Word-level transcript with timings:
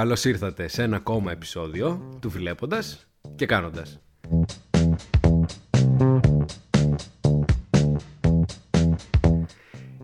καλώς 0.00 0.24
ήρθατε 0.24 0.68
σε 0.68 0.82
ένα 0.82 0.96
ακόμα 0.96 1.32
επεισόδιο 1.32 2.16
του 2.20 2.30
Βλέποντας 2.30 3.06
και 3.36 3.46
Κάνοντας. 3.46 4.00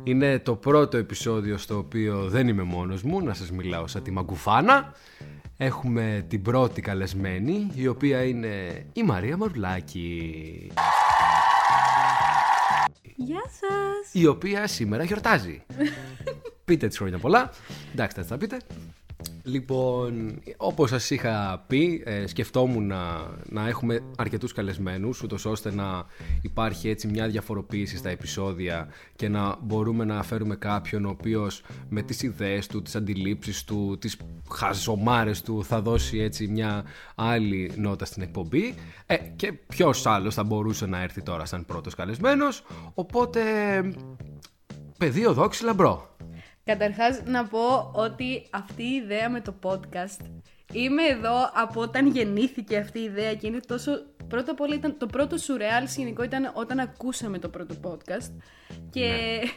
Είναι 0.03 0.39
το 0.39 0.55
πρώτο 0.55 0.97
επεισόδιο 0.97 1.57
στο 1.57 1.79
οποίο 1.79 2.29
δεν 2.29 2.49
είμαι 2.49 2.63
μόνος 2.63 3.03
μου, 3.03 3.21
να 3.21 3.35
σας 3.35 3.51
μιλάω 3.51 3.87
σαν 3.87 4.03
τη 4.03 4.11
Μαγκουφάνα. 4.11 4.93
Έχουμε 5.57 6.25
την 6.29 6.43
πρώτη 6.43 6.81
καλεσμένη, 6.81 7.71
η 7.75 7.87
οποία 7.87 8.25
είναι 8.25 8.87
η 8.93 9.03
Μαρία 9.03 9.37
Μαρουλάκη. 9.37 10.71
Γεια 13.17 13.43
σας! 13.43 14.13
Η 14.13 14.27
οποία 14.27 14.67
σήμερα 14.67 15.05
γιορτάζει. 15.05 15.63
πείτε 16.65 16.87
τις 16.89 16.97
χρόνια 16.97 17.19
πολλά. 17.19 17.51
Εντάξει, 17.93 18.17
θα 18.17 18.25
τα 18.25 18.37
πείτε. 18.37 18.57
Λοιπόν, 19.43 20.41
όπως 20.57 20.91
σας 20.91 21.11
είχα 21.11 21.65
πει, 21.67 22.03
ε, 22.05 22.27
σκεφτόμουν 22.27 22.87
να, 22.87 23.31
να 23.49 23.69
έχουμε 23.69 24.01
αρκετούς 24.17 24.53
καλεσμένους, 24.53 25.23
ούτως 25.23 25.45
ώστε 25.45 25.75
να 25.75 26.07
υπάρχει 26.43 26.89
έτσι 26.89 27.07
μια 27.07 27.29
διαφοροποίηση 27.29 27.97
στα 27.97 28.11
επεισόδια 28.11 28.89
και 29.17 29.29
να 29.29 29.57
μπορούμε 29.63 30.05
να 30.05 30.23
φέρουμε 30.23 30.57
κάποιον 30.57 31.05
ο 31.05 31.09
οποίος 31.09 31.63
με 31.89 32.03
τις 32.03 32.23
ιδέες 32.23 32.67
του, 32.67 32.83
τις 32.83 32.97
αντιλήψεις 32.97 33.65
του, 33.65 33.97
τις 34.01 34.17
χαζομάρες 34.53 35.43
του 35.43 35.65
θα 35.65 35.81
δώσει 35.81 36.19
έτσι 36.19 36.47
μια 36.47 36.85
άλλη 37.15 37.73
νότα 37.77 38.05
στην 38.05 38.23
εκπομπή 38.23 38.75
ε, 39.07 39.17
και 39.37 39.53
ποιος 39.53 40.07
άλλος 40.07 40.35
θα 40.35 40.45
μπορούσε 40.45 40.87
να 40.87 41.03
έρθει 41.03 41.23
τώρα 41.23 41.45
σαν 41.45 41.65
πρώτος 41.65 41.95
καλεσμένος, 41.95 42.65
οπότε 42.95 43.43
πεδίο 44.99 45.33
δόξη 45.33 45.65
λαμπρό. 45.65 46.17
Καταρχάς 46.67 47.23
να 47.25 47.45
πω 47.45 47.91
ότι 47.95 48.47
αυτή 48.51 48.83
η 48.83 48.95
ιδέα 48.95 49.31
με 49.31 49.41
το 49.41 49.55
podcast 49.63 50.25
Είμαι 50.73 51.03
εδώ 51.03 51.51
από 51.55 51.81
όταν 51.81 52.07
γεννήθηκε 52.07 52.77
αυτή 52.77 52.99
η 52.99 53.03
ιδέα 53.03 53.35
και 53.35 53.47
είναι 53.47 53.61
τόσο... 53.67 53.91
Πρώτα 54.29 54.51
απ' 54.51 54.61
όλα 54.61 54.75
ήταν 54.75 54.99
το 54.99 55.07
πρώτο 55.07 55.37
σουρεάλ 55.37 55.89
σκηνικό 55.89 56.23
ήταν 56.23 56.51
όταν 56.55 56.79
ακούσαμε 56.79 57.39
το 57.39 57.49
πρώτο 57.49 57.75
podcast 57.83 58.33
και 58.91 59.01
ναι. 59.01 59.49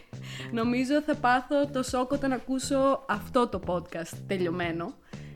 νομίζω 0.61 1.01
θα 1.01 1.15
πάθω 1.15 1.67
το 1.67 1.83
σοκ 1.83 2.11
όταν 2.11 2.31
ακούσω 2.31 3.05
αυτό 3.07 3.47
το 3.47 3.61
podcast 3.65 4.17
τελειωμένο. 4.27 4.93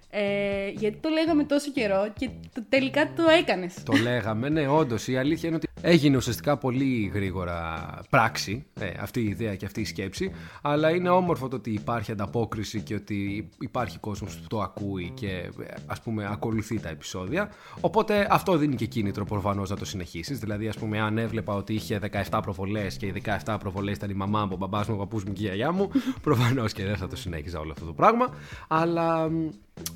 Ε, 0.09 0.69
γιατί 0.69 0.97
το 0.97 1.09
λέγαμε 1.09 1.44
τόσο 1.44 1.71
καιρό 1.71 2.11
και 2.17 2.29
το, 2.53 2.63
τελικά 2.69 3.13
το 3.16 3.23
έκανες. 3.39 3.83
Το 3.83 3.94
λέγαμε, 3.94 4.49
ναι, 4.49 4.67
όντως. 4.67 5.07
Η 5.07 5.17
αλήθεια 5.17 5.49
είναι 5.49 5.57
ότι 5.57 5.72
έγινε 5.85 6.17
ουσιαστικά 6.17 6.57
πολύ 6.57 7.11
γρήγορα 7.13 7.89
πράξη 8.09 8.65
ε, 8.79 8.91
αυτή 8.99 9.21
η 9.21 9.27
ιδέα 9.27 9.55
και 9.55 9.65
αυτή 9.65 9.81
η 9.81 9.85
σκέψη. 9.85 10.31
Αλλά 10.61 10.89
είναι 10.89 11.09
όμορφο 11.09 11.47
το 11.47 11.55
ότι 11.55 11.71
υπάρχει 11.71 12.11
ανταπόκριση 12.11 12.81
και 12.81 12.95
ότι 12.95 13.49
υπάρχει 13.59 13.97
κόσμος 13.97 14.35
που 14.37 14.47
το 14.47 14.61
ακούει 14.61 15.11
και 15.13 15.51
ας 15.85 16.01
πούμε 16.01 16.27
ακολουθεί 16.31 16.79
τα 16.79 16.89
επεισόδια. 16.89 17.49
Οπότε 17.81 18.27
αυτό 18.29 18.57
δίνει 18.57 18.75
και 18.75 18.85
κίνητρο 18.85 19.25
προφανώς 19.25 19.69
να 19.69 19.75
το 19.75 19.85
συνεχίσεις. 19.85 20.39
Δηλαδή, 20.39 20.67
ας 20.67 20.77
πούμε, 20.77 20.99
αν 20.99 21.17
έβλεπα 21.17 21.53
ότι 21.53 21.73
είχε 21.73 21.99
17 22.29 22.39
προβολές 22.41 22.97
και 22.97 23.05
οι 23.05 23.23
17 23.45 23.57
προβολές 23.59 23.95
ήταν 23.95 24.09
η 24.09 24.13
μαμά 24.13 24.45
μου, 24.45 24.51
ο 24.53 24.57
μπαμπάς 24.57 24.87
μου, 24.87 24.95
ο 24.95 24.97
παππούς 24.97 25.23
μου 25.23 25.33
και 25.33 25.41
η 25.41 25.45
γιαγιά 25.45 25.71
μου, 25.71 25.89
προφανώς 26.27 26.73
και 26.73 26.85
δεν 26.85 26.95
θα 26.95 27.07
το 27.07 27.15
συνέχιζα 27.15 27.59
όλο 27.59 27.71
αυτό 27.71 27.85
το 27.85 27.93
πράγμα. 27.93 28.29
Αλλά 28.67 29.29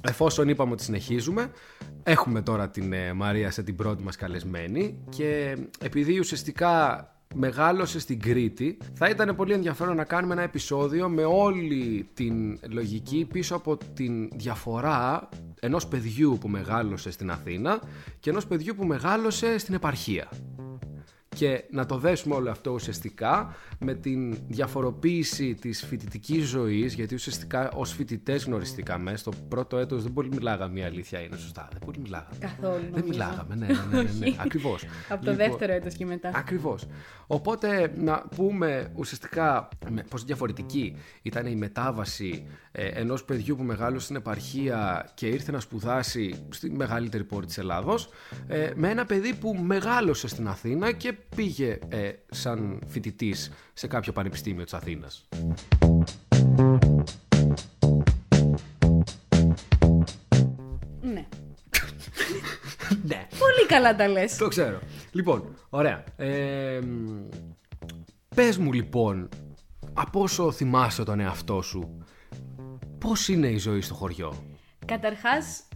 εφόσον 0.02 0.50
είπαμε 0.50 0.72
ότι 0.72 0.84
συνεχίζουμε, 0.84 1.52
έχουμε 2.04 2.42
τώρα 2.42 2.70
την 2.70 2.94
ε, 2.94 3.14
Μαρία 3.14 3.52
σε 3.52 3.64
την 3.64 3.76
πρώτη 3.76 4.04
μας 4.04 4.16
καλεσμένη 4.16 4.98
και 5.10 5.58
επειδή 5.80 6.20
ουσιαστικά 6.20 7.02
μεγάλωσε 7.36 8.00
στην 8.00 8.20
Κρήτη, 8.20 8.78
θα 8.94 9.10
ήταν 9.10 9.36
πολύ 9.36 9.54
ενδιαφέρον 9.54 9.96
να 9.96 10.04
κάνουμε 10.04 10.34
ένα 10.34 10.44
επεισόδιο 10.44 11.10
με 11.10 11.24
όλη 11.24 12.10
την 12.14 12.60
λογική 12.70 13.28
πίσω 13.32 13.56
από 13.56 13.78
την 13.94 14.30
διαφορά 14.34 15.30
ενός 15.60 15.88
παιδιού 15.88 16.38
που 16.42 16.48
μεγάλωσε 16.48 17.12
στην 17.12 17.32
Αθήνα 17.32 17.80
και 18.20 18.30
ενός 18.30 18.48
παιδιού 18.48 18.76
που 18.76 18.86
μεγάλωσε 18.86 19.58
στην 19.58 19.74
επαρχία 19.74 20.30
και 21.38 21.64
να 21.70 21.86
το 21.86 21.98
δέσουμε 21.98 22.36
όλο 22.36 22.50
αυτό 22.50 22.72
ουσιαστικά 22.72 23.56
με 23.80 23.94
την 23.94 24.38
διαφοροποίηση 24.48 25.56
της 25.56 25.86
φοιτητικής 25.86 26.46
ζωής 26.46 26.94
γιατί 26.94 27.16
ουσιαστικά 27.16 27.72
ως 27.72 27.94
φοιτητές 27.94 28.44
γνωριστήκαμε 28.44 29.16
στο 29.16 29.32
πρώτο 29.48 29.78
έτος 29.78 30.04
δεν 30.04 30.14
πολύ 30.14 30.30
μιλάγαμε 30.30 30.80
η 30.80 30.84
αλήθεια 30.84 31.20
είναι 31.20 31.38
σωστά 31.38 31.68
δεν 31.72 31.82
πολύ 31.86 32.00
μιλάγαμε. 32.00 32.38
Καθόλου 32.40 32.84
δεν 32.92 33.04
μιλάγαμε 33.08 33.56
ναι, 33.56 33.66
ναι, 33.66 33.74
ναι, 33.92 34.02
ναι, 34.02 34.10
ναι 34.20 34.36
ακριβώς. 34.40 34.84
Από 35.10 35.26
το 35.26 35.32
λοιπόν, 35.32 35.48
δεύτερο 35.48 35.74
έτος 35.74 35.94
και 35.94 36.06
μετά. 36.06 36.32
ακριβώς. 36.36 36.88
Οπότε 37.28 37.92
να 37.98 38.24
πούμε 38.36 38.92
ουσιαστικά 38.96 39.68
πως 40.10 40.24
διαφορετική 40.24 40.96
ήταν 41.22 41.46
η 41.46 41.56
μετάβαση 41.56 42.48
ε, 42.72 42.88
ενός 42.88 43.24
παιδιού 43.24 43.56
που 43.56 43.64
μεγάλωσε 43.64 44.04
στην 44.04 44.16
επαρχία 44.16 45.10
και 45.14 45.28
ήρθε 45.28 45.52
να 45.52 45.60
σπουδάσει 45.60 46.46
στη 46.50 46.72
μεγαλύτερη 46.72 47.24
πόλη 47.24 47.46
της 47.46 47.58
Ελλάδος 47.58 48.10
ε, 48.48 48.72
με 48.76 48.90
ένα 48.90 49.06
παιδί 49.06 49.34
που 49.34 49.54
μεγάλωσε 49.54 50.28
στην 50.28 50.48
Αθήνα 50.48 50.92
και 50.92 51.14
πήγε 51.36 51.80
ε, 51.90 52.12
σαν 52.30 52.80
φοιτητής 52.88 53.52
σε 53.74 53.88
κάποιο 53.88 54.14
πανεπιστήμιο 54.14 54.64
της 54.64 54.74
Αθήνας. 54.74 55.28
Ναι. 61.02 61.28
ναι. 63.04 63.28
Πολύ 63.40 63.66
καλά 63.68 63.96
τα 63.96 64.08
λες. 64.08 64.38
Το 64.38 64.48
ξέρω. 64.48 64.80
Λοιπόν, 65.12 65.56
ωραία. 65.70 66.04
Ε, 66.16 66.80
πες 68.36 68.58
μου 68.58 68.74
λοιπόν, 68.74 69.30
από 69.94 70.22
όσο 70.22 70.52
θυμάσαι 70.52 71.04
τον 71.04 71.20
εαυτό 71.20 71.62
σου, 71.62 72.06
πώς 72.98 73.28
είναι 73.28 73.48
η 73.48 73.58
ζωή 73.58 73.82
στο 73.82 73.94
χωριό; 73.94 74.44
Καταρχάς, 74.86 75.67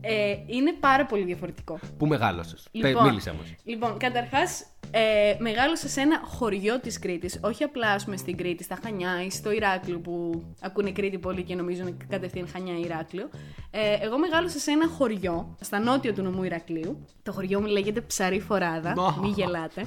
ε, 0.00 0.36
είναι 0.46 0.72
πάρα 0.80 1.06
πολύ 1.06 1.24
διαφορετικό. 1.24 1.78
Πού 1.98 2.06
μεγάλωσες; 2.06 2.68
Λοιπόν, 2.70 3.04
Μίλησε 3.04 3.32
μα. 3.32 3.40
Λοιπόν, 3.64 3.98
καταρχάς, 3.98 4.66
ε, 4.90 5.36
μεγάλωσα 5.38 5.88
σε 5.88 6.00
ένα 6.00 6.20
χωριό 6.24 6.80
της 6.80 6.98
Κρήτης. 6.98 7.40
Όχι 7.42 7.64
απλά 7.64 8.00
πούμε, 8.04 8.16
στην 8.16 8.36
Κρήτη, 8.36 8.62
στα 8.62 8.78
Χανιά 8.82 9.24
ή 9.24 9.30
στο 9.30 9.52
Ηράκλειο 9.52 9.98
που 9.98 10.42
ακούνε 10.60 10.90
Κρήτη 10.90 11.18
πολύ 11.18 11.42
και 11.42 11.54
νομίζουν 11.54 11.96
κατευθείαν 12.08 12.48
Χανιά 12.48 12.78
Ηράκλειο. 12.78 13.28
Ε, 13.70 13.96
εγώ 14.00 14.18
μεγάλωσα 14.18 14.58
σε 14.58 14.70
ένα 14.70 14.88
χωριό, 14.88 15.56
στα 15.60 15.78
νότια 15.78 16.14
του 16.14 16.22
νομού 16.22 16.42
Ηρακλείου. 16.42 17.06
Το 17.22 17.32
χωριό 17.32 17.60
μου 17.60 17.66
λέγεται 17.66 18.00
Ψαρή 18.00 18.40
Φοράδα. 18.40 18.94
Oh. 18.96 19.20
Μην 19.20 19.32
γελάτε. 19.32 19.80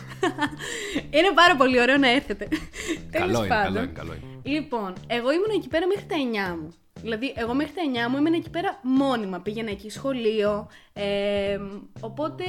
είναι 1.17 1.31
πάρα 1.35 1.55
πολύ 1.55 1.81
ωραίο 1.81 1.97
να 1.97 2.09
έρθετε. 2.09 2.47
Καλό 3.11 3.37
είναι, 3.37 3.47
καλό 3.47 3.77
είναι, 3.79 3.91
καλό 3.93 4.13
είναι. 4.13 4.55
Λοιπόν, 4.55 4.93
εγώ 5.07 5.31
ήμουν 5.31 5.51
εκεί 5.55 5.67
πέρα 5.67 5.87
μέχρι 5.87 6.05
τα 6.05 6.15
9 6.53 6.57
μου. 6.61 6.73
Δηλαδή, 6.93 7.33
εγώ 7.35 7.53
μέχρι 7.53 7.73
τα 7.73 8.07
9 8.07 8.09
μου 8.09 8.17
ήμουν 8.17 8.33
εκεί 8.33 8.49
πέρα 8.49 8.79
μόνιμα. 8.83 9.39
Πήγαινα 9.39 9.69
εκεί 9.69 9.89
σχολείο. 9.89 10.67
Ε, 10.93 11.59
οπότε 11.99 12.43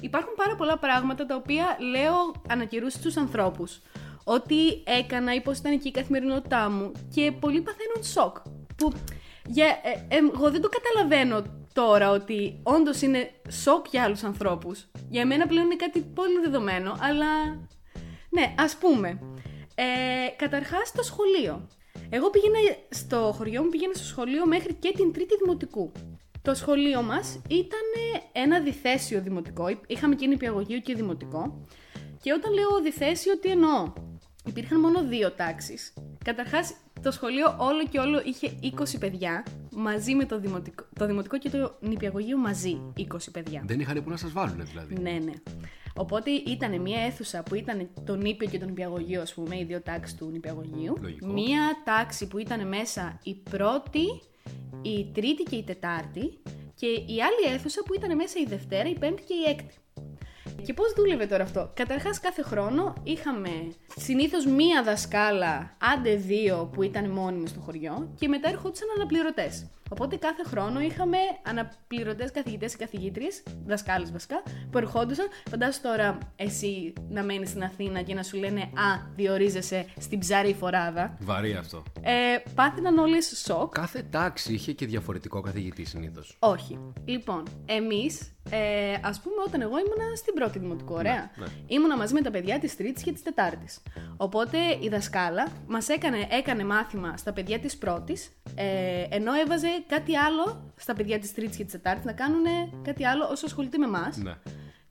υπάρχουν 0.00 0.34
πάρα 0.36 0.56
πολλά 0.56 0.78
πράγματα 0.78 1.26
τα 1.26 1.34
οποία 1.34 1.76
λέω 1.80 2.42
ανακυρούς 2.48 2.92
στους 2.92 3.16
ανθρώπους. 3.16 3.80
Ό,τι 4.24 4.56
έκανα 4.84 5.34
ή 5.34 5.40
πώς 5.40 5.58
ήταν 5.58 5.72
εκεί 5.72 5.88
η 5.88 5.90
καθημερινότητά 5.90 6.70
μου 6.70 6.92
και 7.14 7.32
πολλοί 7.32 7.60
παθαίνουν 7.60 8.04
σοκ. 8.04 8.36
Που 8.76 8.92
για, 9.46 9.66
ε, 9.66 10.16
ε, 10.16 10.18
εγώ 10.34 10.50
δεν 10.50 10.60
το 10.60 10.68
καταλαβαίνω 10.68 11.42
τώρα 11.72 12.10
ότι 12.10 12.60
όντως 12.62 13.02
είναι 13.02 13.30
σοκ 13.48 13.86
για 13.90 14.02
άλλους 14.02 14.22
ανθρώπους. 14.24 14.86
Για 15.08 15.26
μένα 15.26 15.46
πλέον 15.46 15.64
είναι 15.64 15.76
κάτι 15.76 16.00
πολύ 16.00 16.40
δεδομένο, 16.40 16.96
αλλά 17.00 17.26
ναι, 18.30 18.54
ας 18.58 18.76
πούμε. 18.76 19.20
Ε, 19.74 19.84
καταρχάς 20.36 20.92
το 20.92 21.02
σχολείο. 21.02 21.68
Εγώ 22.10 22.30
πήγαινα 22.30 22.58
στο 22.88 23.32
χωριό 23.36 23.62
μου, 23.62 23.68
πήγαινα 23.68 23.94
στο 23.94 24.04
σχολείο 24.04 24.46
μέχρι 24.46 24.74
και 24.74 24.92
την 24.96 25.12
τρίτη 25.12 25.36
δημοτικού. 25.36 25.92
Το 26.42 26.54
σχολείο 26.54 27.02
μας 27.02 27.40
ήταν 27.48 27.86
ένα 28.32 28.60
διθέσιο 28.60 29.20
δημοτικό, 29.20 29.66
είχαμε 29.86 30.14
και 30.14 30.26
νηπιαγωγείο 30.26 30.78
και 30.78 30.94
δημοτικό. 30.94 31.66
Και 32.22 32.32
όταν 32.32 32.52
λέω 32.52 32.80
διθέσιο, 32.82 33.38
τι 33.38 33.48
εννοώ; 33.48 33.92
Υπήρχαν 34.46 34.80
μόνο 34.80 35.04
δύο 35.04 35.32
τάξεις. 35.32 35.92
Καταρχάς, 36.24 36.74
το 37.02 37.10
σχολείο 37.10 37.56
όλο 37.58 37.86
και 37.90 37.98
όλο 37.98 38.22
είχε 38.24 38.52
20 38.62 38.98
παιδιά, 39.00 39.46
μαζί 39.70 40.14
με 40.14 40.24
το 40.24 40.40
δημοτικό, 40.40 40.84
το 40.98 41.06
δημοτικό 41.06 41.38
και 41.38 41.50
το 41.50 41.76
νηπιαγωγείο 41.80 42.36
μαζί 42.36 42.80
20 42.96 43.02
παιδιά. 43.32 43.62
Δεν 43.66 43.80
είχαν 43.80 44.02
που 44.02 44.10
να 44.10 44.16
σας 44.16 44.32
βάλουν 44.32 44.66
δηλαδή. 44.66 44.94
Ναι, 45.00 45.10
ναι. 45.10 45.32
Οπότε 45.94 46.30
ήταν 46.30 46.80
μια 46.80 47.00
αίθουσα 47.00 47.42
που 47.42 47.54
ήταν 47.54 47.88
το 48.04 48.16
νήπιο 48.16 48.48
και 48.48 48.58
το 48.58 48.64
νηπιαγωγείο, 48.64 49.20
ας 49.20 49.34
πούμε, 49.34 49.58
οι 49.58 49.64
δύο 49.64 49.80
τάξεις 49.80 50.16
του 50.16 50.30
νηπιαγωγείου. 50.30 50.96
Μια 51.22 51.60
τάξη 51.84 52.28
που 52.28 52.38
ήταν 52.38 52.68
μέσα 52.68 53.20
η 53.22 53.34
πρώτη, 53.34 54.06
η 54.82 55.10
τρίτη 55.14 55.42
και 55.42 55.56
η 55.56 55.62
τετάρτη. 55.62 56.38
Και 56.74 56.86
η 56.86 57.16
άλλη 57.22 57.54
αίθουσα 57.54 57.82
που 57.82 57.94
ήταν 57.94 58.16
μέσα 58.16 58.40
η 58.40 58.44
Δευτέρα, 58.44 58.88
η 58.88 58.98
Πέμπτη 58.98 59.22
και 59.22 59.34
η 59.34 59.50
Έκτη. 59.50 59.74
Και 60.64 60.72
πώς 60.72 60.92
δούλευε 60.96 61.26
τώρα 61.26 61.42
αυτό; 61.42 61.70
Καταρχάς 61.74 62.20
κάθε 62.20 62.42
χρόνο 62.42 62.94
είχαμε 63.02 63.50
συνήθως 63.96 64.46
μία 64.46 64.82
δασκάλα, 64.82 65.76
άντε 65.96 66.14
δύο 66.14 66.70
που 66.72 66.82
ήταν 66.82 67.10
μόνιμοι 67.10 67.48
στο 67.48 67.60
χωριό 67.60 68.14
και 68.18 68.28
μετά 68.28 68.48
ερχόντουσαν 68.48 68.88
αναπληρωτές. 68.96 69.70
Οπότε 69.92 70.16
κάθε 70.16 70.42
χρόνο 70.46 70.80
είχαμε 70.80 71.16
αναπληρωτές 71.42 72.30
καθηγητές 72.30 72.76
και 72.76 72.84
καθηγήτριες, 72.84 73.42
δασκάλες 73.66 74.12
βασικά, 74.12 74.42
που 74.70 74.78
ερχόντουσαν. 74.78 75.26
Φαντάσου 75.50 75.80
τώρα 75.80 76.18
εσύ 76.36 76.92
να 77.08 77.22
μένεις 77.22 77.48
στην 77.48 77.62
Αθήνα 77.62 78.02
και 78.02 78.14
να 78.14 78.22
σου 78.22 78.36
λένε 78.36 78.60
Α, 78.60 79.10
διορίζεσαι 79.16 79.86
στην 80.00 80.18
ψάρι 80.18 80.54
φοράδα. 80.54 81.16
Βαρύ 81.20 81.52
αυτό. 81.54 81.82
Ε, 82.00 82.12
πάθηναν 82.54 82.98
όλες 82.98 83.42
σοκ. 83.46 83.74
Κάθε 83.74 84.02
τάξη 84.10 84.52
είχε 84.52 84.72
και 84.72 84.86
διαφορετικό 84.86 85.40
καθηγητή 85.40 85.84
συνήθως. 85.84 86.36
Όχι. 86.38 86.78
Λοιπόν, 87.04 87.42
εμείς, 87.66 88.32
ε, 88.50 88.94
ας 89.02 89.20
πούμε, 89.20 89.34
όταν 89.46 89.60
εγώ 89.60 89.78
ήμουνα 89.78 90.16
στην 90.16 90.34
πρώτη 90.34 90.58
δημοτικού, 90.58 90.94
ωραία. 90.94 91.30
ναι. 91.36 91.46
Ήμουνα 91.66 91.96
μαζί 91.96 92.14
με 92.14 92.20
τα 92.20 92.30
παιδιά 92.30 92.58
της 92.58 92.76
Τρίτης 92.76 93.02
και 93.02 93.12
της 93.12 93.22
Τετάρτης. 93.22 93.82
Οπότε 94.16 94.58
η 94.80 94.88
δασκάλα 94.88 95.48
μας 95.66 95.88
έκανε, 95.88 96.26
έκανε 96.30 96.64
μάθημα 96.64 97.16
στα 97.16 97.32
παιδιά 97.32 97.58
της 97.58 97.76
πρώτης, 97.76 98.30
ε, 98.54 99.04
ενώ 99.10 99.32
έβαζε 99.34 99.79
κάτι 99.86 100.16
άλλο 100.16 100.72
στα 100.76 100.94
παιδιά 100.94 101.18
της 101.18 101.34
Τρίτη 101.34 101.56
και 101.56 101.64
της 101.64 101.72
Τετάρτη 101.72 102.06
να 102.06 102.12
κάνουν 102.12 102.44
κάτι 102.82 103.06
άλλο 103.06 103.28
όσο 103.30 103.46
ασχολείται 103.46 103.78
με 103.78 103.86
εμάς. 103.86 104.16
Ναι. 104.16 104.34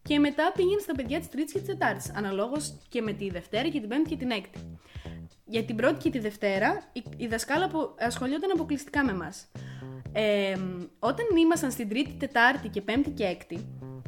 Και 0.01 0.19
μετά 0.19 0.51
πήγαινε 0.55 0.79
στα 0.79 0.95
παιδιά 0.95 1.19
της 1.19 1.29
Τρίτη 1.29 1.53
και 1.53 1.59
της 1.59 1.67
Τετάρτη. 1.67 2.11
Αναλόγως 2.15 2.77
και 2.89 3.01
με 3.01 3.13
τη 3.13 3.29
Δευτέρα 3.29 3.69
και 3.69 3.79
την 3.79 3.89
Πέμπτη 3.89 4.09
και 4.09 4.15
την 4.15 4.31
Έκτη. 4.31 4.77
Για 5.45 5.63
την 5.63 5.75
πρώτη 5.75 5.97
και 5.99 6.09
τη 6.09 6.19
Δευτέρα, 6.19 6.89
η, 6.93 7.03
η 7.17 7.27
δασκάλα 7.27 7.67
που 7.67 7.95
ασχολιόταν 7.99 8.51
αποκλειστικά 8.53 9.03
με 9.03 9.11
εμάς. 9.11 9.47
Ε, 10.11 10.57
όταν 10.99 11.25
ήμασταν 11.37 11.71
στην 11.71 11.89
Τρίτη, 11.89 12.15
Τετάρτη 12.19 12.67
και 12.67 12.81
Πέμπτη 12.81 13.09
και 13.09 13.23
Έκτη, 13.23 13.67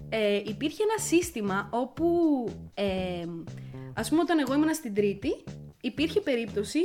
ε, 0.10 0.36
υπήρχε 0.36 0.84
ένα 0.84 1.04
σύστημα 1.08 1.70
όπου, 1.72 2.08
ε, 2.74 3.26
ας 3.94 4.10
πούμε, 4.10 4.22
όταν 4.22 4.40
εγώ 4.40 4.54
ήμουν 4.54 4.74
στην 4.74 4.94
Τρίτη, 4.94 5.44
υπήρχε 5.82 6.22
περίπτωση 6.22 6.80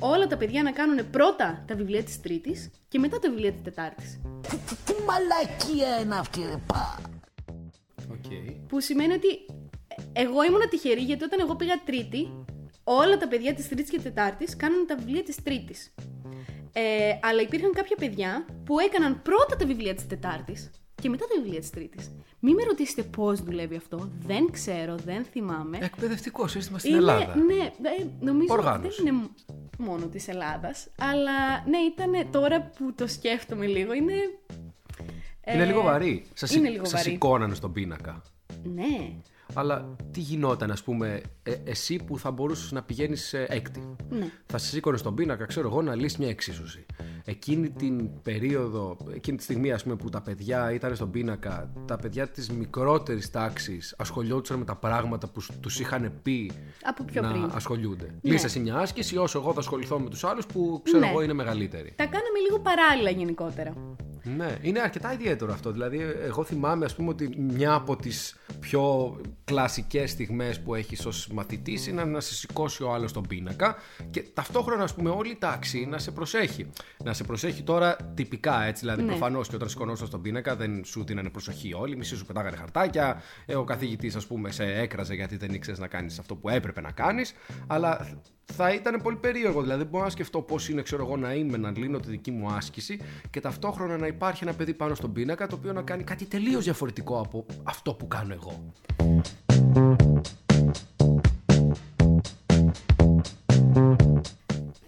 όλα 0.00 0.26
τα 0.26 0.36
παιδιά 0.36 0.62
να 0.62 0.72
κάνουν 0.72 1.10
πρώτα 1.10 1.64
τα 1.66 1.74
βιβλία 1.74 2.02
της 2.02 2.20
Τρίτης 2.20 2.70
και 2.88 2.98
μετά 2.98 3.18
τα 3.18 3.30
βιβλία 3.30 3.52
της 3.52 3.62
Τετάρτης. 3.62 4.20
Τι 4.84 4.92
μαλακία 5.06 6.00
είναι 6.00 6.14
αυτή, 6.18 6.40
ρε 6.40 6.60
πα. 6.66 6.98
Οκ. 8.10 8.32
Που 8.68 8.80
σημαίνει 8.80 9.12
ότι 9.12 9.28
εγώ 10.12 10.44
ήμουν 10.44 10.68
τυχερή 10.70 11.00
γιατί 11.00 11.24
όταν 11.24 11.40
εγώ 11.40 11.56
πήγα 11.56 11.82
Τρίτη, 11.84 12.44
όλα 12.84 13.16
τα 13.16 13.28
παιδιά 13.28 13.54
της 13.54 13.68
Τρίτης 13.68 13.90
και 13.90 14.00
Τετάρτης 14.00 14.56
κάνανε 14.56 14.84
τα 14.84 14.96
βιβλία 14.96 15.22
της 15.22 15.42
Τρίτης. 15.42 15.94
Ε, 16.72 17.18
αλλά 17.22 17.40
υπήρχαν 17.40 17.72
κάποια 17.72 17.96
παιδιά 17.96 18.46
που 18.64 18.78
έκαναν 18.78 19.22
πρώτα 19.22 19.56
τα 19.56 19.66
βιβλία 19.66 19.94
της 19.94 20.06
Τετάρτης 20.06 20.70
και 21.02 21.08
μετά 21.08 21.24
τα 21.26 21.40
βιβλία 21.42 21.60
της 21.60 21.70
Τρίτης. 21.70 22.10
Μην 22.40 22.54
με 22.54 22.62
ρωτήσετε 22.62 23.02
πώς 23.02 23.42
δουλεύει 23.42 23.76
αυτό. 23.76 24.08
Δεν 24.26 24.50
ξέρω, 24.50 24.94
δεν 24.96 25.24
θυμάμαι. 25.24 25.78
Εκπαιδευτικό 25.82 26.46
σύστημα 26.46 26.78
στην 26.78 26.90
Είναι- 26.90 26.98
Ελλάδα. 26.98 27.36
Ναι, 27.36 27.64
ε, 27.64 28.06
νομίζω 28.20 28.46
Οργάνωση. 28.54 29.02
δεν 29.02 29.14
είναι 29.14 29.26
μόνο 29.78 30.06
της 30.06 30.28
Ελλάδας, 30.28 30.88
αλλά 30.98 31.66
ναι, 31.68 31.78
ήταν 31.78 32.30
τώρα 32.30 32.60
που 32.78 32.92
το 32.94 33.06
σκέφτομαι 33.06 33.66
λίγο, 33.66 33.92
είναι... 33.92 34.12
Είναι 35.52 35.62
ε, 35.62 35.66
λίγο 35.66 35.82
βαρύ. 35.82 36.24
Σας 36.34 36.54
είναι 36.54 36.68
λίγο 36.68 36.84
βαρύ. 36.90 37.10
σηκώνανε 37.10 37.54
στον 37.54 37.72
πίνακα. 37.72 38.22
Ναι, 38.74 39.12
Αλλά 39.54 39.96
τι 40.12 40.20
γινόταν, 40.20 40.70
ας 40.70 40.82
πούμε, 40.82 41.20
ε, 41.42 41.54
εσύ 41.64 41.96
που 42.06 42.18
θα 42.18 42.30
μπορούσες 42.30 42.72
να 42.72 42.82
πηγαίνεις 42.82 43.32
έκτη. 43.32 43.94
Ναι. 44.10 44.30
Θα 44.46 44.58
σε 44.58 44.66
σήκωνε 44.66 44.96
στον 44.96 45.14
πίνακα, 45.14 45.46
ξέρω 45.46 45.68
εγώ, 45.68 45.82
να 45.82 45.94
λύσεις 45.94 46.18
μια 46.18 46.28
εξίσωση. 46.28 46.86
Εκείνη 47.24 47.70
την 47.70 48.10
περίοδο, 48.22 48.96
εκείνη 49.14 49.36
τη 49.36 49.42
στιγμή, 49.42 49.72
ας 49.72 49.82
πούμε, 49.82 49.96
που 49.96 50.08
τα 50.08 50.20
παιδιά 50.20 50.72
ήταν 50.72 50.94
στον 50.94 51.10
πίνακα, 51.10 51.72
τα 51.86 51.96
παιδιά 51.96 52.28
της 52.28 52.50
μικρότερης 52.50 53.30
τάξης 53.30 53.94
ασχολιόντουσαν 53.98 54.58
με 54.58 54.64
τα 54.64 54.76
πράγματα 54.76 55.28
που 55.28 55.40
τους 55.60 55.80
είχαν 55.80 56.12
πει 56.22 56.50
από 56.82 57.04
πιο 57.04 57.22
να 57.22 57.30
πριν. 57.30 57.50
ασχολούνται. 57.54 58.04
Ναι. 58.22 58.30
Λύσε 58.32 58.46
εσύ 58.46 58.60
μια 58.60 58.76
άσκηση, 58.76 59.16
όσο 59.16 59.38
εγώ 59.38 59.52
θα 59.52 59.60
ασχοληθώ 59.60 59.98
με 59.98 60.10
τους 60.10 60.24
άλλους 60.24 60.46
που 60.46 60.80
ξέρω 60.84 60.98
Ναι. 60.98 61.08
εγώ 61.08 61.22
είναι 61.22 61.32
μεγαλύτεροι. 61.32 61.92
Τα 61.96 62.04
κάναμε 62.04 62.38
λίγο 62.48 62.58
παράλληλα 62.60 63.10
γενικότερα. 63.10 63.72
Ναι, 64.24 64.56
είναι 64.60 64.80
αρκετά 64.80 65.12
ιδιαίτερο 65.12 65.52
αυτό. 65.52 65.72
Δηλαδή, 65.72 65.98
εγώ 66.24 66.44
θυμάμαι, 66.44 66.84
ας 66.84 66.94
πούμε, 66.94 67.08
ότι 67.08 67.34
μια 67.38 67.74
από 67.74 67.96
τις 67.96 68.36
πιο 68.60 69.16
κλασικές 69.44 70.10
στιγμές 70.10 70.60
που 70.60 70.74
έχεις 70.74 71.06
ως 71.06 71.28
μαθητής 71.32 71.86
είναι 71.86 72.04
να 72.04 72.20
σε 72.20 72.34
σηκώσει 72.34 72.82
ο 72.82 72.92
άλλος 72.92 73.10
στον 73.10 73.26
πίνακα 73.26 73.76
και 74.10 74.22
ταυτόχρονα, 74.34 74.82
ας 74.82 74.94
πούμε, 74.94 75.10
όλη 75.10 75.30
η 75.30 75.36
τάξη 75.38 75.86
να 75.90 75.98
σε 75.98 76.10
προσέχει. 76.10 76.70
Να 77.04 77.12
σε 77.12 77.24
προσέχει 77.24 77.62
τώρα 77.62 77.96
τυπικά, 78.14 78.62
έτσι. 78.62 78.80
Δηλαδή, 78.80 79.02
Ναι. 79.02 79.08
προφανώς 79.08 79.48
και 79.48 79.54
όταν 79.54 79.68
σηκωνόσαν 79.68 80.06
στον 80.06 80.22
πίνακα 80.22 80.56
δεν 80.56 80.84
σου 80.84 81.04
δίνανε 81.04 81.30
προσοχή 81.30 81.74
όλοι, 81.74 81.96
μισή 81.96 82.16
σου 82.16 82.26
πετάγανε 82.26 82.56
χαρτάκια. 82.56 83.22
ε, 83.46 83.54
Ο 83.54 83.64
καθηγητής, 83.64 84.16
ας 84.16 84.26
πούμε, 84.26 84.50
σε 84.50 84.64
έκραζε 84.64 85.14
γιατί 85.14 85.36
δεν 85.36 85.54
ήξερες 85.54 85.78
να 85.78 85.86
κάνεις 85.86 86.18
αυτό 86.18 86.34
που 86.36 86.48
έπρεπε 86.48 86.80
να 86.80 86.90
κάνεις. 86.90 87.32
Αλλά 87.66 88.08
θα 88.52 88.72
ήταν 88.72 89.00
πολύ 89.02 89.16
περίεργο. 89.16 89.62
Δηλαδή, 89.62 89.84
μπορώ 89.84 90.04
να 90.04 90.10
σκεφτώ 90.10 90.40
πώς 90.40 90.68
είναι, 90.68 90.82
ξέρω 90.82 91.04
εγώ, 91.04 91.16
να 91.16 91.34
είμαι, 91.34 91.56
να 91.56 91.70
λύνω 91.70 91.98
τη 92.00 92.10
δική 92.10 92.30
μου 92.30 92.52
άσκηση 92.52 93.00
και 93.30 93.40
ταυτόχρονα 93.40 93.96
να 93.96 94.06
υπάρχει 94.06 94.44
ένα 94.44 94.52
παιδί 94.52 94.74
πάνω 94.74 94.94
στον 94.94 95.12
πίνακα 95.12 95.46
το 95.46 95.54
οποίο 95.54 95.72
να 95.72 95.82
κάνει 95.82 96.02
κάτι 96.02 96.24
τελείως 96.24 96.64
διαφορετικό 96.64 97.20
από 97.20 97.46
αυτό 97.64 97.94
που 97.94 98.08
κάνω 98.08 98.32
εγώ. 98.32 98.72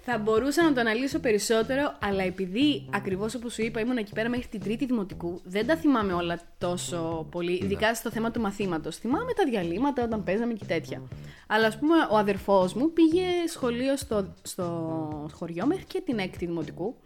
Θα 0.06 0.18
μπορούσα 0.18 0.62
να 0.62 0.72
το 0.72 0.80
αναλύσω 0.80 1.18
περισσότερο, 1.18 1.94
αλλά 2.00 2.22
επειδή 2.22 2.86
ακριβώς 2.90 3.34
όπως 3.34 3.52
σου 3.52 3.62
είπα 3.62 3.80
ήμουν 3.80 3.96
εκεί 3.96 4.12
πέρα 4.12 4.28
μέχρι 4.28 4.46
την 4.46 4.60
τρίτη 4.60 4.86
δημοτικού, 4.86 5.40
δεν 5.44 5.66
τα 5.66 5.76
θυμάμαι 5.76 6.12
όλα 6.12 6.38
τόσο 6.58 7.26
πολύ, 7.30 7.52
ειδικά 7.62 7.94
στο 7.94 8.10
θέμα 8.10 8.30
του 8.30 8.40
μαθήματος. 8.40 8.96
Θυμάμαι 8.96 9.32
τα 9.32 9.44
διαλύματα 9.50 10.02
όταν 10.04 10.24
παίζαμε 10.24 10.52
και 10.52 10.64
τέτοια. 10.64 11.02
Αλλά 11.46 11.66
ας 11.66 11.78
πούμε, 11.78 11.94
ο 12.10 12.16
αδερφός 12.16 12.74
μου 12.74 12.92
πήγε 12.92 13.22
σχολείο 13.48 13.96
στο, 13.96 14.34
στο 14.42 14.64
χωριό 15.32 15.66
μέχρι 15.66 15.84
και 15.84 16.02
την 16.06 16.18
έκτη 16.18 16.46
δημοτικού. 16.46 16.96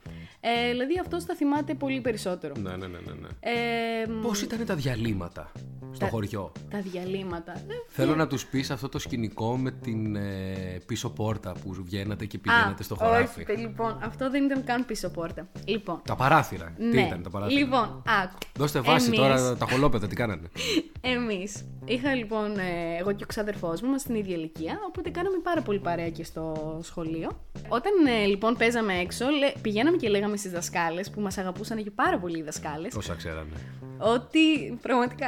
Ε, 0.40 0.70
δηλαδή 0.70 0.98
αυτός 1.00 1.24
τα 1.24 1.34
θυμάται 1.34 1.74
πολύ 1.74 2.00
περισσότερο. 2.00 2.54
Ναι, 2.62 2.70
ναι, 2.70 2.86
ναι, 2.86 2.98
ναι. 2.98 3.12
ναι. 3.12 3.28
Ε, 3.40 4.06
Πώς 4.22 4.42
ήταν 4.42 4.66
τα 4.66 4.74
διαλύματα 4.74 5.52
στο 5.92 6.04
Τα- 6.04 6.10
χωριό; 6.10 6.52
τα 6.70 6.80
διαλύματα. 6.80 7.52
Ε, 7.52 7.60
Θέλω 7.88 8.14
να 8.14 8.26
τους 8.26 8.46
πεις 8.46 8.70
αυτό 8.70 8.88
το 8.88 8.98
σκηνικό 8.98 9.56
με 9.56 9.70
την 9.70 10.16
ε, 10.16 10.80
πίσω 10.86 11.10
πόρτα 11.10 11.52
που 11.62 11.72
βγαίνατε 11.84 12.26
και 12.26 12.38
πηγαίνατε 12.38 12.82
στο 12.94 13.04
χωράφι. 13.04 13.44
Όχι, 13.50 13.58
λοιπόν, 13.60 13.98
αυτό 14.02 14.30
δεν 14.30 14.44
ήταν 14.44 14.64
καν 14.64 14.84
πίσω 14.86 15.08
πόρτα. 15.08 15.48
Λοιπόν, 15.64 16.00
Τα 16.04 16.14
παράθυρα. 16.16 16.72
Τι 16.78 16.84
ναι. 16.84 17.00
ήταν 17.00 17.22
τα 17.22 17.30
παράθυρα; 17.30 17.60
Λοιπόν, 17.60 18.02
άκου. 18.22 18.38
Δώστε 18.56 18.80
βάση 18.80 19.06
Εμείς- 19.06 19.18
τώρα 19.18 19.56
τα 19.56 19.66
χολόπεδα, 19.70 20.06
τι 20.06 20.14
κάνανε. 20.14 20.48
Εμείς. 21.00 21.64
Είχα 21.84 22.14
λοιπόν 22.14 22.58
ε, 22.58 22.96
εγώ 22.98 23.12
και 23.12 23.24
ο 23.24 23.26
ξαδερφός 23.26 23.80
μου 23.80 23.88
είμαστε 23.88 24.08
στην 24.08 24.20
ίδια 24.20 24.36
ηλικία, 24.36 24.78
οπότε 24.86 25.10
κάναμε 25.10 25.38
πάρα 25.42 25.62
πολύ 25.62 25.78
παρέα 25.78 26.10
και 26.10 26.24
στο 26.24 26.78
σχολείο. 26.82 27.30
Όταν 27.68 27.92
ε, 28.06 28.24
λοιπόν 28.24 28.56
παίζαμε 28.56 28.98
έξω, 28.98 29.24
λέ, 29.28 29.52
πηγαίναμε 29.60 29.96
και 29.96 30.08
λέγαμε 30.08 30.36
στις 30.36 30.52
δασκάλες, 30.52 31.10
που 31.10 31.20
μας 31.20 31.38
αγαπούσαν 31.38 31.82
και 31.84 31.90
πάρα 31.90 32.18
πολύ 32.18 32.38
οι 32.38 32.42
δασκάλες, 32.42 32.94
Τόσα 32.94 33.14
ξέρανε. 33.14 33.56
ότι 33.98 34.76
πραγματικά 34.82 35.26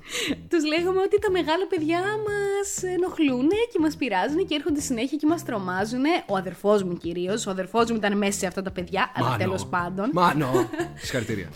τους 0.50 0.64
λέγαμε 0.66 1.00
ότι 1.00 1.18
τα 1.18 1.30
μεγάλα 1.30 1.66
παιδιά 1.66 1.98
μας 2.00 2.82
ενοχλούν 2.82 3.48
και 3.72 3.78
μας 3.80 3.96
πειράζουν 3.96 4.46
και 4.46 4.54
έρχονται 4.54 4.80
συνέχεια 4.80 5.16
και 5.16 5.26
μας 5.26 5.44
τρομάζουν. 5.44 6.04
Ο 6.26 6.36
αδερφός 6.36 6.82
μου 6.82 6.96
κυρίως, 7.00 7.46
ο 7.46 7.50
αδερφός 7.50 7.90
μου 7.90 7.96
ήταν 7.96 8.16
μέσα 8.18 8.38
σε 8.38 8.46
αυτά 8.46 8.62
τα 8.62 8.70
παιδιά, 8.70 9.12
αλλά 9.14 9.26
Μάνο. 9.26 9.38
τέλος 9.38 9.66
πάντων. 9.66 10.10
Μάνο! 10.12 10.50
Συγχαρητήρια. 11.02 11.48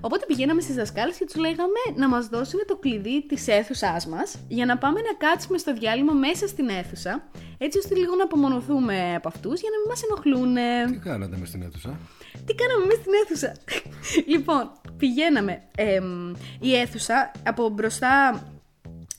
Οπότε 0.00 0.24
πηγαίναμε 0.26 0.60
στις 0.60 0.74
δασκάλες 0.74 1.16
και 1.16 1.24
τους 1.24 1.34
λέγαμε 1.36 1.80
να 1.96 2.08
μας 2.08 2.26
δώσουν 2.26 2.60
το 2.66 2.76
κλειδί 2.76 3.26
της 3.26 3.48
αίθουσάς 3.48 4.06
μας 4.06 4.36
για 4.48 4.66
να 4.66 4.78
πάμε 4.78 5.00
να 5.00 5.28
κάτσουμε 5.28 5.58
στο 5.58 5.72
διάλειμμα 5.74 6.12
μέσα 6.12 6.46
στην 6.46 6.68
αίθουσα, 6.68 7.22
έτσι 7.58 7.78
ώστε 7.78 7.94
λίγο 7.94 8.14
να 8.14 8.24
απομονωθούμε 8.24 9.14
από 9.14 9.28
αυτούς 9.28 9.60
για 9.60 9.70
να 9.72 9.78
μην 9.78 9.88
μας 9.88 10.02
ενοχλούν. 10.02 10.54
Τι 10.92 11.08
κάνατε 11.08 11.36
μες 11.36 11.48
στην 11.48 11.62
αίθουσα; 11.62 11.98
Τι 12.46 12.54
κάναμε 12.54 12.84
μέσα 12.86 13.00
στην 13.00 13.12
αίθουσα; 13.22 13.52
λοιπόν, 14.32 14.70
πηγαίναμε. 14.96 15.62
εμ, 15.76 16.32
η 16.60 16.76
αίθουσα 16.76 17.30
από 17.42 17.68
μπροστά 17.68 18.42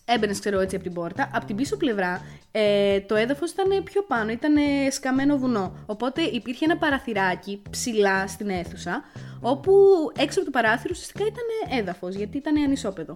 έμπαινε, 0.07 0.33
ξέρω 0.39 0.59
έτσι, 0.59 0.75
από 0.75 0.83
την 0.85 0.93
πόρτα. 0.93 1.29
Από 1.33 1.45
την 1.45 1.55
πίσω 1.55 1.77
πλευρά 1.77 2.21
ε, 2.51 2.99
το 2.99 3.15
έδαφος 3.15 3.51
ήταν 3.51 3.83
πιο 3.83 4.01
πάνω, 4.01 4.31
ήταν 4.31 4.55
σκαμμένο 4.91 5.37
βουνό. 5.37 5.73
Οπότε 5.85 6.21
υπήρχε 6.21 6.65
ένα 6.65 6.77
παραθυράκι 6.77 7.61
ψηλά 7.69 8.27
στην 8.27 8.49
αίθουσα, 8.49 9.03
όπου 9.41 9.71
έξω 10.17 10.39
από 10.39 10.51
το 10.51 10.59
παράθυρο 10.59 10.89
ουσιαστικά 10.93 11.25
ήταν 11.25 11.79
έδαφος, 11.79 12.15
γιατί 12.15 12.37
ήταν 12.37 12.57
ανισόπεδο. 12.57 13.15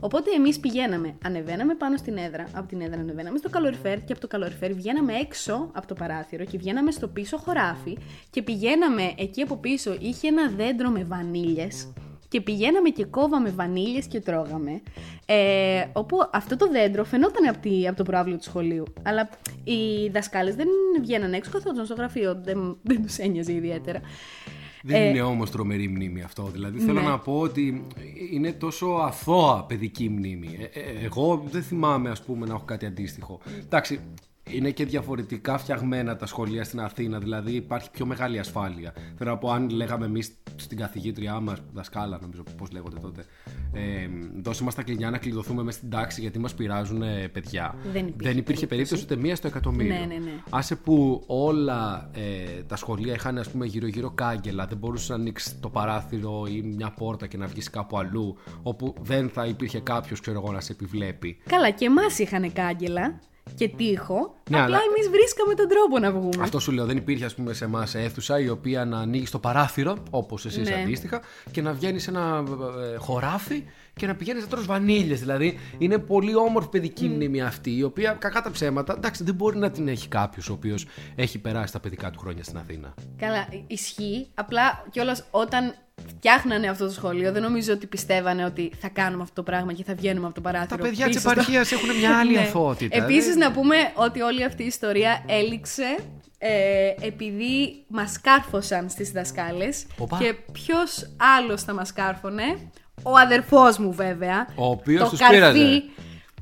Οπότε 0.00 0.30
εμείς 0.30 0.60
πηγαίναμε, 0.60 1.14
ανεβαίναμε 1.24 1.74
πάνω 1.74 1.96
στην 1.96 2.16
έδρα, 2.16 2.48
από 2.52 2.68
την 2.68 2.80
έδρα 2.80 3.00
ανεβαίναμε 3.00 3.38
στο 3.38 3.48
καλοριφέρ 3.48 4.04
και 4.04 4.12
από 4.12 4.20
το 4.20 4.26
καλοριφέρ 4.26 4.74
βγαίναμε 4.74 5.12
έξω 5.12 5.70
από 5.72 5.86
το 5.86 5.94
παράθυρο 5.94 6.44
και 6.44 6.58
βγαίναμε 6.58 6.90
στο 6.90 7.08
πίσω 7.08 7.36
χωράφι 7.36 7.98
και 8.30 8.42
πηγαίναμε 8.42 9.14
εκεί 9.16 9.42
από 9.42 9.56
πίσω. 9.56 9.96
Είχε 10.00 10.28
ένα 10.28 10.48
δέντρο 10.56 10.88
με 10.90 11.04
βανίλιες 11.04 11.92
και 12.28 12.40
πηγαίναμε 12.40 12.88
και 12.88 13.04
κόβαμε 13.04 13.50
βανίλιες 13.50 14.06
και 14.06 14.20
τρώγαμε. 14.20 14.82
Ε, 15.26 15.84
όπου 15.92 16.16
αυτό 16.32 16.56
το 16.56 16.68
δέντρο 16.70 17.04
φαινόταν 17.04 17.48
από, 17.48 17.58
τη, 17.58 17.88
από 17.88 17.96
το 17.96 18.02
προάβλιο 18.02 18.36
του 18.36 18.42
σχολείου. 18.42 18.84
Αλλά 19.02 19.28
οι 19.64 20.08
δασκάλες 20.12 20.54
δεν 20.54 20.68
βγαίναν 21.00 21.32
έξω, 21.32 21.50
καθόταν 21.50 21.84
στο 21.84 21.94
γραφείο. 21.94 22.40
Δεν, 22.44 22.76
δεν 22.82 23.02
τους 23.02 23.16
ένοιαζε 23.16 23.52
ιδιαίτερα. 23.52 24.00
Δεν 24.82 24.96
Ε, 24.96 25.08
είναι 25.08 25.22
όμως 25.22 25.50
τρομερή 25.50 25.88
μνήμη 25.88 26.22
αυτό. 26.22 26.42
Δηλαδή 26.52 26.78
θέλω 26.78 27.00
ναι. 27.00 27.08
να 27.08 27.18
πω 27.18 27.38
ότι 27.38 27.84
είναι 28.32 28.52
τόσο 28.52 28.86
αθώα 28.86 29.64
παιδική 29.64 30.08
μνήμη. 30.08 30.58
Ε, 30.72 30.80
ε, 30.80 31.04
εγώ 31.04 31.44
δεν 31.50 31.62
θυμάμαι, 31.62 32.10
ας 32.10 32.22
πούμε, 32.22 32.46
να 32.46 32.54
έχω 32.54 32.64
κάτι 32.64 32.86
αντίστοιχο. 32.86 33.40
Εντάξει, 33.64 34.00
είναι 34.52 34.70
και 34.70 34.84
διαφορετικά 34.84 35.58
φτιαγμένα 35.58 36.16
τα 36.16 36.26
σχολεία 36.26 36.64
στην 36.64 36.80
Αθήνα. 36.80 37.18
Δηλαδή 37.18 37.52
υπάρχει 37.52 37.90
πιο 37.90 38.06
μεγάλη 38.06 38.38
ασφάλεια. 38.38 38.92
Θέλω 39.16 39.30
να 39.30 39.38
πω, 39.38 39.50
αν 39.50 39.68
λέγαμε 39.68 40.06
εμείς 40.06 40.32
στην 40.56 40.78
καθηγήτριά 40.78 41.40
μας, 41.40 41.58
δασκάλα, 41.72 42.18
νομίζω 42.20 42.42
πώς 42.56 42.70
λέγονται 42.70 42.98
τότε, 43.00 43.24
ε, 43.72 44.08
δώσε 44.42 44.64
μας 44.64 44.74
τα 44.74 44.82
κλειδιά 44.82 45.10
να 45.10 45.18
κλειδωθούμε 45.18 45.62
μέσα 45.62 45.78
στην 45.78 45.90
τάξη 45.90 46.20
γιατί 46.20 46.38
μας 46.38 46.54
πειράζουν 46.54 47.02
ε, 47.02 47.28
παιδιά. 47.28 47.74
Δεν 47.92 48.06
υπήρχε 48.06 48.28
Δεν 48.30 48.38
υπήρχε 48.38 48.66
περίπτωση 48.66 49.02
ούτε 49.02 49.16
μία 49.16 49.36
στο 49.36 49.46
εκατομμύριο. 49.46 49.94
Ναι, 49.94 49.98
ναι, 49.98 50.14
ναι. 50.14 50.30
Άσε 50.50 50.76
που 50.76 51.22
όλα 51.26 52.10
ε, 52.14 52.62
τα 52.62 52.76
σχολεία 52.76 53.14
είχαν 53.14 53.38
ας 53.38 53.50
πούμε 53.50 53.66
γύρω-γύρω 53.66 54.10
κάγκελα, 54.10 54.66
δεν 54.66 54.78
μπορούσες 54.78 55.08
να 55.08 55.14
ανοίξεις 55.14 55.60
το 55.60 55.68
παράθυρο 55.68 56.46
ή 56.48 56.62
μια 56.62 56.90
πόρτα 56.90 57.26
και 57.26 57.36
να 57.36 57.46
βγεις 57.46 57.70
κάπου 57.70 57.98
αλλού, 57.98 58.36
όπου 58.62 58.94
δεν 59.00 59.28
θα 59.28 59.46
υπήρχε 59.46 59.80
κάποιος, 59.80 60.20
ξέρω 60.20 60.40
εγώ, 60.42 60.52
να 60.52 60.60
σε 60.60 60.72
επιβλέπει. 60.72 61.38
Καλά, 61.48 61.70
και 61.70 61.84
εμάς 61.84 62.18
είχαν 62.18 62.52
κάγκελα 62.52 63.20
και 63.54 63.68
τείχο. 63.68 64.34
Ναι, 64.50 64.56
απλά 64.60 64.64
αλλά- 64.76 64.78
εμείς 64.96 65.08
βρίσκαμε 65.10 65.54
τον 65.54 65.68
τρόπο 65.68 65.98
να 65.98 66.10
βγούμε. 66.12 66.42
Αυτό 66.42 66.60
σου 66.60 66.72
λέω, 66.72 66.84
δεν 66.84 66.96
υπήρχε 66.96 67.24
ας 67.24 67.34
πούμε 67.34 67.52
σε 67.52 67.64
εμάς 67.64 67.94
αίθουσα 67.94 68.40
η 68.40 68.48
οποία 68.48 68.84
να 68.84 68.98
ανοίγει 68.98 69.26
το 69.28 69.38
παράθυρο, 69.38 69.96
όπως 70.10 70.46
εσύ 70.46 70.60
Ναι. 70.60 70.74
αντίστοιχα, 70.82 71.20
και 71.50 71.62
να 71.62 71.72
βγαίνει 71.72 71.98
σε 71.98 72.10
ένα 72.10 72.44
ε, 72.94 72.96
χωράφι 72.96 73.64
και 73.98 74.06
να 74.06 74.14
πηγαίνεις 74.14 74.42
να 74.42 74.48
τρως 74.48 74.66
βανίλιες. 74.66 75.20
Δηλαδή 75.20 75.58
είναι 75.78 75.98
πολύ 75.98 76.34
όμορφη 76.36 76.68
παιδική 76.68 77.08
μνήμη 77.08 77.42
αυτή, 77.42 77.76
η 77.76 77.82
οποία 77.82 78.12
κακά 78.12 78.42
τα 78.42 78.50
ψέματα, 78.50 78.94
εντάξει, 78.96 79.24
δεν 79.24 79.34
μπορεί 79.34 79.56
να 79.58 79.70
την 79.70 79.88
έχει 79.88 80.08
κάποιος 80.08 80.48
ο 80.48 80.52
οποίος 80.52 80.86
έχει 81.14 81.38
περάσει 81.38 81.72
τα 81.72 81.80
παιδικά 81.80 82.10
του 82.10 82.18
χρόνια 82.18 82.44
στην 82.44 82.56
Αθήνα. 82.58 82.94
Καλά, 83.18 83.48
ισχύει. 83.66 84.26
Απλά 84.34 84.84
κιόλας 84.90 85.24
όταν 85.30 85.74
φτιάχνανε 86.06 86.68
αυτό 86.68 86.86
το 86.86 86.92
σχολείο, 86.92 87.32
δεν 87.32 87.42
νομίζω 87.42 87.72
ότι 87.72 87.86
πιστεύανε 87.86 88.44
ότι 88.44 88.72
θα 88.80 88.88
κάνουμε 88.88 89.22
αυτό 89.22 89.34
το 89.34 89.42
πράγμα 89.42 89.72
και 89.72 89.84
θα 89.84 89.94
βγαίνουμε 89.94 90.26
από 90.26 90.34
το 90.34 90.40
παράθυρο. 90.40 90.76
Τα 90.76 90.82
παιδιά 90.82 91.06
της 91.06 91.14
πίσω 91.16 91.18
στο- 91.20 91.30
επαρχίας 91.30 91.72
έχουν 91.72 91.96
μια 91.96 92.18
άλλη 92.18 92.32
Ναι. 92.38 92.40
αθωότητα. 92.40 92.96
Επίσης 92.96 93.28
Δεν- 93.34 93.38
να 93.38 93.52
πούμε 93.52 93.76
ότι 93.94 94.20
όλη 94.20 94.44
αυτή 94.44 94.62
η 94.62 94.66
ιστορία 94.66 95.24
έληξε 95.26 95.96
ε, 96.38 96.94
επειδή 97.00 97.84
μας 97.88 98.20
κάρφωσαν 98.20 98.88
στις 98.90 99.10
δασκάλες 99.10 99.86
Οπα. 99.98 100.18
και 100.18 100.34
ποιος 100.52 101.10
άλλος 101.38 101.62
θα 101.62 101.72
μας 101.74 101.92
κάρφωνε, 101.92 102.44
ο 103.02 103.10
αδερφός 103.24 103.78
μου 103.78 103.92
βέβαια, 103.92 104.46
Ο 104.56 104.66
οποίος 104.70 105.02
το 105.02 105.08
τους 105.08 105.18
καρφί 105.18 105.34
πείραζε. 105.34 105.82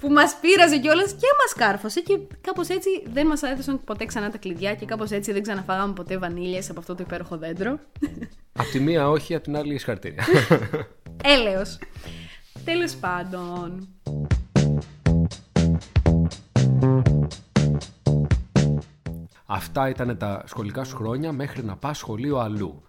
που 0.01 0.09
μας 0.09 0.37
πείραζε 0.41 0.79
κιόλας 0.79 1.11
και 1.13 1.27
μας 1.41 1.67
κάρφωσε 1.67 2.01
και 2.01 2.19
κάπως 2.41 2.69
έτσι 2.69 2.89
δεν 3.13 3.27
μας 3.27 3.43
έδωσαν 3.43 3.85
ποτέ 3.85 4.05
ξανά 4.05 4.31
τα 4.31 4.39
κλειδιά 4.39 4.75
και 4.75 4.85
κάπως 4.87 5.11
έτσι 5.11 5.33
δεν 5.33 5.43
ξαναφάγαμε 5.43 5.93
ποτέ 5.93 6.19
βανίλιες 6.19 6.71
από 6.71 6.81
αυτό 6.81 6.95
το 6.95 7.03
υπέροχο 7.07 7.37
δέντρο. 7.37 7.79
Απ' 8.53 8.67
τη 8.73 8.81
μία 8.81 9.11
όχι, 9.11 9.35
απ' 9.35 9.43
την 9.43 9.57
άλλη 9.57 9.71
συγχαρητήρια. 9.79 10.25
Έλεος. 11.37 11.79
Τέλος 12.65 12.95
πάντων. 12.95 13.89
Αυτά 19.47 19.89
ήταν 19.89 20.17
τα 20.19 20.43
σχολικά 20.47 20.85
σου 20.85 20.97
χρόνια 20.97 21.33
μέχρι 21.33 21.65
να 21.65 21.77
πας 21.77 21.99
σχολείο 21.99 22.39
αλλού. 22.39 22.83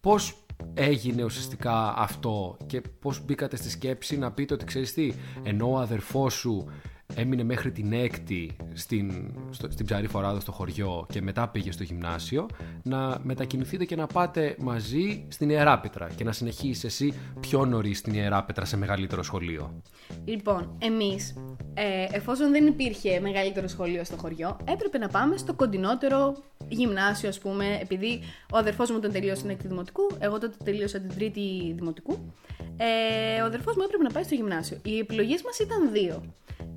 Πώς 0.00 0.36
έγινε 0.74 1.24
ουσιαστικά 1.24 1.94
αυτό 1.96 2.56
και 2.66 2.80
πώς 3.00 3.24
μπήκατε 3.24 3.56
στη 3.56 3.70
σκέψη 3.70 4.18
να 4.18 4.32
πείτε 4.32 4.54
ότι 4.54 4.64
ξέρεις 4.64 4.94
τι, 4.94 5.12
ενώ 5.42 5.70
ο 5.70 5.78
αδερφός 5.78 6.34
σου 6.34 6.66
έμεινε 7.14 7.42
μέχρι 7.42 7.70
την 7.70 7.92
έκτη 7.92 8.56
στην, 8.72 9.34
στο, 9.50 9.70
στην 9.70 9.86
Ψαρή 9.86 10.06
Φοράδα 10.06 10.40
στο 10.40 10.52
χωριό 10.52 11.06
και 11.12 11.22
μετά 11.22 11.48
πήγε 11.48 11.72
στο 11.72 11.82
γυμνάσιο, 11.82 12.46
να 12.82 13.18
μετακινηθείτε 13.22 13.84
και 13.84 13.96
να 13.96 14.06
πάτε 14.06 14.56
μαζί 14.58 15.24
στην 15.28 15.50
Ιεράπετρα 15.50 16.08
και 16.16 16.24
να 16.24 16.32
συνεχίσεις 16.32 16.84
εσύ 16.84 17.14
πιο 17.40 17.64
νωρίς 17.64 17.98
στην 17.98 18.14
Ιεράπετρα 18.14 18.64
σε 18.64 18.76
μεγαλύτερο 18.76 19.22
σχολείο. 19.22 19.82
Λοιπόν, 20.24 20.76
εμείς, 20.78 21.34
ε, 21.74 22.06
εφόσον 22.10 22.50
δεν 22.50 22.66
υπήρχε 22.66 23.20
μεγαλύτερο 23.20 23.68
σχολείο 23.68 24.04
στο 24.04 24.16
χωριό, 24.16 24.56
έπρεπε 24.64 24.98
να 24.98 25.08
πάμε 25.08 25.36
στο 25.36 25.54
κοντινότερο 25.54 26.36
γυμνάσιο, 26.68 27.28
ας 27.28 27.38
πούμε, 27.38 27.78
επειδή 27.82 28.20
ο 28.52 28.56
αδερφός 28.56 28.90
μου 28.90 29.00
τον 29.00 29.12
τελείωσε 29.12 29.40
την 29.40 29.50
έκτη 29.50 29.68
δημοτικού, 29.68 30.06
εγώ 30.18 30.38
τότε 30.38 30.56
τελείωσα 30.64 30.98
την 30.98 31.14
τρίτη 31.14 31.72
δημοτικού. 31.76 32.32
Ε, 32.76 33.42
ο 33.42 33.44
αδερφός 33.44 33.76
μου 33.76 33.82
έπρεπε 33.82 34.02
να 34.02 34.10
πάει 34.10 34.22
στο 34.22 34.34
γυμνάσιο. 34.34 34.78
Οι 34.84 34.98
επιλογές 34.98 35.42
μας 35.42 35.58
ήταν 35.58 35.92
δύο. 35.92 36.22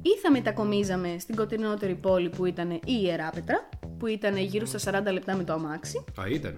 Ή 0.05 0.17
θα 0.21 0.31
μετακομίζαμε 0.31 1.15
στην 1.19 1.35
κοντινότερη 1.35 1.95
πόλη 1.95 2.29
που 2.29 2.45
ήταν 2.45 2.71
η 2.71 2.81
Ιεράπετρα, 2.85 3.69
που 3.99 4.07
ήταν 4.07 4.37
γύρω 4.37 4.65
στα 4.65 5.01
40 5.07 5.11
λεπτά 5.11 5.35
με 5.35 5.43
το 5.43 5.53
αμάξι. 5.53 6.03
Α, 6.21 6.23
ήταν. 6.29 6.55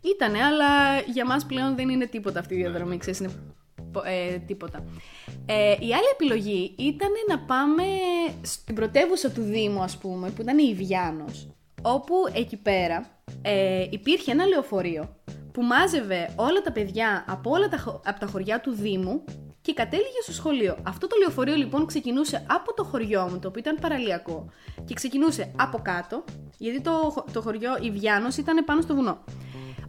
Ήτανε, 0.00 0.38
αλλά 0.42 0.98
για 1.12 1.26
μας 1.26 1.46
πλέον 1.46 1.76
δεν 1.76 1.88
είναι 1.88 2.06
τίποτα 2.06 2.38
αυτή 2.40 2.54
η 2.54 2.56
διαδρομή, 2.56 2.96
ξέρεις, 2.96 3.18
είναι 3.18 3.30
πο- 3.92 4.02
ε, 4.04 4.38
τίποτα. 4.38 4.84
Ε, 5.46 5.70
η 5.70 5.92
άλλη 5.94 6.08
επιλογή 6.12 6.74
ήταν 6.78 7.08
να 7.28 7.38
πάμε 7.38 7.82
στην 8.42 8.74
πρωτεύουσα 8.74 9.30
του 9.30 9.42
Δήμου, 9.42 9.82
ας 9.82 9.96
πούμε, 9.98 10.30
που 10.30 10.42
ήταν 10.42 10.58
η 10.58 10.66
Ιβιάνος, 10.70 11.48
όπου 11.82 12.14
εκεί 12.34 12.56
πέρα 12.56 13.06
ε, 13.42 13.86
υπήρχε 13.90 14.30
ένα 14.30 14.46
λεωφορείο 14.46 15.16
που 15.52 15.62
μάζευε 15.62 16.32
όλα 16.36 16.60
τα 16.62 16.72
παιδιά 16.72 17.24
από 17.28 17.50
όλα 17.50 17.68
τα, 17.68 17.78
χω- 17.78 18.00
από 18.04 18.20
τα 18.20 18.26
χωριά 18.26 18.60
του 18.60 18.70
Δήμου 18.74 19.24
και 19.68 19.74
κατέληγε 19.74 20.20
στο 20.22 20.32
σχολείο. 20.32 20.76
Αυτό 20.82 21.06
το 21.06 21.16
λεωφορείο 21.18 21.54
λοιπόν 21.54 21.86
ξεκινούσε 21.86 22.44
από 22.48 22.74
το 22.74 22.84
χωριό 22.84 23.28
μου, 23.30 23.38
το 23.38 23.48
οποίο 23.48 23.60
ήταν 23.60 23.76
παραλιακό, 23.80 24.46
και 24.84 24.94
ξεκινούσε 24.94 25.52
από 25.56 25.78
κάτω, 25.82 26.24
γιατί 26.58 26.80
το, 26.80 26.90
χω- 26.90 27.24
το 27.32 27.40
χωριό 27.40 27.78
Ιβιάνος 27.80 28.36
ήταν 28.36 28.64
πάνω 28.64 28.80
στο 28.80 28.94
βουνό. 28.94 29.18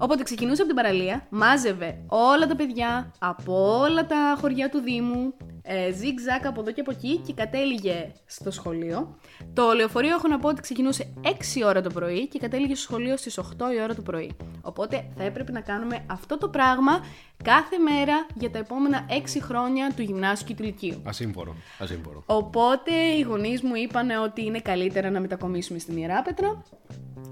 Οπότε 0.01 0.23
ξεκινούσε 0.23 0.61
από 0.61 0.73
την 0.73 0.81
παραλία, 0.81 1.27
μάζευε 1.29 1.97
όλα 2.07 2.47
τα 2.47 2.55
παιδιά 2.55 3.11
από 3.19 3.79
όλα 3.79 4.05
τα 4.05 4.37
χωριά 4.39 4.69
του 4.69 4.79
Δήμου, 4.79 5.33
ε, 5.61 5.91
ζιγ-ζακ 5.91 6.45
από 6.45 6.61
εδώ 6.61 6.71
και 6.71 6.81
από 6.81 6.91
εκεί 6.91 7.17
και 7.17 7.33
κατέληγε 7.33 8.11
στο 8.25 8.51
σχολείο. 8.51 9.17
Το 9.53 9.71
λεωφορείο 9.75 10.15
έχω 10.15 10.27
να 10.27 10.39
πω 10.39 10.47
ότι 10.47 10.61
ξεκινούσε 10.61 11.13
6 11.23 11.27
ώρα 11.65 11.81
το 11.81 11.89
πρωί 11.89 12.27
και 12.27 12.39
κατέληγε 12.39 12.75
στο 12.75 12.83
σχολείο 12.83 13.17
στις 13.17 13.39
8 13.39 13.43
η 13.75 13.81
ώρα 13.81 13.95
το 13.95 14.01
πρωί. 14.01 14.31
Οπότε 14.61 15.09
θα 15.17 15.23
έπρεπε 15.23 15.51
να 15.51 15.61
κάνουμε 15.61 16.05
αυτό 16.07 16.37
το 16.37 16.49
πράγμα 16.49 17.05
κάθε 17.43 17.77
μέρα 17.77 18.25
για 18.35 18.49
τα 18.49 18.57
επόμενα 18.57 19.05
6 19.09 19.39
χρόνια 19.41 19.91
του 19.95 20.01
γυμνάσιου 20.01 20.47
και 20.47 20.55
του 20.55 20.63
λυκείου. 20.63 21.01
Ασύμφορο. 21.05 21.55
Ασύμφορο. 21.79 22.23
Οπότε 22.25 22.91
οι 22.91 23.21
γονείς 23.21 23.61
μου 23.61 23.75
είπαν 23.75 24.09
ότι 24.23 24.45
είναι 24.45 24.59
καλύτερα 24.59 25.09
να 25.09 25.19
μετακομίσουμε 25.19 25.79
στην 25.79 25.97
Ιεράπετρα. 25.97 26.63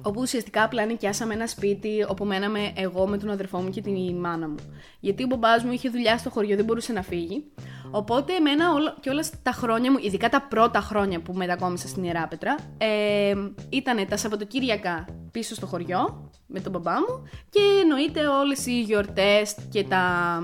Όπου 0.02 0.22
ουσιαστικά 0.22 0.64
απλά 0.64 0.86
νοικιάσαμε 0.86 1.34
ένα 1.34 1.48
σπίτι 1.48 2.06
όπου 2.08 2.26
μέναμε 2.26 2.72
εγώ 2.76 3.08
με 3.08 3.18
τον 3.18 3.30
αδερφό 3.30 3.58
μου 3.58 3.70
και 3.70 3.82
την 3.82 4.16
μάνα 4.16 4.48
μου. 4.48 4.56
Γιατί 5.00 5.24
ο 5.24 5.28
μπαμπάς 5.28 5.64
μου 5.64 5.72
είχε 5.72 5.90
δουλειά 5.90 6.18
στο 6.18 6.30
χωριό, 6.30 6.56
δεν 6.56 6.66
μπορούσε 6.66 6.94
να 6.94 7.02
φύγει. 7.02 7.44
Οπότε 7.92 8.34
εμένα 8.34 8.74
όλα, 8.74 8.98
και 9.00 9.10
όλα 9.10 9.24
τα 9.44 9.52
χρόνια 9.52 9.92
μου, 9.92 9.98
ειδικά 10.02 10.30
τα 10.30 10.42
πρώτα 10.42 10.80
χρόνια 10.80 11.22
που 11.22 11.34
μετακόμισα 11.34 11.88
στην 11.88 12.04
Ιεράπετρα, 12.04 12.56
ε, 12.78 13.34
ήταν 13.70 14.08
τα 14.08 14.18
Σαββατοκύριακα 14.18 15.06
πίσω 15.32 15.56
στο 15.56 15.66
χωριό 15.66 16.32
με 16.48 16.60
τον 16.60 16.72
μπαμπά 16.72 16.94
μου 16.94 17.30
και 17.50 17.60
εννοείται 17.82 18.28
όλες 18.28 18.66
οι 18.66 18.82
γιορτές 18.82 19.56
και 19.72 19.84
τα, 19.84 20.40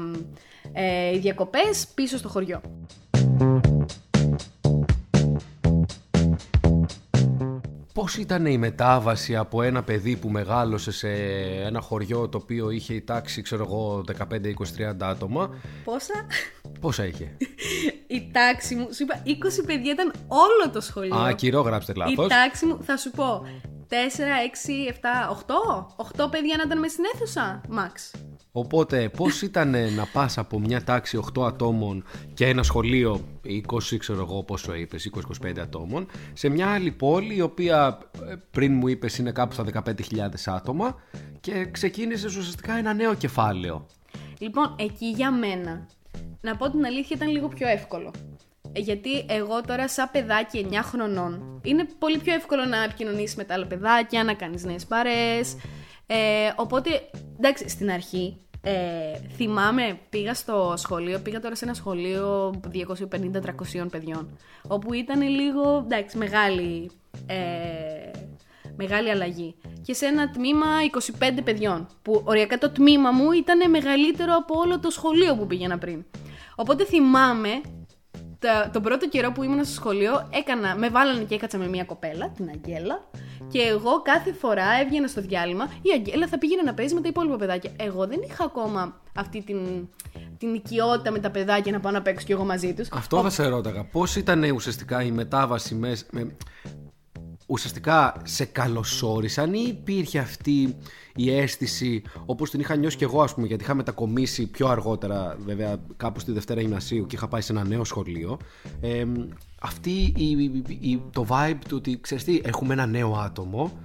ε, 0.74 1.16
οι 1.16 1.18
διακοπές 1.18 1.88
πίσω 1.96 2.18
στο 2.18 2.30
χωριό. 2.30 2.62
Πώς 7.94 8.18
ήταν 8.18 8.46
η 8.46 8.58
μετάβαση 8.58 9.36
από 9.36 9.62
ένα 9.62 9.84
παιδί 9.84 10.16
που 10.18 10.30
μεγάλωσε 10.30 10.92
σε 10.92 11.10
ένα 11.66 11.82
χωριό 11.82 12.30
το 12.30 12.38
οποίο 12.38 12.70
είχε 12.70 12.94
η 12.94 13.02
τάξη, 13.02 13.42
ξέρω 13.42 13.64
εγώ, 13.64 14.04
15, 14.18 14.24
20, 14.34 14.92
30 14.92 14.96
άτομα; 15.00 15.50
Πόσα; 15.84 16.26
Πόσα 16.80 17.06
είχε; 17.06 17.38
Η 18.08 18.30
τάξη 18.32 18.76
μου, 18.76 18.88
σου 18.94 19.04
είπα 19.04 19.22
20 19.26 19.64
παιδιά 19.66 19.92
ήταν 19.92 20.14
όλο 20.28 20.70
το 20.74 20.82
σχολείο. 20.82 21.16
Α, 21.16 21.32
κυρό 21.34 21.62
γράψτε 21.62 21.92
Η 21.92 21.96
λάθος. 21.98 22.28
τάξη 22.28 22.66
μου, 22.66 22.84
θα 22.84 22.98
σου 22.98 23.12
πω, 23.12 23.46
4, 23.94 23.96
6, 23.96 24.88
7, 24.88 25.30
8. 25.30 26.26
8 26.26 26.32
παιδιά 26.32 26.58
να 26.58 26.64
ήταν 26.66 26.80
με 26.80 26.88
στην 26.88 27.04
αίθουσα, 27.14 27.62
max. 27.70 28.20
Οπότε, 28.52 29.10
πώς 29.10 29.42
ήταν 29.42 29.70
να 29.70 30.06
πας 30.14 30.38
από 30.38 30.60
μια 30.60 30.84
τάξη 30.84 31.20
8 31.38 31.46
ατόμων 31.46 32.04
και 32.34 32.48
ένα 32.48 32.64
σχολείο 32.64 33.22
20, 33.46 33.98
ξέρω 33.98 34.20
εγώ 34.20 34.44
πόσο 34.44 34.74
είπες, 34.74 35.10
20-25 35.44 35.60
ατόμων, 35.60 36.08
σε 36.34 36.50
μια 36.50 36.68
άλλη 36.74 36.92
πόλη 36.92 37.36
η 37.36 37.42
οποία 37.42 38.00
ε, 38.30 38.36
πριν 38.52 38.74
μου 38.74 38.88
είπες 38.88 39.18
είναι 39.18 39.32
κάπου 39.32 39.54
στα 39.54 39.66
15.000 39.86 39.94
άτομα 40.46 40.96
και 41.40 41.66
ξεκίνησες 41.72 42.36
ουσιαστικά 42.36 42.74
ένα 42.74 42.94
νέο 42.94 43.14
κεφάλαιο. 43.14 43.86
Λοιπόν, 44.38 44.76
εκεί 44.80 45.06
για 45.06 45.32
μένα, 45.32 45.88
να 46.42 46.56
πω 46.56 46.70
την 46.70 46.86
αλήθεια, 46.86 47.16
ήταν 47.16 47.30
λίγο 47.30 47.48
πιο 47.48 47.68
εύκολο. 47.68 48.12
Ε, 48.74 48.80
Γιατί 48.80 49.26
εγώ 49.28 49.62
τώρα, 49.62 49.88
σαν 49.88 50.10
παιδάκι 50.12 50.68
9 50.72 50.80
χρονών, 50.84 51.62
είναι 51.64 51.88
πολύ 52.00 52.18
πιο 52.18 52.34
εύκολο 52.34 52.66
να 52.66 52.84
επικοινωνήσει 52.84 53.36
με 53.38 53.44
τα 53.44 53.54
άλλα 53.54 53.66
παιδάκια, 53.66 54.24
να 54.24 54.34
κάνεις 54.34 54.64
νέες 54.64 54.86
παρέ. 54.86 55.40
Ε, 56.08 56.52
οπότε, 56.56 56.90
εντάξει, 57.38 57.70
στην 57.70 57.92
αρχή 57.92 58.38
ε, 58.62 58.74
θυμάμαι, 59.36 60.00
πήγα 60.10 60.34
στο 60.34 60.74
σχολείο, 60.78 61.20
πήγα 61.20 61.40
τώρα 61.40 61.56
σε 61.56 61.66
ένα 61.66 61.74
σχολείο 61.74 62.54
250-300 62.74 63.86
παιδιών, 63.92 64.38
όπου 64.68 64.94
ήταν 64.94 65.22
λίγο, 65.22 65.82
εντάξει, 65.86 66.18
μεγάλη, 66.18 66.92
ε, 67.26 68.12
μεγάλη 68.76 69.10
αλλαγή. 69.10 69.56
Και 69.82 69.94
σε 69.94 70.06
ένα 70.06 70.30
τμήμα 70.30 70.68
25 71.20 71.44
παιδιών, 71.44 71.88
που 72.02 72.22
οριακά 72.26 72.58
το 72.58 72.70
τμήμα 72.70 73.12
μου 73.12 73.32
ήταν 73.32 73.70
μεγαλύτερο 73.70 74.36
από 74.36 74.58
όλο 74.58 74.80
το 74.80 74.90
σχολείο 74.90 75.36
που 75.36 75.48
πήγαινα 75.48 75.78
πριν. 75.78 76.06
Οπότε 76.56 76.86
θυμάμαι 76.86 77.62
τα, 78.44 78.70
τον 78.74 78.82
πρώτο 78.82 79.10
καιρό 79.10 79.32
που 79.32 79.44
ήμουν 79.44 79.66
στο 79.66 79.74
σχολείο, 79.74 80.28
έκανα, 80.32 80.76
με 80.76 80.90
βάλανε 80.90 81.24
και 81.24 81.36
έκατσα 81.36 81.58
με 81.58 81.68
μια 81.68 81.84
κοπέλα, 81.84 82.30
την 82.30 82.50
Αγγέλα. 82.50 83.04
Και 83.48 83.60
εγώ 83.60 84.02
κάθε 84.02 84.34
φορά 84.34 84.66
έβγαινα 84.82 85.08
στο 85.08 85.22
διάλειμμα, 85.22 85.66
η 85.82 85.90
Αγγέλα 85.96 86.28
θα 86.28 86.38
πήγαινε 86.38 86.62
να 86.62 86.74
παίζει 86.74 86.94
με 86.94 87.02
τα 87.02 87.08
υπόλοιπα 87.08 87.36
παιδάκια. 87.36 87.72
Εγώ 87.78 88.08
δεν 88.08 88.20
είχα 88.30 88.44
ακόμα 88.44 89.02
αυτή 89.16 89.42
την, 89.42 89.88
την 90.38 90.54
οικειότητα 90.54 91.12
με 91.12 91.20
τα 91.20 91.32
παιδάκια 91.32 91.72
να 91.72 91.80
πάω 91.80 91.92
να 91.92 92.02
παίξω 92.02 92.26
κι 92.26 92.32
εγώ 92.32 92.46
μαζί 92.46 92.74
τους. 92.74 92.90
Αυτό 92.92 93.22
θα 93.22 93.30
σε 93.30 93.48
ρώταγα. 93.48 93.84
Πώς 93.84 94.16
ήταν 94.16 94.52
ουσιαστικά 94.52 95.04
η 95.04 95.12
μετάβαση 95.12 95.76
μέσα. 95.76 96.06
Με... 96.12 96.36
Ουσιαστικά 97.54 98.16
σε 98.24 98.46
καλωσόρισαν 98.46 99.54
ή 99.54 99.66
υπήρχε 99.68 100.20
αυτή 100.20 100.76
η 101.16 101.32
αίσθηση 101.38 102.02
όπως 102.26 102.50
την 102.50 102.60
είχα 102.60 102.76
νιώσει 102.76 102.98
και 102.98 103.04
εγώ 103.04 103.22
ας 103.22 103.34
πούμε 103.34 103.48
γιατί 103.48 103.64
είχα 103.64 103.74
μετακομίσει 103.74 104.48
πιο 104.48 104.68
αργότερα 104.68 105.38
βέβαια 105.46 105.78
κάπου 105.98 106.20
στη 106.20 106.32
Δευτέρα 106.32 106.62
Γυμνασίου 106.62 107.06
και 107.08 107.16
είχα 107.16 107.28
πάει 107.28 107.42
σε 107.42 107.52
ένα 107.52 107.64
νέο 107.64 107.84
σχολείο. 107.84 108.38
Ε, 108.82 109.06
αυτή 109.62 110.14
η, 110.16 110.30
η- 110.80 111.02
το 111.12 111.26
vibe 111.30 111.58
του 111.68 111.76
ότι 111.78 111.98
ξέρεις 112.02 112.24
τι 112.24 112.42
έχουμε 112.44 112.74
ένα 112.74 112.86
νέο 112.86 113.14
άτομο 113.14 113.78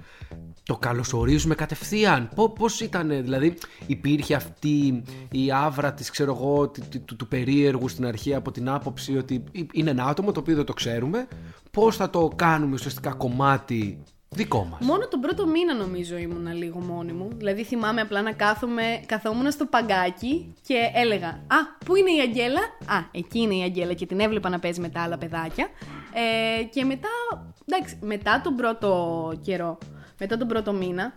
το 0.69 0.77
καλωσορίζουμε 0.77 1.55
κατευθείαν. 1.55 2.29
Πώ 2.35 2.49
πώς 2.49 2.79
ήταν, 2.81 3.07
δηλαδή, 3.07 3.57
υπήρχε 3.87 4.35
αυτή 4.35 5.03
η 5.31 5.51
άβρα 5.51 5.93
της, 5.93 6.09
ξέρω 6.09 6.35
εγώ, 6.39 6.67
τη- 6.67 6.81
τη- 6.81 6.99
του, 6.99 7.15
του 7.15 7.27
περίεργου 7.27 7.87
στην 7.87 8.05
αρχή 8.05 8.35
από 8.35 8.51
την 8.51 8.69
άποψη 8.69 9.17
ότι 9.17 9.43
είναι 9.73 9.89
ένα 9.89 10.05
άτομο 10.05 10.31
το 10.31 10.39
οποίο 10.39 10.55
δεν 10.55 10.65
το 10.65 10.73
ξέρουμε. 10.73 11.27
Πώς 11.71 11.95
θα 11.95 12.09
το 12.09 12.29
κάνουμε 12.35 12.73
ουσιαστικά 12.73 13.11
κομμάτι 13.11 14.03
δικό 14.29 14.67
μας; 14.71 14.79
Μόνο 14.81 15.07
τον 15.07 15.19
πρώτο 15.19 15.47
μήνα 15.47 15.75
νομίζω 15.75 16.17
ήμουνα 16.17 16.53
λίγο 16.53 16.79
μόνη 16.79 17.11
μου. 17.11 17.27
Δηλαδή 17.37 17.63
θυμάμαι 17.63 18.01
απλά 18.01 18.21
να 18.21 18.31
κάθομαι, 18.31 18.83
καθόμουν 19.05 19.51
στο 19.51 19.65
παγκάκι 19.65 20.53
και 20.67 20.75
έλεγα 20.93 21.27
Α, 21.27 21.57
πού 21.85 21.95
είναι 21.95 22.11
η 22.11 22.19
Αγγέλα; 22.19 22.61
Α, 22.85 22.97
εκεί 23.11 23.39
είναι 23.39 23.55
η 23.55 23.61
Αγγέλα 23.61 23.93
και 23.93 24.05
την 24.05 24.19
έβλεπα 24.19 24.49
να 24.49 24.59
παίζει 24.59 24.79
με 24.81 24.89
τα 24.89 25.01
άλλα 25.01 25.17
παιδάκια. 25.17 25.69
Ε, 26.59 26.63
και 26.63 26.83
μετά, 26.83 27.09
εντάξει, 27.65 27.97
μετά 28.01 28.41
τον 28.43 28.55
πρώτο 28.55 28.89
καιρό, 29.41 29.77
μετά 30.19 30.37
τον 30.37 30.47
πρώτο 30.47 30.73
μήνα, 30.73 31.13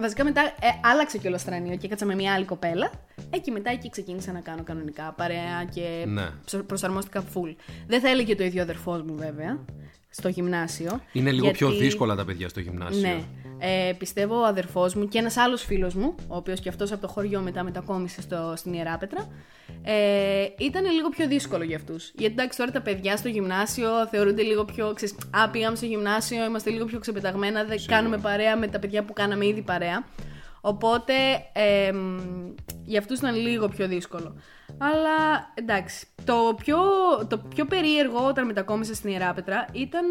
βασικά 0.00 0.24
μετά 0.24 0.40
ε, 0.40 0.66
άλλαξε 0.82 1.18
κιόλας 1.18 1.40
στρανείο 1.40 1.76
και 1.76 1.86
έκατσα 1.86 2.06
με 2.06 2.14
μια 2.14 2.32
άλλη 2.34 2.44
κοπέλα. 2.44 2.90
Ε, 3.30 3.38
και 3.38 3.50
μετά 3.50 3.70
εκεί 3.70 3.90
ξεκίνησα 3.90 4.32
να 4.32 4.40
κάνω 4.40 4.62
κανονικά 4.62 5.12
παρέα 5.16 5.64
και 5.74 6.04
Ναι. 6.06 6.28
ψ- 6.44 6.56
προσαρμόστηκα 6.62 7.24
full. 7.34 7.54
Δεν 7.86 8.00
θα 8.00 8.08
έλεγε 8.08 8.34
το 8.36 8.44
ίδιο 8.44 8.60
ο 8.60 8.62
αδερφός 8.62 9.02
μου 9.02 9.16
βέβαια, 9.16 9.64
στο 10.10 10.28
γυμνάσιο. 10.28 11.00
Είναι 11.12 11.32
λίγο 11.32 11.50
πιο 11.50 11.68
γιατί- 11.68 11.84
δύσκολα 11.84 12.14
τα 12.14 12.24
παιδιά 12.24 12.48
στο 12.48 12.60
γυμνάσιο. 12.60 13.00
ναι. 13.00 13.22
Ε, 13.58 13.92
πιστεύω 13.98 14.40
ο 14.40 14.44
αδερφός 14.44 14.94
μου 14.94 15.08
και 15.08 15.18
ένας 15.18 15.36
άλλος 15.36 15.62
φίλος 15.64 15.94
μου, 15.94 16.14
ο 16.28 16.36
οποίος 16.36 16.60
και 16.60 16.68
αυτός 16.68 16.92
από 16.92 17.00
το 17.00 17.08
χωριό 17.08 17.40
μετά 17.40 17.62
μετακόμισε 17.62 18.20
στο, 18.20 18.52
στην 18.56 18.72
Ιεράπετρα, 18.72 19.28
ε, 19.82 20.46
ήταν 20.58 20.84
λίγο 20.90 21.08
πιο 21.08 21.26
δύσκολο 21.26 21.64
για 21.64 21.76
αυτούς. 21.76 22.12
Γιατί 22.14 22.32
εντάξει 22.32 22.58
τώρα 22.58 22.70
τα 22.70 22.80
παιδιά 22.80 23.16
στο 23.16 23.28
γυμνάσιο 23.28 24.06
θεωρούνται 24.10 24.42
λίγο 24.42 24.64
πιο, 24.64 24.92
ξέρεις, 24.94 25.14
α, 25.30 25.50
πήγαμε 25.50 25.76
στο 25.76 25.86
γυμνάσιο, 25.86 26.44
είμαστε 26.44 26.70
λίγο 26.70 26.84
πιο 26.84 26.98
ξεπεταγμένα, 26.98 27.64
δεν 27.64 27.78
κάνουμε 27.86 28.18
παρέα 28.18 28.56
με 28.56 28.66
τα 28.66 28.78
παιδιά 28.78 29.04
που 29.04 29.12
κάναμε 29.12 29.46
ήδη 29.46 29.62
παρέα. 29.62 30.04
Οπότε 30.60 31.12
ε, 31.52 31.92
μ, 31.92 32.18
για 32.84 32.98
αυτούς 32.98 33.18
ήταν 33.18 33.34
λίγο 33.34 33.68
πιο 33.68 33.86
δύσκολο. 33.88 34.36
Αλλά 34.78 35.50
εντάξει, 35.54 36.06
το 36.24 36.54
πιο, 36.64 36.78
το 37.28 37.38
πιο 37.38 37.64
περίεργο 37.64 38.26
όταν 38.26 38.46
μετακόμισα 38.46 38.94
στην 38.94 39.10
Ιεράπετρα 39.10 39.66
ήταν 39.72 40.06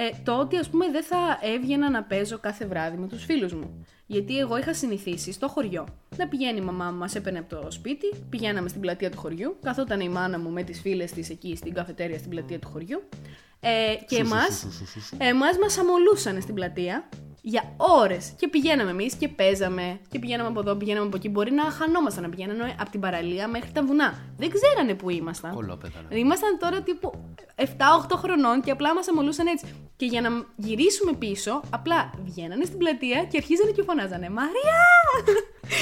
ε, 0.00 0.10
το 0.24 0.38
ότι 0.38 0.56
ας 0.56 0.68
πούμε 0.68 0.90
δεν 0.90 1.02
θα 1.02 1.38
έβγαινα 1.42 1.90
να 1.90 2.02
παίζω 2.02 2.38
κάθε 2.38 2.66
βράδυ 2.66 2.96
με 2.96 3.06
τους 3.06 3.24
φίλους 3.24 3.52
μου. 3.52 3.86
Γιατί 4.06 4.38
εγώ 4.38 4.58
είχα 4.58 4.74
συνηθίσει 4.74 5.32
στο 5.32 5.48
χωριό. 5.48 5.86
Να 6.16 6.28
πηγαίνει 6.28 6.58
η 6.58 6.62
μαμά 6.62 6.90
μου, 6.90 6.98
μας 6.98 7.14
έπαιρνε 7.14 7.38
από 7.38 7.56
το 7.56 7.70
σπίτι, 7.70 8.14
πηγαίναμε 8.30 8.68
στην 8.68 8.80
πλατεία 8.80 9.10
του 9.10 9.18
χωριού, 9.18 9.56
καθόταν 9.62 10.00
η 10.00 10.08
μάνα 10.08 10.38
μου 10.38 10.50
με 10.50 10.62
τις 10.62 10.80
φίλες 10.80 11.12
της 11.12 11.30
εκεί 11.30 11.56
στην 11.56 11.74
καφετέρια 11.74 12.18
στην 12.18 12.30
πλατεία 12.30 12.58
του 12.58 12.68
χωριού. 12.68 13.02
Ε, 13.60 13.94
και 14.06 14.16
εμάς, 14.16 14.66
εμάς 15.18 15.58
μας 15.58 15.78
αμολούσαν 15.78 16.42
στην 16.42 16.54
πλατεία 16.54 17.08
για 17.42 17.74
ώρες 17.76 18.32
και 18.36 18.48
πηγαίναμε 18.48 18.90
εμείς 18.90 19.14
και 19.14 19.28
παίζαμε 19.28 19.98
και 20.08 20.18
πηγαίναμε 20.18 20.48
από 20.48 20.60
εδώ, 20.60 20.74
πηγαίναμε 20.74 21.06
από 21.06 21.16
εκεί. 21.16 21.28
Μπορεί 21.28 21.50
να 21.52 21.62
χανόμασταν, 21.62 22.22
να 22.22 22.28
πηγαίναμε 22.28 22.74
από 22.80 22.90
την 22.90 23.00
παραλία 23.00 23.48
μέχρι 23.48 23.70
τα 23.72 23.84
βουνά. 23.84 24.14
Δεν 24.36 24.50
ξέρανε 24.50 24.94
που 24.94 25.10
ήμασταν. 25.10 25.54
Κολόπεδα, 25.54 25.92
ναι. 26.00 26.06
Δηλαδή, 26.08 26.20
Ήμασταν 26.20 26.58
τώρα 26.58 26.82
τύπου 26.82 27.12
7-8 27.56 27.64
χρονών 28.16 28.62
και 28.62 28.70
απλά 28.70 28.94
μας 28.94 29.08
αμολούσαν 29.08 29.46
έτσι. 29.46 29.66
Και 29.96 30.06
για 30.06 30.20
να 30.20 30.30
γυρίσουμε 30.56 31.12
πίσω, 31.12 31.60
απλά 31.70 32.10
βγαίνανε 32.24 32.64
στην 32.64 32.78
πλατεία 32.78 33.24
και 33.30 33.36
αρχίζανε 33.36 33.70
και 33.70 33.82
φωνάζανε 33.82 34.28
Μαρία! 34.30 34.78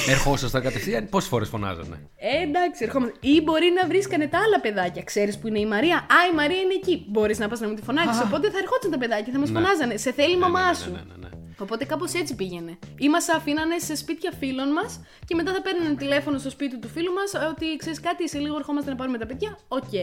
Ερχόσασταν 0.09 0.61
κατευθείαν, 0.61 1.09
πόσες 1.09 1.29
φορές 1.29 1.49
φωνάζανε; 1.49 2.09
Ε, 2.17 2.43
εντάξει, 2.43 2.83
ερχόμαστε. 2.83 3.17
Ή 3.19 3.41
μπορεί 3.41 3.73
να 3.81 3.87
βρίσκανε 3.87 4.27
τα 4.27 4.37
άλλα 4.45 4.59
παιδάκια. 4.59 5.03
Ξέρεις 5.03 5.37
που 5.39 5.47
είναι 5.47 5.59
η 5.59 5.65
Μαρία; 5.65 5.95
Α, 5.95 6.17
η 6.31 6.35
Μαρία 6.35 6.59
είναι 6.59 6.73
εκεί. 6.73 7.05
Μπορείς 7.09 7.39
να 7.39 7.47
πας 7.47 7.59
να 7.59 7.67
μου 7.67 7.73
τη 7.73 7.81
φωνάξεις. 7.81 8.21
Οπότε 8.21 8.49
θα 8.49 8.57
ερχόταν 8.57 8.91
τα 8.91 8.97
παιδάκια, 8.97 9.33
θα 9.33 9.39
μας 9.39 9.49
φωνάζανε. 9.49 9.97
Σε 9.97 10.11
θέλει 10.11 10.33
η 10.33 10.37
μαμά 10.37 10.67
ναι, 10.67 10.73
σου. 10.73 10.91
ναι, 10.91 10.97
ναι, 10.97 11.13
ναι. 11.19 11.29
Οπότε 11.59 11.85
κάπως 11.85 12.13
έτσι 12.13 12.35
πήγαινε. 12.35 12.77
Ή 12.97 13.09
μας 13.09 13.29
αφήνανε 13.29 13.77
σε 13.77 13.95
σπίτια 13.95 14.31
φίλων 14.39 14.71
μας 14.71 15.01
και 15.25 15.35
μετά 15.35 15.53
θα 15.53 15.61
παίρνανε 15.61 15.95
τηλέφωνο 15.95 16.37
στο 16.37 16.49
σπίτι 16.49 16.79
του 16.79 16.87
φίλου 16.87 17.13
μας 17.13 17.33
ότι 17.49 17.75
ξέρεις 17.77 17.99
κάτι, 17.99 18.29
σε 18.29 18.39
λίγο 18.39 18.55
ερχόμαστε 18.55 18.89
να 18.89 18.95
πάρουμε 18.95 19.17
τα 19.17 19.25
παιδιά. 19.25 19.57
Οκ. 19.67 19.93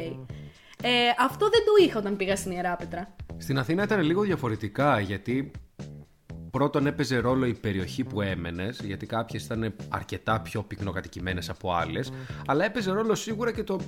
Ε, 0.82 0.90
αυτό 1.18 1.48
δεν 1.48 1.60
το 1.64 1.84
είχα 1.84 1.98
όταν 1.98 2.16
πήγα 2.16 2.36
στην 2.36 2.52
Ιεράπετρα. 2.52 3.14
Στην 3.38 3.58
Αθήνα 3.58 3.82
ήταν 3.82 4.00
λίγο 4.00 4.22
διαφορετικά 4.22 5.00
γιατί 5.00 5.50
πρώτον 6.50 6.86
έπαιζε 6.86 7.18
ρόλο 7.18 7.46
η 7.46 7.54
περιοχή 7.54 8.04
που 8.04 8.20
έμενες, 8.20 8.80
γιατί 8.84 9.06
κάποιες 9.06 9.44
ήταν 9.44 9.74
αρκετά 9.88 10.40
πιο 10.40 10.62
πυκνοκατοικημένες 10.62 11.48
από 11.48 11.72
άλλες, 11.74 12.12
αλλά 12.46 12.64
έπαιζε 12.64 12.90
ρόλο 12.90 13.14
σίγουρα 13.14 13.52
και 13.52 13.62
το 13.62 13.80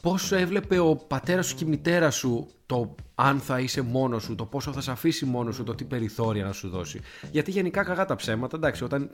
πόσο 0.00 0.36
έβλεπε 0.36 0.78
ο 0.78 0.96
πατέρας 0.96 1.46
σου 1.46 1.54
και 1.56 1.64
η 1.64 1.68
μητέρα 1.68 2.10
σου 2.10 2.46
το 2.66 2.94
αν 3.14 3.38
θα 3.38 3.60
είσαι 3.60 3.80
μόνος 3.80 4.22
σου, 4.22 4.34
το 4.34 4.44
πόσο 4.44 4.72
θα 4.72 4.80
σε 4.80 4.90
αφήσει 4.90 5.24
μόνος 5.24 5.54
σου, 5.54 5.62
το 5.64 5.74
τι 5.74 5.84
περιθώρια 5.84 6.44
να 6.44 6.52
σου 6.52 6.68
δώσει. 6.68 7.00
Γιατί 7.30 7.50
γενικά 7.50 7.82
κακά 7.82 8.04
τα 8.04 8.14
ψέματα, 8.16 8.56
εντάξει, 8.56 8.84
όταν 8.84 9.10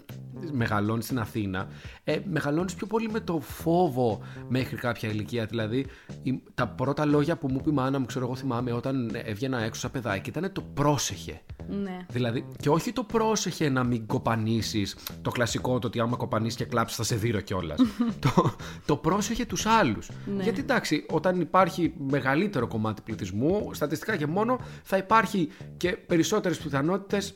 μεγαλώνεις 0.53 1.05
στην 1.05 1.19
Αθήνα, 1.19 1.69
ε, 2.05 2.19
μεγαλώνεις 2.31 2.75
πιο 2.75 2.87
πολύ 2.87 3.11
με 3.11 3.21
το 3.21 3.41
φόβο 3.41 4.21
μέχρι 4.49 4.77
κάποια 4.77 5.09
ηλικία. 5.09 5.47
Δηλαδή, 5.47 5.87
η- 6.23 6.43
τα 6.55 6.69
πρώτα 6.69 7.05
λόγια 7.05 7.37
που 7.37 7.49
μου 7.51 7.57
είπε 7.61 7.71
η 7.71 7.73
μάνα 7.73 7.99
μου, 7.99 8.07
ξέρω 8.07 8.25
εγώ, 8.25 8.37
θυμάμαι 8.37 8.73
όταν 8.73 9.11
έβγαινα 9.25 9.59
έξω 9.63 9.81
σαν 9.81 9.91
παιδάκι, 9.91 10.31
ήταν 10.31 10.53
το 10.53 10.61
πρόσεχε. 10.75 11.41
Ναι. 11.83 11.97
Δηλαδή, 12.09 12.47
και 12.61 12.69
όχι 12.71 12.93
το 12.93 13.03
πρόσεχε 13.03 13.69
να 13.69 13.85
μην 13.85 14.07
κοπανίσεις 14.07 14.97
το 15.23 15.31
κλασικό 15.31 15.79
το 15.79 15.87
ότι 15.87 16.01
άμα 16.01 16.17
κοπανίσει 16.17 16.57
και 16.57 16.65
κλάψεις 16.65 16.97
θα 16.97 17.03
σε 17.03 17.15
δείρω 17.17 17.41
κιόλας. 17.41 17.79
το, 18.25 18.55
το 18.87 18.97
πρόσεχε 18.97 19.47
τους 19.47 19.67
άλλους. 19.67 20.11
Γιατί 20.43 20.63
εντάξει, 20.77 21.07
όταν 21.11 21.41
υπάρχει 21.41 21.93
μεγαλύτερο 21.99 22.67
κομμάτι 22.67 23.03
πληθυσμού, 23.03 23.71
στατιστικά 23.73 24.17
και 24.17 24.27
μόνο, 24.27 24.59
θα 24.83 24.97
υπάρχει 24.97 25.49
και 25.77 25.93
περισσότερες 25.93 26.59
πιθανότητες 26.59 27.35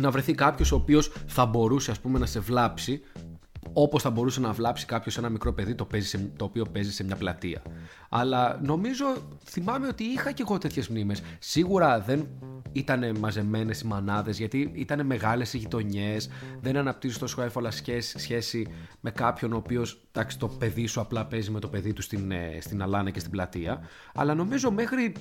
να 0.00 0.10
βρεθεί 0.10 0.34
κάποιος 0.34 0.72
ο 0.72 0.76
οποίος 0.76 1.12
θα 1.26 1.46
μπορούσε 1.46 1.90
ας 1.90 2.00
πούμε 2.00 2.18
να 2.18 2.26
σε 2.26 2.40
βλάψει 2.40 3.02
Όπως 3.72 4.02
θα 4.02 4.10
μπορούσε 4.10 4.40
να 4.40 4.52
βλάψει 4.52 4.86
κάποιος 4.86 5.18
ένα 5.18 5.28
μικρό 5.28 5.52
παιδί 5.52 5.74
το, 5.74 5.84
παίζει 5.84 6.08
σε, 6.08 6.30
το 6.36 6.44
οποίο 6.44 6.64
παίζει 6.72 6.92
σε 6.92 7.04
μια 7.04 7.16
πλατεία. 7.16 7.62
Αλλά 8.08 8.60
νομίζω, 8.62 9.04
θυμάμαι 9.44 9.86
ότι 9.86 10.04
είχα 10.04 10.32
και 10.32 10.42
εγώ 10.46 10.58
τέτοιες 10.58 10.88
μνήμες. 10.88 11.22
Σίγουρα 11.38 12.00
δεν 12.00 12.26
ήταν 12.72 13.16
μαζεμένες 13.18 13.80
οι 13.80 13.86
μανάδες, 13.86 14.38
γιατί 14.38 14.70
ήταν 14.74 15.06
μεγάλες 15.06 15.52
οι 15.52 15.58
γειτονιές. 15.58 16.28
Δεν 16.60 16.76
αναπτύσσει 16.76 17.18
τόσο 17.18 17.42
εύκολα 17.42 17.70
σχέση, 17.70 18.18
σχέση 18.18 18.66
με 19.00 19.10
κάποιον 19.10 19.52
ο 19.52 19.56
οποίος 19.56 20.00
το 20.38 20.48
παιδί 20.48 20.86
σου 20.86 21.00
απλά 21.00 21.26
παίζει 21.26 21.50
με 21.50 21.60
το 21.60 21.68
παιδί 21.68 21.92
του 21.92 22.02
στην, 22.02 22.30
ε, 22.30 22.58
στην 22.60 22.82
Αλάνα 22.82 23.10
και 23.10 23.18
στην 23.18 23.30
πλατεία. 23.30 23.80
Αλλά 24.14 24.34
νομίζω 24.34 24.70
μέχρι 24.70 25.12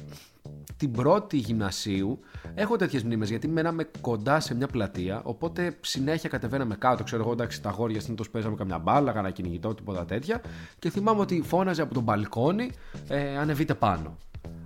την 0.82 0.92
πρώτη 0.92 1.38
γυμνασίου 1.38 2.20
έχω 2.54 2.76
τέτοιες 2.76 3.04
μνήμες 3.04 3.30
γιατί 3.30 3.48
μέναμε 3.48 3.90
κοντά 4.02 4.40
σε 4.40 4.56
μια 4.56 4.68
πλατεία. 4.68 5.22
Οπότε 5.24 5.78
συνέχεια 5.82 6.30
κατεβαίναμε 6.30 6.76
κάτω. 6.76 7.04
Ξέρω 7.04 7.22
εγώ, 7.22 7.32
εντάξει, 7.32 7.62
τα 7.62 7.70
αγόρια 7.70 8.00
συνήθως 8.00 8.30
παίζαμε 8.30 8.56
καμιά 8.56 8.78
μπάλα, 8.78 9.12
κανένα 9.12 9.34
κυνηγητό, 9.34 9.74
τίποτα 9.74 10.06
τέτοια. 10.06 10.42
Και 10.80 10.90
θυμάμαι 10.90 11.20
ότι 11.20 11.42
φώναζε 11.46 11.82
από 11.82 11.94
τον 11.94 12.04
μπαλκόνι, 12.04 12.70
ε, 13.08 13.38
ανεβείτε 13.38 13.74
πάνω. 13.74 14.18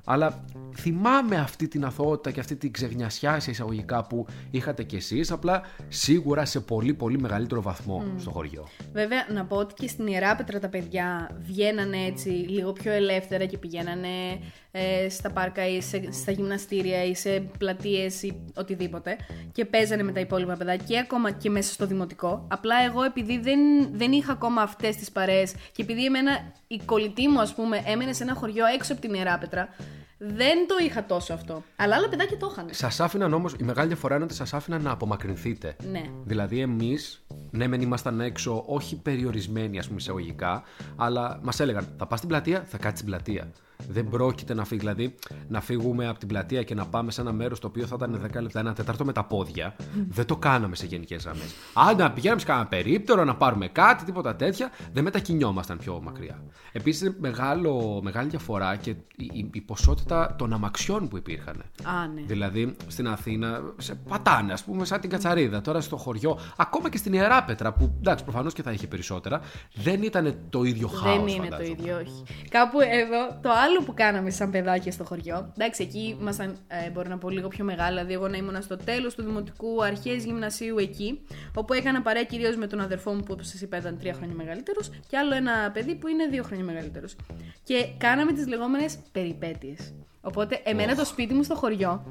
Αλλά 0.06 0.44
θυμάμαι 0.76 1.36
αυτή 1.36 1.68
την 1.68 1.86
αθωότητα 1.86 2.32
και 2.32 2.40
αυτή 2.40 2.56
την 2.56 2.72
ξεγνιασιά 2.72 3.40
σε 3.40 3.52
εισαγωγικά 3.52 4.04
που 4.04 4.26
είχατε 4.52 4.84
κι 4.84 4.96
εσείς, 4.96 5.32
απλά 5.32 5.62
σίγουρα 5.88 6.46
σε 6.46 6.60
πολύ 6.60 6.94
πολύ 6.94 7.20
μεγαλύτερο 7.20 7.62
βαθμό 7.62 8.04
στο 8.18 8.30
χωριό. 8.30 8.68
Βέβαια, 8.94 9.28
να 9.34 9.46
πω 9.46 9.56
ότι 9.56 9.74
και 9.74 9.88
στην 9.88 10.08
Ιεράπετρα 10.08 10.60
τα 10.60 10.70
παιδιά 10.70 11.32
βγαίνανε 11.42 11.98
έτσι 12.06 12.30
λίγο 12.30 12.72
πιο 12.72 12.92
ελεύθερα 12.92 13.46
και 13.46 13.58
πηγαίνανε 13.58 14.40
ε, 14.78 15.10
στα 15.10 15.30
πάρκα 15.30 15.68
ή 15.68 15.82
σε, 15.82 16.12
στα 16.12 16.32
γυμναστήρια 16.32 17.04
ή 17.04 17.16
σε 17.16 17.40
πλατείες 17.58 18.24
ή 18.24 18.36
οτιδήποτε 18.56 19.18
και 19.52 19.66
παίζανε 19.66 20.04
με 20.04 20.12
τα 20.12 20.20
υπόλοιπα 20.20 20.56
παιδάκια 20.56 20.86
και 20.86 21.00
ακόμα 21.00 21.32
και 21.32 21.50
μέσα 21.50 21.74
στο 21.74 21.86
δημοτικό. 21.86 22.48
Απλά 22.48 22.76
εγώ 22.86 23.04
επειδή 23.04 23.40
δεν, 23.40 23.60
δεν 23.92 24.12
είχα 24.12 24.32
ακόμα 24.32 24.62
αυτές 24.62 24.96
τις 24.96 25.12
παρέες 25.12 25.54
και 25.72 25.82
επειδή 25.82 26.06
εμένα 26.06 26.32
η 26.68 26.82
κολλητή 26.86 27.28
μου 27.28 27.42
ας 27.42 27.54
πούμε 27.54 27.84
έμενε 27.86 28.14
σε 28.14 28.24
ένα 28.24 28.34
χωριό 28.34 28.66
έξω 28.66 28.94
από 28.94 29.02
την 29.02 29.14
Ιεράπετρα 29.14 29.70
δεν 30.18 30.68
το 30.68 30.76
είχα 30.86 31.06
τόσο 31.06 31.34
αυτό. 31.34 31.64
Αλλά 31.76 31.96
άλλα 31.96 32.10
παιδάκια 32.10 32.38
το 32.38 32.50
είχαν. 32.52 32.68
Σας 32.72 33.00
άφηναν 33.00 33.34
όμως, 33.34 33.54
η 33.60 33.64
μεγάλη 33.64 33.88
διαφορά 33.88 34.16
είναι 34.16 34.24
ότι 34.24 34.34
σας 34.34 34.54
άφηναν 34.54 34.82
να 34.82 34.92
απομακρυνθείτε. 34.92 35.76
Ναι. 35.92 36.02
Δηλαδή, 36.24 36.60
εμείς, 36.60 37.24
ναι, 37.52 37.68
μεν 37.68 37.82
ήμασταν 37.82 38.20
έξω, 38.20 38.64
όχι 38.68 38.96
περιορισμένοι, 38.96 39.80
ας 39.80 39.86
πούμε, 39.86 40.00
εισαγωγικά, 40.00 40.64
αλλά 40.96 41.40
μας 41.44 41.60
έλεγαν 41.60 41.88
θα 41.98 42.08
πας 42.08 42.18
στην 42.18 42.30
πλατεία, 42.30 42.66
θα 42.68 42.78
κάτσεις 42.78 43.00
στην 43.00 43.06
πλατεία. 43.06 43.52
Δεν 43.90 44.10
πρόκειται 44.10 44.54
να 44.54 44.66
φύγει. 44.66 44.80
Δηλαδή, 44.80 45.16
να 45.48 45.62
φύγουμε 45.62 46.08
από 46.08 46.20
την 46.20 46.28
πλατεία 46.28 46.64
και 46.64 46.76
να 46.76 46.86
πάμε 46.86 47.12
σε 47.12 47.22
ένα 47.22 47.32
μέρος 47.32 47.60
το 47.60 47.68
οποίο 47.68 47.86
θα 47.86 47.96
ήταν 47.98 48.22
10 48.38 48.42
λεπτά, 48.42 48.60
ένα 48.60 48.74
τέταρτο 48.74 49.06
με 49.06 49.14
τα 49.14 49.24
πόδια. 49.24 49.76
Δεν 50.10 50.26
το 50.26 50.38
κάναμε 50.38 50.76
σε 50.76 50.86
γενικές 50.86 51.24
γραμμές. 51.24 51.56
Αν 51.74 51.98
να 51.98 52.12
πηγαίναμε 52.12 52.40
σε 52.40 52.46
κανένα 52.46 52.68
περίπτερο, 52.68 53.24
να 53.24 53.36
πάρουμε 53.36 53.68
κάτι, 53.68 54.06
τίποτα 54.06 54.36
τέτοια, 54.36 54.72
δεν 54.94 55.04
μετακινιόμασταν 55.04 55.78
πιο 55.78 56.02
μακριά. 56.04 56.44
Επίσης, 56.72 57.02
είναι 57.02 57.16
μεγάλο, 57.20 58.00
μεγάλη 58.04 58.30
διαφορά 58.30 58.76
και 58.76 58.90
η, 58.90 59.30
η, 59.34 59.50
η 59.54 59.62
ποσότητα 59.62 60.36
των 60.38 60.54
αμαξιών 60.54 61.08
που 61.08 61.18
υπήρχαν. 61.18 61.64
Α, 61.84 62.08
ναι. 62.08 62.22
Δηλαδή 62.22 62.76
στην 62.88 63.08
Αθήνα 63.08 63.62
σε 63.78 63.96
πατάνε, 63.96 64.54
ας 64.54 64.64
πούμε, 64.64 64.86
σαν 64.86 65.00
την 65.00 65.10
κατσαρίδα. 65.10 65.62
Τώρα 65.62 65.82
στο 65.82 65.98
χωριό, 65.98 66.40
ακόμα 66.58 66.90
και 66.90 66.98
στην 66.98 67.14
Ιεράπετρα, 67.46 67.74
που 67.74 67.96
εντάξει, 68.00 68.24
προφανώς 68.24 68.54
και 68.54 68.62
θα 68.62 68.72
είχε 68.72 68.88
περισσότερα, 68.88 69.42
δεν 69.74 70.04
ήταν 70.04 70.38
το 70.50 70.64
ίδιο 70.64 70.88
χάος. 70.88 71.34
Δεν 71.34 71.44
είναι 71.44 71.56
το 71.56 71.64
ίδιο, 71.64 71.98
όχι. 71.98 72.24
Κάπου 72.50 72.80
εδώ, 72.80 73.40
το 73.42 73.50
άλλο 73.50 73.84
που 73.86 73.94
κάναμε 73.94 74.30
σαν 74.30 74.52
παιδάκια 74.52 74.92
στο 74.92 75.04
χωριό. 75.04 75.52
Εντάξει, 75.58 75.84
εκεί 75.84 76.18
ήμασταν, 76.20 76.58
ε, 76.68 76.90
μπορώ 76.90 77.10
να 77.10 77.18
πω, 77.18 77.30
λίγο 77.30 77.48
πιο 77.48 77.66
μεγάλα. 77.66 77.90
Δηλαδή, 77.90 78.14
εγώ 78.14 78.28
να 78.28 78.38
ήμουν 78.38 78.62
στο 78.62 78.78
τέλος 78.78 79.16
του 79.16 79.24
δημοτικού, 79.24 79.84
αρχές 79.84 80.24
γυμνασίου 80.26 80.78
εκεί. 80.78 81.26
Όπου 81.56 81.74
έκανα 81.74 82.02
παρέα 82.02 82.24
κυρίως 82.24 82.56
με 82.56 82.68
τον 82.68 82.80
αδερφό 82.80 83.14
μου 83.14 83.20
που, 83.20 83.34
όπως 83.34 83.48
σας 83.48 83.62
είπα, 83.62 83.78
ήταν 83.78 83.98
τρία 84.00 84.14
χρόνια 84.14 84.36
μεγαλύτερος. 84.36 84.90
Και 85.08 85.18
άλλο 85.18 85.36
ένα 85.36 85.72
παιδί 85.74 85.96
που 85.96 86.08
είναι 86.08 86.28
δύο 86.28 86.44
χρόνια 86.44 86.66
μεγαλύτερος. 86.66 87.16
Και 87.64 87.88
κάναμε 87.98 88.32
τις 88.32 88.48
λεγόμενες 88.48 88.98
περιπέτειες. 89.12 89.94
Οπότε, 90.22 90.62
εμένα 90.64 90.96
το 90.96 91.06
σπίτι 91.06 91.34
μου 91.34 91.44
στο 91.44 91.56
χωριό 91.56 92.04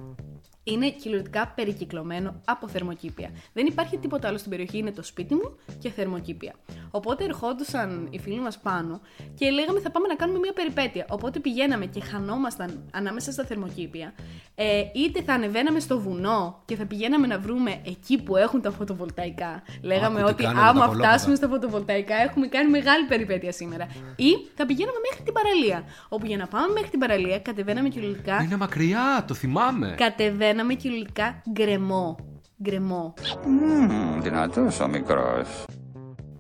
είναι 0.64 0.90
κυριολεκτικά 0.90 1.52
περικυκλωμένο 1.54 2.34
από 2.44 2.68
θερμοκήπια. 2.68 3.30
Δεν 3.52 3.66
υπάρχει 3.66 3.96
τίποτα 3.96 4.28
άλλο 4.28 4.38
στην 4.38 4.50
περιοχή, 4.50 4.78
είναι 4.78 4.92
το 4.92 5.02
σπίτι 5.02 5.34
μου 5.34 5.56
και 5.78 5.90
θερμοκήπια. 5.90 6.52
Οπότε 6.90 7.24
ερχόντουσαν 7.24 8.06
οι 8.10 8.18
φίλοι 8.18 8.40
μας 8.40 8.58
πάνω 8.58 9.00
και 9.34 9.50
λέγαμε 9.50 9.80
θα 9.80 9.90
πάμε 9.90 10.06
να 10.06 10.14
κάνουμε 10.14 10.38
μια 10.38 10.52
περιπέτεια. 10.52 11.06
Οπότε 11.08 11.38
πηγαίναμε 11.40 11.86
και 11.86 12.00
χανόμασταν 12.00 12.82
ανάμεσα 12.92 13.32
στα 13.32 13.44
θερμοκήπια. 13.44 14.14
Ε, 14.54 14.82
είτε 14.94 15.22
θα 15.22 15.32
ανεβαίναμε 15.32 15.80
στο 15.80 16.00
βουνό 16.00 16.62
και 16.64 16.76
θα 16.76 16.84
πηγαίναμε 16.86 17.26
να 17.26 17.38
βρούμε 17.38 17.80
εκεί 17.84 18.22
που 18.22 18.36
έχουν 18.36 18.60
τα 18.60 18.70
φωτοβολταϊκά. 18.70 19.62
Λέγαμε 19.82 20.18
Άκου 20.20 20.26
τι 20.26 20.32
ότι 20.32 20.42
κάνανε 20.42 20.60
τα 20.60 20.66
άμα 20.66 20.80
κολόπεδα. 20.86 21.08
φτάσουμε 21.08 21.34
στα 21.34 21.48
φωτοβολταϊκά 21.48 22.16
έχουμε 22.16 22.46
κάνει 22.46 22.70
μεγάλη 22.70 23.06
περιπέτεια 23.06 23.52
σήμερα. 23.52 23.86
Ή 24.16 24.30
θα 24.54 24.66
πηγαίναμε 24.66 24.98
μέχρι 25.10 25.24
την 25.24 25.32
παραλία. 25.32 25.84
Όπου 26.08 26.26
για 26.26 26.36
να 26.36 26.46
πάμε 26.46 26.72
μέχρι 26.72 26.88
την 26.90 26.98
παραλία 26.98 27.38
κατεβαίναμε 27.38 27.88
κυριολεκτικά 27.88 28.42
Είναι 28.42 28.56
μακριά, 28.56 29.24
το 29.26 29.34
θυμάμαι. 29.34 29.94
κατεβαίναμε 29.96 30.52
κυριολεκτικά 30.62 31.42
γκρεμό. 31.52 32.16
Γκρεμό. 32.62 33.14
Μμμ, 33.46 34.20
δυνατός 34.22 34.80
ο 34.80 34.88
μικρός. 34.88 35.64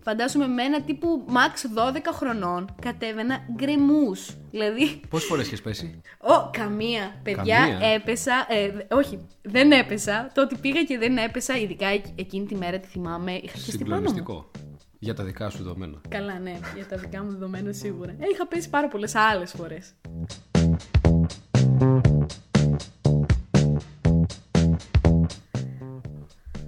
Φαντάσουμε 0.02 0.46
με 0.46 0.62
ένα 0.62 0.80
τύπου 0.82 1.24
max 1.28 1.78
12 1.92 2.12
χρονών 2.12 2.74
κατέβαινα 2.80 3.38
γκρεμούς. 3.54 4.30
Δηλαδή, 4.50 5.00
Πόσες 5.08 5.28
φορές 5.28 5.52
έχει 5.52 5.62
πέσει, 5.62 6.00
Ω, 6.18 6.50
καμία. 6.50 7.14
Παιδιά, 7.22 7.56
Καμία. 7.58 7.86
έπεσα. 7.94 8.46
Ε, 8.48 8.94
όχι, 8.94 9.26
δεν 9.42 9.72
έπεσα. 9.72 10.30
Το 10.34 10.42
ότι 10.42 10.56
πήγα 10.56 10.82
και 10.82 10.98
δεν 10.98 11.16
έπεσα, 11.16 11.56
ειδικά 11.56 11.86
εκ- 11.86 12.04
εκείνη 12.14 12.46
τη 12.46 12.54
μέρα 12.54 12.78
τη 12.78 12.86
θυμάμαι, 12.88 13.32
είχα 13.32 13.56
χεστεί 13.58 13.78
πάνω 13.84 13.90
μου. 13.94 13.96
Συγκλονιστικό. 13.96 14.50
Για 14.98 15.14
τα 15.14 15.24
δικά 15.24 15.50
σου 15.50 15.56
δεδομένα. 15.62 16.00
Καλά, 16.08 16.38
ναι, 16.38 16.58
για 16.74 16.86
τα 16.86 16.96
δικά 16.96 17.22
μου 17.24 17.30
δεδομένα 17.30 17.72
σίγουρα. 17.72 18.10
Ε, 18.10 18.24
είχα 18.32 18.46
πέσει 18.46 18.70
πάρα 18.70 18.88
πολλές 18.88 19.14
άλλες 19.14 19.50
φορές. 19.56 19.94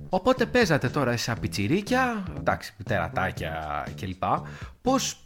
Οπότε 0.09 0.47
παίζατε 0.47 0.89
τώρα 0.89 1.17
σαν 1.17 1.37
πιτσιρίκια, 1.41 2.27
εντάξει, 2.39 2.75
τερατάκια 2.85 3.87
κλπ. 4.01 4.23
Πώς. 4.83 5.21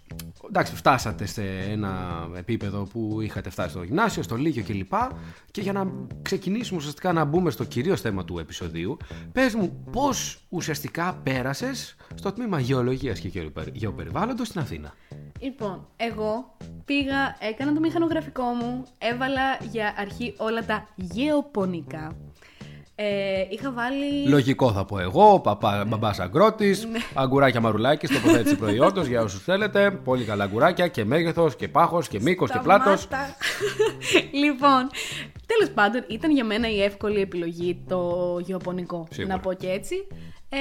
Εντάξει, 0.48 0.74
φτάσατε 0.74 1.26
σε 1.26 1.42
ένα 1.70 1.92
επίπεδο 2.36 2.82
που 2.82 3.20
είχατε 3.20 3.50
φτάσει 3.50 3.70
στο 3.70 3.82
γυμνάσιο, 3.82 4.22
στο 4.22 4.36
Λύκειο 4.36 4.62
κλπ. 4.62 4.92
Και 5.50 5.60
για 5.60 5.72
να 5.72 5.90
ξεκινήσουμε 6.22 6.78
ουσιαστικά 6.78 7.12
να 7.12 7.24
μπούμε 7.24 7.50
στο 7.50 7.64
κυρίως 7.64 8.00
θέμα 8.00 8.24
του 8.24 8.38
επεισοδίου, 8.38 8.96
πες 9.32 9.54
μου 9.54 9.84
πώς 9.92 10.40
ουσιαστικά 10.48 11.20
πέρασες 11.22 11.96
στο 12.14 12.32
τμήμα 12.32 12.60
Γεωλογίας 12.60 13.20
και 13.20 13.28
Γεωπερι- 13.28 13.76
Γεωπεριβάλλοντος 13.76 14.46
στην 14.48 14.60
Αθήνα. 14.60 14.94
Λοιπόν, 15.40 15.86
εγώ 15.96 16.56
πήγα, 16.84 17.36
έκανα 17.40 17.72
το 17.74 17.80
μηχανογραφικό 17.80 18.42
μου, 18.42 18.84
έβαλα 18.98 19.56
για 19.70 19.94
αρχή 19.96 20.34
όλα 20.38 20.64
τα 20.64 20.88
γεωπονικά. 20.94 22.16
Ε, 23.02 23.46
είχα 23.48 23.72
βάλει. 23.72 24.28
Λογικό 24.28 24.72
θα 24.72 24.84
πω 24.84 24.98
εγώ, 24.98 25.40
παπά, 25.40 25.84
μπαμπάς 25.88 26.18
αγκρότης, 26.20 26.84
Ναι. 26.84 26.98
αγκουράκια 27.14 27.60
μαρουλάκι, 27.60 28.06
τοποθέτηση 28.06 28.56
προϊόντος 28.56 29.06
για 29.06 29.22
όσους 29.22 29.42
θέλετε. 29.42 29.90
Πολύ 29.90 30.24
καλά 30.24 30.44
αγκουράκια 30.44 30.88
και 30.88 31.04
μέγεθος 31.04 31.56
και 31.56 31.68
πάχος 31.68 32.08
και 32.08 32.20
μήκος 32.20 32.50
και 32.50 32.58
πλάτος. 32.62 33.00
Σταμάτα. 33.00 33.36
λοιπόν, 34.32 34.90
τέλος 35.46 35.70
πάντων, 35.74 36.04
ήταν 36.08 36.30
για 36.30 36.44
μένα 36.44 36.70
η 36.70 36.82
εύκολη 36.82 37.20
επιλογή 37.20 37.80
το 37.88 38.38
γεωπονικό. 38.44 39.06
Σίγουρα. 39.10 39.34
Να 39.34 39.40
πω 39.40 39.52
και 39.52 39.68
έτσι. 39.68 39.94
Ε, 40.52 40.58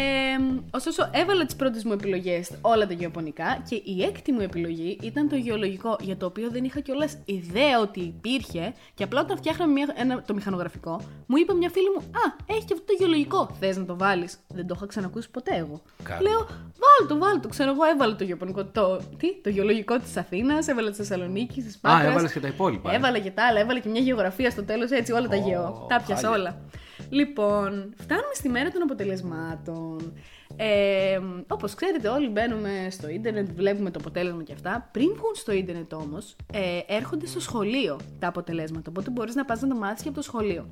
ωστόσο, 0.71 1.09
έβαλα 1.13 1.45
τις 1.45 1.55
πρώτες 1.55 1.83
μου 1.83 1.91
επιλογές 1.91 2.51
όλα 2.61 2.87
τα 2.87 2.93
γεωπονικά 2.93 3.63
και 3.69 3.75
η 3.75 4.03
έκτη 4.03 4.31
μου 4.31 4.41
επιλογή 4.41 4.97
ήταν 5.01 5.29
το 5.29 5.35
γεωλογικό, 5.35 5.97
για 5.99 6.17
το 6.17 6.25
οποίο 6.25 6.49
δεν 6.49 6.63
είχα 6.63 6.79
κιόλας 6.79 7.17
ιδέα 7.25 7.79
ότι 7.81 7.99
υπήρχε. 7.99 8.73
Και 8.93 9.03
απλά 9.03 9.21
όταν 9.21 9.37
φτιάχναμε 9.37 9.71
μια, 9.71 9.93
ένα, 9.95 10.21
το 10.21 10.33
μηχανογραφικό, 10.33 11.01
μου 11.25 11.37
είπε 11.37 11.53
μια 11.53 11.69
φίλη 11.69 11.89
μου: 11.89 11.99
Α, 11.99 12.35
έχει 12.45 12.65
και 12.65 12.73
αυτό 12.73 12.85
το 12.85 12.93
γεωλογικό. 12.99 13.55
Θες 13.59 13.77
να 13.77 13.85
το 13.85 13.97
βάλεις; 13.97 14.37
Δεν 14.47 14.67
το 14.67 14.73
είχα 14.77 14.85
ξανακούσει 14.85 15.29
ποτέ 15.29 15.55
εγώ. 15.55 15.81
Καλά. 16.03 16.21
Λέω: 16.21 16.39
Βάλ 16.83 17.07
το, 17.07 17.17
βάλ 17.17 17.39
το. 17.39 17.47
Ξέρω 17.47 17.69
εγώ, 17.71 17.83
έβαλα 17.83 18.15
το 18.15 18.23
γεωπονικό. 18.23 18.65
Το, 18.65 18.97
τι, 19.17 19.41
το 19.41 19.49
γεωλογικό 19.49 19.97
της 19.97 20.17
Αθήνας, 20.17 20.67
έβαλα 20.67 20.89
της 20.89 20.97
Θεσσαλονίκης, 20.97 21.65
της 21.65 21.77
Πάτρα. 21.77 22.09
έβαλες 22.09 22.31
και 22.31 22.39
τα 22.39 22.47
υπόλοιπα, 22.47 22.91
ε. 22.91 22.95
Έβαλα 22.95 23.19
και 23.19 23.31
τα 23.31 23.45
άλλα, 23.47 23.59
έβαλα 23.59 23.79
και 23.79 23.89
μια 23.89 24.01
γεωγραφία 24.01 24.49
στο 24.49 24.63
τέλος, 24.63 24.91
έτσι 24.91 25.11
όλα 25.11 25.27
τα 25.27 25.35
Ω, 25.35 25.39
γεω. 25.47 25.85
Τα 25.89 26.01
πιάσα 26.05 26.27
χάλια. 26.27 26.39
όλα. 26.39 26.61
Λοιπόν, 27.09 27.93
φτάνουμε 27.97 28.33
στη 28.33 28.49
μέρα 28.49 28.69
των 28.69 28.81
αποτελεσμάτων. 28.81 30.13
Ε, 30.55 31.19
Όπως 31.47 31.73
ξέρετε, 31.73 32.07
όλοι 32.07 32.27
μπαίνουμε 32.27 32.87
στο 32.91 33.09
ίντερνετ, 33.09 33.49
βλέπουμε 33.55 33.91
το 33.91 33.99
αποτέλεσμα 34.01 34.43
και 34.43 34.53
αυτά. 34.53 34.89
Πριν 34.91 35.07
βγουν 35.07 35.35
στο 35.35 35.51
ίντερνετ 35.51 35.93
όμως, 35.93 36.35
ε, 36.53 36.79
έρχονται 36.87 37.25
στο 37.25 37.39
σχολείο 37.39 37.99
τα 38.19 38.27
αποτελέσματα. 38.27 38.89
Οπότε 38.89 39.09
μπορείς 39.09 39.35
να 39.35 39.45
πας 39.45 39.61
να 39.61 39.67
το 39.67 39.75
μάθεις 39.75 40.01
και 40.01 40.07
από 40.07 40.17
το 40.17 40.23
σχολείο. 40.23 40.71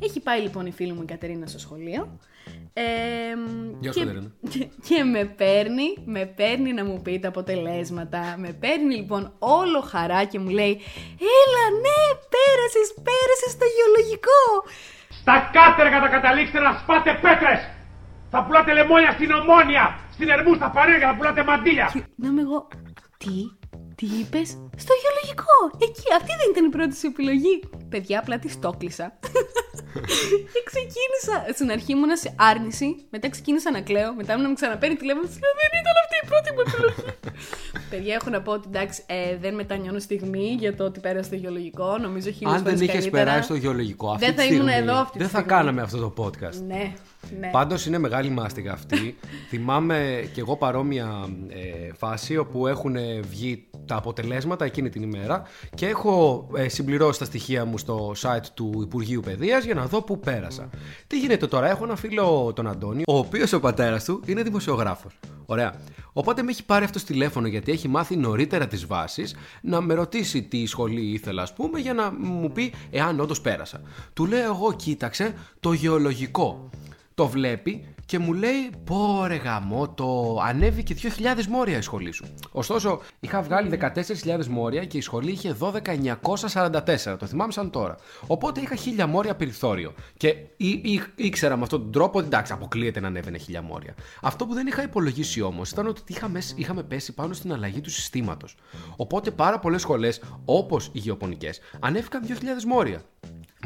Έχει 0.00 0.20
πάει 0.20 0.40
λοιπόν 0.40 0.66
η 0.66 0.70
φίλη 0.70 0.92
μου 0.92 1.02
η 1.02 1.04
Κατερίνα 1.04 1.46
στο 1.46 1.58
σχολείο. 1.58 2.18
Ε, 2.72 2.82
Γεια 3.80 3.92
σου, 3.92 3.98
και, 3.98 4.04
Κατερίνα. 4.04 4.32
και, 4.50 4.68
και 4.88 5.04
με 5.04 5.24
παίρνει, 5.24 5.96
με 6.04 6.26
παίρνει 6.26 6.72
να 6.72 6.84
μου 6.84 7.02
πει 7.02 7.18
τα 7.18 7.28
αποτελέσματα. 7.28 8.34
Με 8.38 8.52
παίρνει 8.52 8.94
λοιπόν 8.94 9.32
όλο 9.38 9.80
χαρά 9.80 10.24
και 10.24 10.38
μου 10.38 10.48
λέει 10.48 10.80
Έλα 11.38 11.64
ναι, 11.84 12.00
πέρασες, 12.34 12.94
πέρασες 13.06 13.52
στο 13.52 13.64
γεωλογικό. 13.74 14.42
Στα 15.26 15.50
κάτεργα 15.58 15.98
θα 16.00 16.08
καταλήξετε 16.16 16.60
να 16.60 16.72
σπάτε 16.80 17.12
πέτρες! 17.24 17.60
Θα 18.32 18.44
πουλάτε 18.44 18.72
λεμόνια 18.72 19.10
στην 19.10 19.30
ομόνια! 19.40 19.84
Στην 20.14 20.28
Ερμού, 20.28 20.54
στα 20.54 20.70
Παρέγα, 20.70 21.06
θα 21.08 21.16
πουλάτε 21.16 21.42
μαντίλια! 21.44 21.90
Και 21.92 22.02
να 22.16 22.28
είμαι 22.28 22.40
εγώ, 22.40 22.68
τι, 23.20 23.36
τι 23.98 24.06
είπες, 24.18 24.48
στο 24.82 24.92
γεωλογικό. 25.00 25.56
Εκεί, 25.86 26.06
αυτή 26.18 26.32
δεν 26.40 26.48
ήταν 26.50 26.64
η 26.64 26.72
πρώτη 26.76 26.96
σου 26.96 27.06
επιλογή. 27.06 27.54
Παιδιά, 27.88 28.18
απλά 28.18 28.38
τη 28.38 28.56
το 28.56 28.70
κλείσα. 28.78 29.06
και 30.52 30.60
ξεκίνησα. 30.70 31.36
Στην 31.54 31.70
αρχή 31.70 31.92
ήμουνα 31.92 32.16
σε 32.16 32.34
άρνηση, 32.38 32.88
μετά 33.10 33.30
ξεκίνησα 33.30 33.70
να 33.70 33.80
κλαίω, 33.80 34.14
μετά 34.14 34.36
να 34.36 34.48
με 34.48 34.54
ξαναπαίρνει 34.54 34.96
τηλέφωνο. 34.96 35.26
της 35.26 35.38
λέω, 35.42 35.52
Δεν 35.62 35.70
ήταν 35.82 35.94
αυτή 36.04 36.14
η 36.22 36.26
πρώτη 36.30 36.48
μου 36.54 36.62
επιλογή. 36.66 37.18
Παιδιά, 37.90 38.14
έχω 38.14 38.30
να 38.30 38.40
πω 38.42 38.52
ότι 38.52 38.66
εντάξει, 38.72 39.02
ε, 39.06 39.36
δεν 39.36 39.54
μετανιώνω 39.54 39.98
στιγμή 39.98 40.56
για 40.58 40.76
το 40.76 40.84
ότι 40.84 41.00
πέρασε 41.00 41.30
το 41.30 41.36
γεωλογικό. 41.36 41.98
Νομίζω 41.98 42.30
χίλιε 42.30 42.54
Αν 42.54 42.62
δεν 42.62 42.80
είχες 42.80 43.10
περάσει 43.10 43.42
στο 43.42 43.54
γεωλογικό, 43.54 44.10
αυτή 44.10 44.24
Δεν 44.24 44.34
τη 44.34 44.40
θα 44.40 44.46
ήμουν 44.46 44.68
στιγμή, 44.68 44.88
εδώ 44.88 44.94
αυτή 44.94 45.12
τη 45.12 45.18
δεν 45.18 45.28
θα 45.28 45.38
στιγμή. 45.38 45.56
κάναμε 45.56 45.82
αυτό 45.82 45.98
το 45.98 46.24
podcast. 46.24 46.58
Ναι, 46.66 46.92
ναι. 47.40 47.50
Πάντως 47.50 47.86
είναι 47.86 47.98
μεγάλη 47.98 48.30
μάστιγα 48.30 48.72
αυτή. 48.72 49.16
Θυμάμαι 49.50 50.28
και 50.32 50.40
εγώ 50.40 50.56
παρόμοια 50.56 51.28
ε, 51.48 51.92
φάση 51.92 52.36
όπου 52.36 52.66
έχουν 52.66 52.96
βγει 53.30 53.66
τα 53.86 53.96
αποτελέσματα 53.96 54.64
εκείνη 54.64 54.88
την 54.88 55.02
ημέρα 55.02 55.42
και 55.74 55.86
έχω 55.86 56.46
ε, 56.56 56.68
συμπληρώσει 56.68 57.18
τα 57.18 57.24
στοιχεία 57.24 57.64
μου 57.64 57.78
στο 57.78 58.12
site 58.22 58.46
του 58.54 58.80
Υπουργείου 58.82 59.20
Παιδείας 59.20 59.64
για 59.64 59.74
να 59.74 59.86
δω 59.86 60.02
πού 60.02 60.20
πέρασα. 60.20 60.70
Τι 61.06 61.18
γίνεται 61.18 61.46
τώρα, 61.46 61.70
έχω 61.70 61.84
ένα 61.84 61.96
φίλο 61.96 62.52
τον 62.54 62.66
Αντώνη, 62.66 63.02
ο 63.06 63.18
οποίος 63.18 63.52
ο 63.52 63.60
πατέρας 63.60 64.04
του 64.04 64.22
είναι 64.26 64.42
δημοσιογράφος. 64.42 65.18
Ωραία. 65.46 65.74
Οπότε 66.12 66.42
με 66.42 66.50
έχει 66.50 66.64
πάρει 66.64 66.84
αυτός 66.84 67.00
στο 67.00 67.12
τηλέφωνο 67.12 67.46
γιατί 67.46 67.72
έχει 67.72 67.88
μάθει 67.88 68.16
νωρίτερα 68.16 68.66
τις 68.66 68.86
βάσεις 68.86 69.36
να 69.62 69.80
με 69.80 69.94
ρωτήσει 69.94 70.42
τι 70.42 70.66
σχολή 70.66 71.00
ήθελα 71.00 71.42
ας 71.42 71.52
πούμε 71.52 71.78
για 71.78 71.94
να 71.94 72.12
μου 72.12 72.52
πει 72.52 72.72
εάν 72.90 73.20
όντως 73.20 73.40
πέρασα. 73.40 73.80
Του 74.12 74.26
λέω 74.26 74.52
εγώ 74.54 74.72
κοίταξε 74.72 75.34
το 75.60 75.72
γεωλογικό 75.72 76.70
το 77.16 77.26
βλέπει 77.28 77.84
και 78.06 78.18
μου 78.18 78.32
λέει: 78.32 78.70
Πω 78.84 79.24
ρε 79.26 79.34
γαμό, 79.34 79.88
το 79.88 80.38
ανέβηκε 80.44 80.94
2.000 81.02 81.44
μόρια 81.48 81.76
η 81.78 81.80
σχολή 81.82 82.12
σου. 82.12 82.24
Ωστόσο, 82.52 83.00
είχα 83.20 83.42
βγάλει 83.42 83.78
14.000 83.82 84.46
μόρια 84.46 84.84
και 84.84 84.96
η 84.96 85.00
σχολή 85.00 85.30
είχε 85.30 85.56
12.944. 85.60 87.16
Το 87.18 87.26
θυμάμαι 87.26 87.52
σαν 87.52 87.70
τώρα. 87.70 87.96
Οπότε 88.26 88.60
είχα 88.60 88.76
1.000 89.04 89.06
μόρια 89.08 89.34
περιθώριο. 89.36 89.94
Και 90.16 90.28
ή, 90.56 90.68
ή- 90.68 91.02
ήξερα 91.14 91.56
με 91.56 91.62
αυτόν 91.62 91.80
τον 91.82 91.92
τρόπο 91.92 92.18
ότι 92.18 92.26
εντάξει, 92.26 92.52
αποκλείεται 92.52 93.00
να 93.00 93.06
ανέβαινε 93.06 93.38
1.000 93.48 93.60
μόρια. 93.62 93.94
Αυτό 94.22 94.46
που 94.46 94.54
δεν 94.54 94.66
είχα 94.66 94.82
υπολογίσει 94.82 95.42
όμως 95.42 95.70
ήταν 95.70 95.86
ότι 95.86 96.00
είχαμε, 96.06 96.40
είχαμε 96.56 96.82
πέσει 96.82 97.12
πάνω 97.14 97.32
στην 97.34 97.52
αλλαγή 97.52 97.80
του 97.80 97.90
συστήματος. 97.90 98.56
Οπότε 98.96 99.30
πάρα 99.30 99.58
πολλές 99.58 99.80
σχολές, 99.80 100.22
όπως 100.44 100.90
οι 100.92 100.98
γεωπονικές, 100.98 101.60
ανέβηκαν 101.80 102.22
2.000 102.28 102.32
μόρια. 102.66 103.02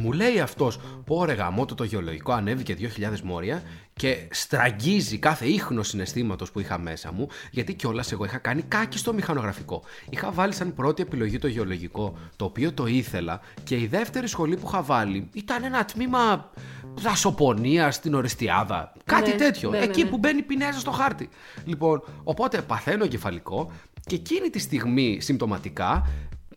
Μου 0.03 0.13
λέει 0.13 0.41
αυτός, 0.41 0.79
πω 1.05 1.25
ρε 1.25 1.33
γαμώτο 1.33 1.75
το 1.75 1.85
γεωλογικό 1.85 2.33
ανέβηκε 2.33 2.77
2.000 2.81 3.21
μόρια 3.21 3.63
και 3.93 4.17
στραγγίζει 4.31 5.19
κάθε 5.19 5.47
ίχνος 5.47 5.89
συναισθήματος 5.89 6.51
που 6.51 6.61
είχα 6.61 6.79
μέσα 6.79 7.13
μου, 7.13 7.29
γιατί 7.51 7.75
κιόλας 7.75 8.13
εγώ 8.13 8.25
είχα 8.25 8.39
κάνει 8.39 8.63
κάκι 8.63 8.99
στο 8.99 9.13
μηχανογραφικό. 9.13 9.83
Είχα 10.11 10.31
βάλει 10.31 10.53
σαν 10.55 10.75
πρώτη 10.75 11.03
επιλογή 11.03 11.39
το 11.39 11.47
γεωλογικό, 11.47 12.19
το 12.37 12.45
οποίο 12.45 12.73
το 12.73 12.87
ήθελα, 12.87 13.41
και 13.65 13.77
η 13.77 13.87
δεύτερη 13.87 14.27
σχολή 14.27 14.57
που 14.57 14.67
είχα 14.69 14.83
βάλει 14.83 15.29
ήταν 15.33 15.65
ένα 15.65 15.85
τμήμα 15.85 16.51
δασοπονία 16.95 17.91
στην 17.91 18.15
Οριστιάδα. 18.15 18.93
Κάτι 19.05 19.31
Ναι, 19.31 19.37
τέτοιο. 19.37 19.71
ναι, 19.71 19.79
ναι, 19.79 19.85
εκεί 19.85 20.03
ναι. 20.03 20.09
που 20.11 20.19
μπαίνει 20.19 20.43
πινέζα 20.43 20.79
στο 20.79 20.91
χάρτη. 20.91 21.29
Λοιπόν, 21.65 22.03
οπότε 22.25 22.63
παθαίνω 22.63 23.05
εγκεφαλικό 23.05 23.73
και 24.07 24.15
εκείνη 24.15 24.49
τη 24.51 24.59
στιγμή 24.59 25.19
συμπτωματικά 25.21 26.07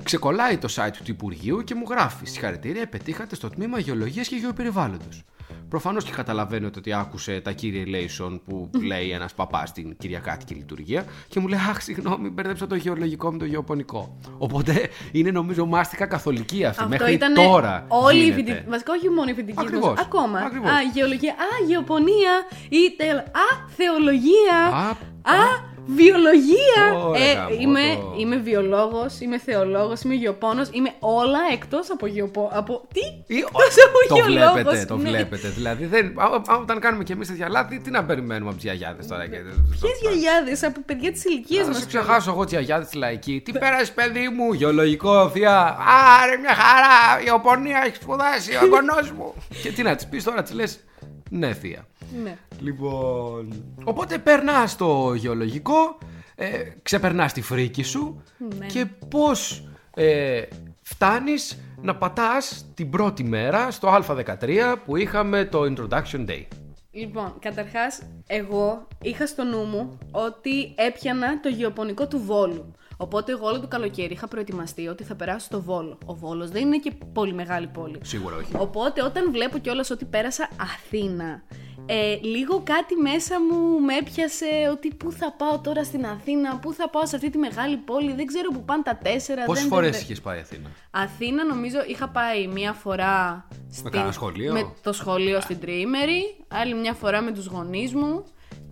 ξεκολλάει 0.04 0.58
το 0.58 0.68
site 0.76 0.92
του 0.98 1.12
Υπουργείου 1.12 1.64
και 1.64 1.76
μου 1.76 1.86
γράφει 1.90 2.26
Συγχαρητήρια, 2.26 2.88
πετύχατε 2.88 3.36
στο 3.36 3.50
τμήμα 3.50 3.80
Γεωλογίας 3.80 4.28
και 4.28 4.36
Γεωπεριβάλλοντος. 4.36 5.24
Προφανώς 5.70 6.04
και 6.04 6.12
καταλαβαίνετε 6.12 6.80
ότι 6.80 6.94
άκουσε 6.94 7.40
τα 7.42 7.52
κύριε 7.52 7.84
relation 7.88 8.40
που 8.46 8.70
λέει 8.84 9.10
ένας 9.12 9.34
παπάς 9.34 9.70
στην 9.70 9.98
Κυριακάτικη 9.98 10.54
λειτουργία 10.54 11.06
και 11.28 11.40
μου 11.40 11.48
λέει 11.48 11.60
Αχ, 11.70 11.82
συγγνώμη, 11.82 12.30
μπέρδεψα 12.30 12.68
το 12.68 12.76
γεωλογικό 12.76 13.32
με 13.32 13.38
το 13.38 13.46
γεωπονικό. 13.46 14.18
Οπότε 14.38 14.90
είναι 15.12 15.32
νομίζω 15.32 15.66
μάστικα 15.66 16.06
καθολική 16.06 16.66
αυτή. 16.66 16.84
Αυτό 16.84 16.88
Μέχρι 16.98 17.14
ήταν 17.14 17.34
τώρα. 17.34 17.86
όλοι 17.88 18.18
οι 18.18 18.24
γίνεται. 18.24 18.36
φοιτητές. 18.42 18.64
Βασικά, 18.70 18.94
όχι 18.94 19.10
μόνο 19.10 19.30
οι 19.30 19.34
φοιτητικοί 19.34 19.58
μας, 19.58 19.68
Ακριβώς. 19.68 20.00
Ακόμα. 20.00 20.40
Ακριβώς. 20.40 20.70
Α, 20.70 20.82
γεωλογία. 20.94 21.32
Α, 21.32 21.66
γεωπονία. 21.68 22.32
Ή 22.70 22.96
τε... 22.98 23.10
Α, 23.18 23.48
θεολογία. 23.68 24.58
Α, 24.74 24.90
Α, 25.22 25.72
βιολογία. 25.86 27.04
Ωραία, 27.08 27.24
ε, 27.30 27.34
γαμώτο. 27.34 27.56
είμαι, 27.62 27.82
είμαι 28.20 28.36
βιολόγος, 28.36 29.20
είμαι 29.20 29.40
θεολόγος, 29.40 30.02
είμαι 30.02 30.14
γεωπόνος. 30.14 30.70
Είμαι 30.72 30.90
όλα 31.00 31.40
εκτός 31.54 31.90
από 31.92 32.06
γεωπό. 32.08 32.50
Από. 32.54 32.82
Τι; 32.94 33.00
Ή- 33.36 33.38
Εκτός 33.38 33.76
από 33.88 34.08
το 34.08 34.16
γεωλόγος, 34.16 34.54
βλέπετε, 34.54 34.86
το 34.86 34.98
ναι. 34.98 35.10
βλέπετε. 35.10 35.48
Δηλαδή, 35.50 35.86
δεν, 35.86 36.14
α- 36.20 36.24
α- 36.54 36.58
όταν 36.62 36.80
κάνουμε 36.80 37.04
κι 37.04 37.12
εμείς 37.12 37.28
τέτοια 37.28 37.50
λάθη, 37.50 37.80
τι 37.80 37.90
να 37.92 38.04
περιμένουμε 38.04 38.46
από 38.50 38.56
τις 38.56 38.64
γιαγιάδες 38.64 39.08
τώρα. 39.08 39.28
και- 39.28 39.38
Ποιες 39.82 40.00
γιαγιάδες; 40.02 40.64
Από 40.64 40.80
παιδιά 40.86 41.12
της 41.12 41.24
ηλικίας 41.26 41.66
Θα 41.66 41.72
μας. 41.72 41.80
σου 41.82 41.88
ξεχάσω 41.88 42.32
εγώ 42.32 42.44
τις 42.44 42.52
γιαγιάδες 42.52 42.86
της 42.88 42.96
λαϊκή. 42.96 43.42
Τι 43.46 43.52
πέρασε, 43.52 43.92
παιδί 43.92 44.30
μου, 44.30 44.54
γεωλογικό, 44.54 45.30
θεία. 45.30 45.78
Άρε, 46.22 46.38
μια 46.38 46.54
χαρά, 46.54 47.24
η 47.26 47.30
οπονία 47.30 47.84
έχει 47.86 47.96
σπουδάσει, 47.96 48.56
ο 48.56 48.60
εγγονό 48.64 48.96
μου. 49.18 49.34
και 49.64 49.70
τι 49.72 49.84
να 49.84 49.96
της 49.96 50.06
πεις 50.08 50.24
τώρα, 50.24 50.42
της 50.44 50.54
λες. 50.54 50.80
Ναι, 51.30 51.54
θεία. 51.54 51.88
Ναι. 52.24 52.38
Λοιπόν. 52.60 53.64
Οπότε 53.84 54.18
περνάς 54.18 54.76
το 54.76 55.14
γεωλογικό, 55.14 55.98
ε, 56.36 56.48
ξεπερνάς 56.82 57.34
τη 57.34 57.42
φρίκη 57.42 57.84
σου 57.84 58.24
Ναι. 58.58 58.66
και 58.66 58.86
πώς 59.10 59.68
ε, 59.96 60.42
φτάνεις 60.82 61.60
να 61.82 61.96
πατάς 61.96 62.66
την 62.74 62.90
πρώτη 62.90 63.24
μέρα 63.24 63.72
στο 63.72 63.88
Α13 64.08 64.76
που 64.86 64.96
είχαμε 64.96 65.46
το 65.46 65.62
Introduction 65.62 66.30
Day. 66.30 66.46
Λοιπόν, 66.92 67.34
καταρχάς, 67.40 68.02
εγώ 68.28 68.88
είχα 69.02 69.28
στο 69.28 69.44
νου 69.44 69.64
μου 69.64 69.98
ότι 70.12 70.74
έπιανα 70.76 71.40
το 71.40 71.50
γεωπονικό 71.50 72.08
του 72.08 72.20
Βόλου. 72.20 72.72
Οπότε 72.98 73.32
εγώ 73.32 73.48
όλο 73.48 73.60
το 73.60 73.68
καλοκαίρι 73.68 74.14
είχα 74.14 74.28
προετοιμαστεί 74.28 74.88
ότι 74.88 75.04
θα 75.04 75.16
περάσω 75.16 75.46
στο 75.46 75.62
Βόλο. 75.62 75.98
Ο 76.06 76.14
Βόλος 76.16 76.50
δεν 76.50 76.62
είναι 76.62 76.78
και 76.78 76.92
πολύ 77.14 77.34
μεγάλη 77.34 77.68
πόλη. 77.68 78.00
Σίγουρα 78.04 78.36
όχι. 78.36 78.52
Οπότε 78.58 79.04
όταν 79.04 79.32
βλέπω 79.32 79.58
κιόλας 79.58 79.90
ότι 79.90 80.06
πέρασα 80.06 80.50
Αθήνα, 80.62 81.44
ε, 81.86 82.16
λίγο 82.22 82.62
κάτι 82.64 82.96
μέσα 82.96 83.36
μου 83.42 83.80
με 83.80 83.96
έπιασε 83.96 84.46
ότι 84.72 84.94
πού 84.94 85.12
θα 85.12 85.32
πάω 85.38 85.60
τώρα 85.60 85.84
στην 85.84 86.06
Αθήνα, 86.06 86.58
πού 86.58 86.74
θα 86.74 86.90
πάω 86.90 87.06
σε 87.06 87.16
αυτή 87.16 87.30
τη 87.30 87.38
μεγάλη 87.38 87.78
πόλη, 87.78 88.14
δεν 88.14 88.26
ξέρω 88.26 88.50
που 88.50 88.64
πάνε 88.64 88.84
τα 88.84 88.98
τέσσερα. 89.04 89.44
Πόσες 89.46 89.62
δεν- 89.64 89.72
φορές 89.72 89.92
δεν- 89.92 90.02
είχες 90.02 90.22
πάει 90.22 90.40
Αθήνα; 90.40 90.70
Αθήνα 90.92 91.46
νομίζω 91.46 91.78
είχα 91.88 92.10
πάει 92.10 92.48
μία 92.48 92.74
φορά 92.74 93.48
στην- 93.72 93.92
κανένα 93.92 94.12
σχολείο; 94.12 94.54
με 94.54 94.72
το 94.82 94.94
σχολείο 94.94 95.42
στην 95.42 95.60
τριήμερη, 95.60 96.22
άλλη 96.48 96.74
μια 96.76 96.94
φορά 96.94 97.22
με 97.22 97.32
τους 97.32 97.46
γονείς 97.46 97.94
μου 97.94 98.24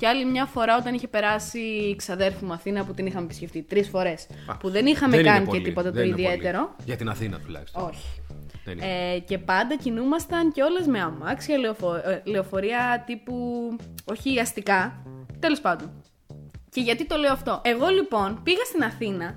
και 0.02 0.08
άλλη 0.08 0.26
μια 0.26 0.46
φορά 0.46 0.78
όταν 0.78 0.94
είχε 0.94 1.08
περάσει 1.08 1.60
η 1.60 1.96
ξαδέρφη 1.96 2.46
μου 2.46 2.54
Αθήνα 2.54 2.86
που 2.86 2.94
την 2.94 3.06
είχαμε 3.06 3.26
επισκεφτεί 3.26 3.62
τρεις 3.62 3.88
φορές. 3.90 4.28
Α, 4.48 4.58
που 4.58 4.70
δεν 4.70 4.86
είχαμε 4.86 5.12
δεν 5.16 5.20
είναι 5.20 5.30
κάνει 5.30 5.46
και 5.46 5.52
πολύ, 5.52 5.64
τίποτα 5.64 5.88
το 5.90 5.96
δεν 5.96 6.06
είναι 6.06 6.16
πολύ. 6.16 6.26
ιδιαίτερο. 6.28 6.76
Για 6.86 6.96
την 6.96 7.10
Αθήνα 7.10 7.40
τουλάχιστον. 7.40 7.84
Όχι. 7.84 8.22
Δεν 8.66 8.78
είναι. 8.78 9.14
Ε, 9.14 9.20
και 9.20 9.38
πάντα 9.38 9.76
κινούμασταν 9.76 10.52
κιόλας 10.52 10.88
με 10.88 11.00
αμάξια, 11.00 11.58
λεωφο... 11.58 11.96
ε, 11.96 12.22
λεωφορεία 12.26 13.04
τύπου. 13.06 13.36
όχι 14.06 14.40
αστικά. 14.40 15.06
Τέλος 15.40 15.62
πάντων. 15.62 15.92
Και 16.70 16.82
γιατί 16.82 17.06
το 17.06 17.16
λέω 17.18 17.32
αυτό. 17.32 17.62
Εγώ 17.64 17.88
λοιπόν 17.88 18.40
πήγα 18.44 18.64
στην 18.64 18.84
Αθήνα 18.84 19.36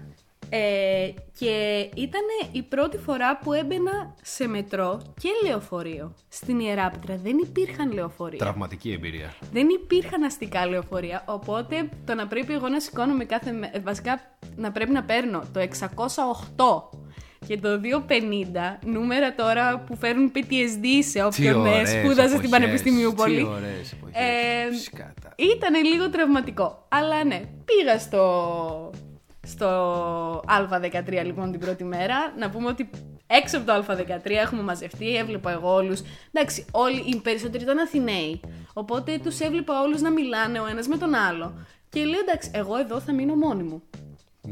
ε, 0.49 1.11
και 1.39 1.89
ήταν 1.95 2.21
η 2.53 2.63
πρώτη 2.63 2.99
φορά 2.99 3.39
που 3.39 3.53
έμπαινα 3.53 4.15
σε 4.23 4.47
μετρό 4.47 5.03
και 5.21 5.29
λεωφορείο. 5.47 6.15
Στην 6.29 6.61
Ιεράπετρα 6.61 7.17
δεν 7.23 7.39
υπήρχαν 7.39 7.93
λεωφορεία. 7.93 8.39
Τραυματική 8.39 8.93
εμπειρία. 8.93 9.35
Δεν 9.53 9.69
υπήρχαν 9.69 10.23
αστικά 10.23 10.67
λεωφορεία. 10.67 11.25
Οπότε 11.27 11.89
το 12.05 12.15
να 12.15 12.27
πρέπει 12.27 12.53
εγώ 12.53 12.69
να 12.69 12.81
σηκώνομαι 12.81 13.25
κάθε 13.25 13.53
μέρα. 13.53 13.81
Βασικά 13.85 14.21
να 14.57 14.73
πρέπει 14.73 14.93
να 14.93 15.03
παίρνω 15.03 15.43
το 15.53 15.61
608 15.61 16.99
και 17.47 17.59
το 17.59 17.81
250 18.09 18.11
νούμερα 18.85 19.35
τώρα 19.35 19.79
που 19.79 19.97
φέρνουν 19.97 20.33
PTSD 20.35 20.87
σε 21.11 21.25
όποιον 21.25 21.63
ναι, 21.63 21.69
ωραίες 21.69 21.91
σπούδασε 21.91 22.29
στην 22.29 22.39
εποχές, 22.39 22.51
Πανεπιστημίου 22.51 23.09
τι 23.09 23.15
Πολύ. 23.15 23.43
ωραίες 23.43 23.93
εποχές. 23.93 24.21
Ε, 24.21 24.79
Σκάτα. 24.83 25.35
Ήταν 25.37 25.85
λίγο 25.85 26.11
τραυματικό. 26.11 26.87
Αλλά 26.89 27.25
ναι, 27.25 27.43
πήγα 27.65 27.99
στο, 27.99 28.91
στο 29.45 30.45
Α13 30.49 31.23
λοιπόν 31.25 31.51
την 31.51 31.61
πρώτη 31.61 31.85
μέρα. 31.85 32.17
Να 32.39 32.51
πούμε 32.51 32.69
ότι 32.69 32.91
έξω 33.27 33.59
από 33.59 33.67
το 33.67 33.85
Α13 33.89 34.31
έχουμε 34.31 34.63
μαζευτεί, 34.63 35.17
έβλεπα 35.17 35.51
εγώ 35.51 35.75
όλους. 35.75 36.03
Εντάξει, 36.33 36.65
όλοι 36.71 37.03
οι 37.07 37.17
περισσότεροι 37.17 37.63
ήταν 37.63 37.79
Αθηναίοι. 37.79 38.41
Οπότε 38.73 39.19
τους 39.23 39.41
έβλεπα 39.41 39.81
όλους 39.81 40.01
να 40.01 40.11
μιλάνε 40.11 40.61
ο 40.61 40.67
ένας 40.67 40.87
με 40.87 40.97
τον 40.97 41.15
άλλο. 41.15 41.55
Και 41.89 42.05
λέω 42.05 42.21
εντάξει, 42.21 42.51
εγώ 42.55 42.77
εδώ 42.77 43.01
θα 43.01 43.13
μείνω 43.13 43.35
μόνη 43.35 43.63
μου. 43.63 43.83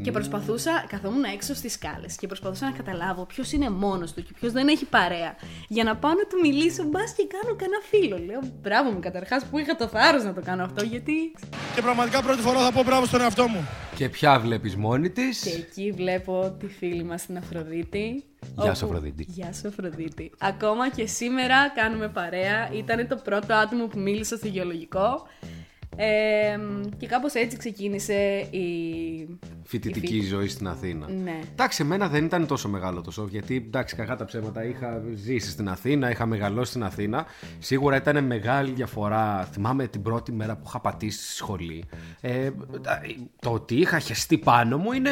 Και 0.01 0.11
προσπαθούσα, 0.11 0.85
καθόμουν 0.87 1.23
έξω 1.23 1.53
στις 1.53 1.73
σκάλες 1.73 2.15
και 2.15 2.27
προσπαθούσα 2.27 2.65
να 2.65 2.71
καταλάβω 2.71 3.25
ποιος 3.25 3.51
είναι 3.51 3.69
μόνος 3.69 4.13
του 4.13 4.23
και 4.23 4.33
ποιος 4.39 4.51
δεν 4.51 4.67
έχει 4.67 4.85
παρέα. 4.85 5.35
Για 5.67 5.83
να 5.83 5.95
πάω 5.95 6.11
να 6.11 6.25
του 6.27 6.39
μιλήσω, 6.41 6.83
μπας 6.83 7.13
και 7.13 7.27
κάνω 7.27 7.55
κανένα 7.55 7.81
φίλο. 7.89 8.17
Λέω 8.25 8.39
μπράβο 8.61 8.91
μου 8.91 8.99
καταρχάς 8.99 9.45
που 9.45 9.57
είχα 9.57 9.75
το 9.75 9.87
θάρρος 9.87 10.23
να 10.23 10.33
το 10.33 10.41
κάνω 10.41 10.63
αυτό, 10.63 10.83
γιατί. 10.83 11.31
Και 11.75 11.81
πραγματικά 11.81 12.21
πρώτη 12.21 12.41
φορά 12.41 12.59
θα 12.59 12.71
πω 12.71 12.83
μπράβο 12.83 13.05
στον 13.05 13.21
εαυτό 13.21 13.47
μου. 13.47 13.67
Και 13.95 14.09
ποια 14.09 14.39
βλέπεις 14.39 14.75
μόνη 14.75 15.09
της; 15.09 15.39
Και 15.41 15.49
εκεί 15.49 15.91
βλέπω 15.91 16.55
τη 16.59 16.67
φίλη 16.67 17.03
μας 17.03 17.25
την 17.25 17.37
Αφροδίτη. 17.37 18.23
Γεια 18.55 18.73
σου, 18.73 18.81
όπου- 18.85 18.95
Αφροδίτη. 18.95 19.25
Γεια 19.29 19.53
σου, 19.53 19.67
Αφροδίτη. 19.67 20.31
Ακόμα 20.39 20.89
και 20.89 21.05
σήμερα 21.07 21.69
κάνουμε 21.75 22.07
παρέα. 22.09 22.69
Ήταν 22.73 23.07
το 23.07 23.15
πρώτο 23.15 23.53
άτομο 23.53 23.87
που 23.87 23.99
μίλησα 23.99 24.37
στο 24.37 24.47
γεωλογικό. 24.47 25.27
Ε, 25.95 26.57
και 26.97 27.07
κάπως 27.07 27.33
έτσι 27.33 27.57
ξεκίνησε 27.57 28.47
η 28.49 29.37
Φοιτητική 29.63 30.15
η 30.15 30.19
φοιτ- 30.19 30.29
ζωή 30.31 30.47
στην 30.47 30.67
Αθήνα. 30.67 31.07
Ναι. 31.23 31.39
Εντάξει, 31.51 31.81
εμένα 31.83 32.07
δεν 32.07 32.25
ήταν 32.25 32.47
τόσο 32.47 32.69
μεγάλο 32.69 33.01
το 33.01 33.11
σοκ, 33.11 33.29
γιατί 33.29 33.55
εντάξει, 33.55 33.95
κακά 33.95 34.15
τα 34.15 34.25
ψέματα. 34.25 34.63
Είχα 34.65 35.01
ζήσει 35.13 35.49
στην 35.49 35.69
Αθήνα, 35.69 36.09
είχα 36.09 36.25
μεγαλώσει 36.25 36.69
στην 36.69 36.83
Αθήνα. 36.83 37.25
Σίγουρα 37.59 37.95
ήταν 37.95 38.23
μεγάλη 38.25 38.71
διαφορά. 38.71 39.47
Θυμάμαι 39.51 39.87
την 39.87 40.01
πρώτη 40.01 40.31
μέρα 40.31 40.55
που 40.55 40.63
είχα 40.67 40.79
πατήσει 40.79 41.23
στη 41.25 41.33
σχολή. 41.35 41.83
Ε, 42.21 42.49
το 43.39 43.49
ότι 43.49 43.75
είχα 43.75 43.99
χεστεί 43.99 44.37
πάνω 44.37 44.77
μου 44.77 44.91
είναι 44.91 45.11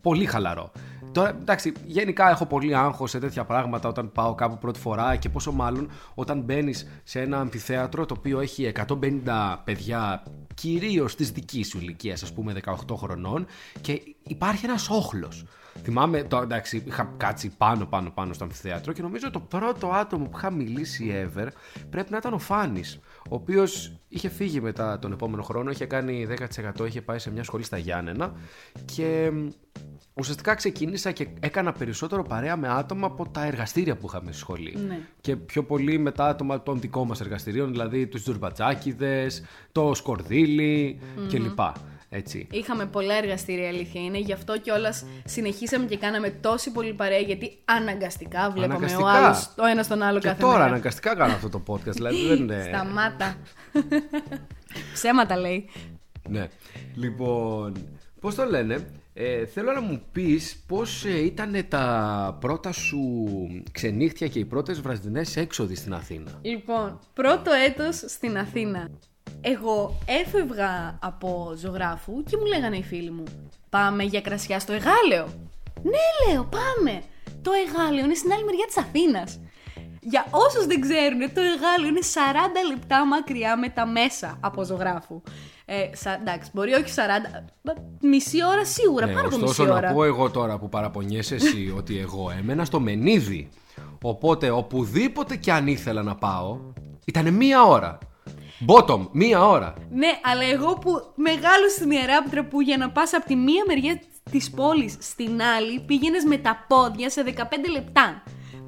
πολύ 0.00 0.24
χαλαρό. 0.26 0.72
Τώρα, 1.12 1.28
εντάξει, 1.28 1.72
γενικά 1.84 2.30
έχω 2.30 2.46
πολύ 2.46 2.76
άγχος 2.76 3.10
σε 3.10 3.18
τέτοια 3.18 3.44
πράγματα 3.44 3.88
όταν 3.88 4.12
πάω 4.12 4.34
κάπου 4.34 4.58
πρώτη 4.58 4.78
φορά 4.80 5.16
και 5.16 5.28
πόσο 5.28 5.52
μάλλον 5.52 5.90
όταν 6.14 6.40
μπαίνεις 6.40 6.86
σε 7.04 7.20
ένα 7.20 7.38
αμφιθέατρο 7.40 8.06
το 8.06 8.14
οποίο 8.18 8.40
έχει 8.40 8.72
150 8.88 9.56
παιδιά 9.64 10.15
κυρίως 10.54 11.14
της 11.14 11.30
δικής 11.30 11.68
σου 11.68 11.78
ηλικίας, 11.78 12.22
ας 12.22 12.32
πούμε 12.32 12.52
18 12.52 12.96
χρονών 12.96 13.46
και 13.80 14.02
υπάρχει 14.22 14.64
ένας 14.64 14.88
όχλος. 14.90 15.44
Θυμάμαι, 15.82 16.22
το, 16.22 16.36
εντάξει, 16.36 16.82
είχα 16.86 17.14
κάτσει 17.16 17.52
πάνω 17.56 17.86
πάνω 17.86 18.10
πάνω 18.10 18.32
στο 18.32 18.44
αμφιθέατρο 18.44 18.92
και 18.92 19.02
νομίζω 19.02 19.30
το 19.30 19.40
πρώτο 19.40 19.88
άτομο 19.88 20.24
που 20.24 20.36
είχα 20.36 20.50
μιλήσει 20.50 21.28
ever 21.34 21.46
πρέπει 21.90 22.10
να 22.10 22.16
ήταν 22.16 22.32
ο 22.32 22.38
Φάνης, 22.38 22.98
ο 23.18 23.34
οποίος 23.34 24.00
είχε 24.08 24.28
φύγει 24.28 24.60
μετά 24.60 24.98
τον 24.98 25.12
επόμενο 25.12 25.42
χρόνο, 25.42 25.70
είχε 25.70 25.86
κάνει 25.86 26.26
10%, 26.78 26.86
είχε 26.86 27.02
πάει 27.02 27.18
σε 27.18 27.30
μια 27.30 27.42
σχολή 27.42 27.64
στα 27.64 27.78
Γιάννενα 27.78 28.32
και 28.84 29.32
ουσιαστικά 30.18 30.54
ξεκίνησα 30.54 31.10
και 31.12 31.28
έκανα 31.40 31.72
περισσότερο 31.72 32.22
παρέα 32.22 32.56
με 32.56 32.68
άτομα 32.68 33.06
από 33.06 33.28
τα 33.28 33.44
εργαστήρια 33.44 33.96
που 33.96 34.06
είχαμε 34.08 34.30
στη 34.30 34.40
σχολή. 34.40 34.76
Ναι. 34.88 34.98
Και 35.20 35.36
πιο 35.36 35.64
πολύ 35.64 35.98
με 35.98 36.10
τα 36.12 36.26
άτομα 36.26 36.62
των 36.62 36.80
δικών 36.80 37.06
μας 37.06 37.20
εργαστηρίων, 37.20 37.70
δηλαδή 37.70 38.06
τους 38.06 38.22
Τζουρμπατζάκηδες, 38.22 39.42
το 39.72 39.94
σκορδιλι 39.94 40.98
κλπ. 41.28 41.58
Έτσι. 42.08 42.46
Είχαμε 42.50 42.86
πολλά 42.86 43.14
εργαστήρια, 43.14 43.64
η 43.64 43.68
αλήθεια 43.68 44.00
είναι. 44.00 44.18
Γι' 44.18 44.32
αυτό 44.32 44.58
κιόλας 44.58 45.04
συνεχίσαμε 45.24 45.86
και 45.86 45.96
κάναμε 45.96 46.30
τόση 46.30 46.72
πολύ 46.72 46.92
παρέα, 46.94 47.18
γιατί 47.18 47.58
αναγκαστικά 47.64 48.50
βλέπαμε 48.50 48.74
Αναγκαστικά. 48.74 49.04
ο 49.04 49.08
άλλος 49.08 49.54
το 49.54 49.64
ένα 49.64 49.82
στον 49.82 50.02
άλλο 50.02 50.18
Και 50.18 50.26
κάθε 50.28 50.42
τώρα 50.42 50.52
μέρα. 50.52 50.64
αναγκαστικά 50.64 51.14
κάνω 51.14 51.32
αυτό 51.32 51.48
το 51.48 51.62
podcast, 51.66 51.92
δηλαδή 51.92 52.26
δεν 52.26 52.36
είναι... 52.38 52.70
Σταμάτα. 52.74 53.36
Ψέματα 54.94 55.36
λέει. 55.36 55.68
Ναι. 56.28 56.48
Λοιπόν, 56.94 57.72
πώς 58.20 58.34
το 58.34 58.44
λένε, 58.44 58.86
ε, 59.18 59.46
θέλω 59.46 59.72
να 59.72 59.80
μου 59.80 60.02
πεις 60.12 60.62
πώς 60.66 61.04
ε, 61.04 61.24
ήταν 61.24 61.66
τα 61.68 62.36
πρώτα 62.40 62.72
σου 62.72 63.26
ξενύχτια 63.72 64.28
και 64.28 64.38
οι 64.38 64.44
πρώτες 64.44 64.80
βραδινές 64.80 65.36
έξοδοι 65.36 65.74
στην 65.74 65.94
Αθήνα; 65.94 66.38
Λοιπόν, 66.42 66.98
πρώτο 67.14 67.50
έτος 67.66 68.02
στην 68.06 68.38
Αθήνα. 68.38 68.90
Εγώ 69.40 69.98
έφευγα 70.06 70.98
από 71.02 71.54
ζωγράφου 71.56 72.22
και 72.22 72.36
μου 72.36 72.44
λέγανε 72.44 72.76
οι 72.76 72.82
φίλοι 72.82 73.10
μου 73.10 73.24
Πάμε 73.70 74.02
για 74.02 74.20
κρασιά 74.20 74.58
στο 74.58 74.72
Εγάλεο 74.72 75.26
Ναι 75.82 76.32
λέω 76.32 76.44
πάμε 76.44 77.02
Το 77.42 77.50
Εγάλεο 77.66 78.04
είναι 78.04 78.14
στην 78.14 78.32
άλλη 78.32 78.44
μεριά 78.44 78.66
της 78.66 78.76
Αθήνας 78.76 79.40
Για 80.10 80.26
όσους 80.30 80.66
δεν 80.66 80.80
ξέρουν 80.80 81.18
το 81.18 81.40
Εγάλεο 81.40 81.88
είναι 81.88 82.00
40 82.14 82.68
λεπτά 82.70 83.06
μακριά 83.06 83.56
με 83.56 83.68
τα 83.68 83.86
μέσα 83.86 84.38
από 84.40 84.64
ζωγράφου 84.64 85.22
ε, 85.64 85.90
σα, 85.92 86.12
εντάξει, 86.12 86.50
μπορεί 86.52 86.72
όχι 86.72 86.94
40, 86.96 86.98
μα, 87.62 87.72
μισή 88.00 88.44
ώρα 88.44 88.64
σίγουρα, 88.64 89.06
Ναι, 89.06 89.12
πάνω 89.12 89.26
από 89.26 89.36
ωστόσο 89.36 89.62
μισή 89.62 89.72
να 89.72 89.76
ώρα. 89.78 89.92
πω 89.92 90.04
εγώ 90.04 90.30
τώρα 90.30 90.58
που 90.58 90.68
παραπονιέσαι 90.68 91.34
εσύ 91.34 91.72
ότι 91.78 91.98
εγώ 91.98 92.32
έμενα 92.38 92.64
στο 92.64 92.80
Μενίδη. 92.80 93.48
Οπότε 94.02 94.50
οπουδήποτε 94.50 95.36
και 95.36 95.52
αν 95.52 95.66
ήθελα 95.66 96.02
να 96.02 96.14
πάω, 96.14 96.58
ήταν 97.04 97.34
μία 97.34 97.62
ώρα. 97.62 97.98
Bottom, 98.66 99.08
μία 99.12 99.46
ώρα. 99.48 99.74
Ναι, 99.90 100.08
αλλά 100.22 100.44
εγώ 100.44 100.74
που 100.74 100.90
μεγάλο 101.14 101.68
στην 101.76 101.90
Ιεράπετρα 101.90 102.44
που 102.44 102.60
για 102.60 102.76
να 102.76 102.90
πας 102.90 103.14
από 103.14 103.26
τη 103.26 103.36
μία 103.36 103.64
μεριά 103.66 104.00
της 104.30 104.50
πόλης 104.50 104.96
στην 105.00 105.42
άλλη 105.42 105.80
πήγαινες 105.80 106.24
με 106.24 106.36
τα 106.36 106.64
πόδια 106.68 107.10
σε 107.10 107.24
15 107.36 107.42
λεπτά. 107.72 108.22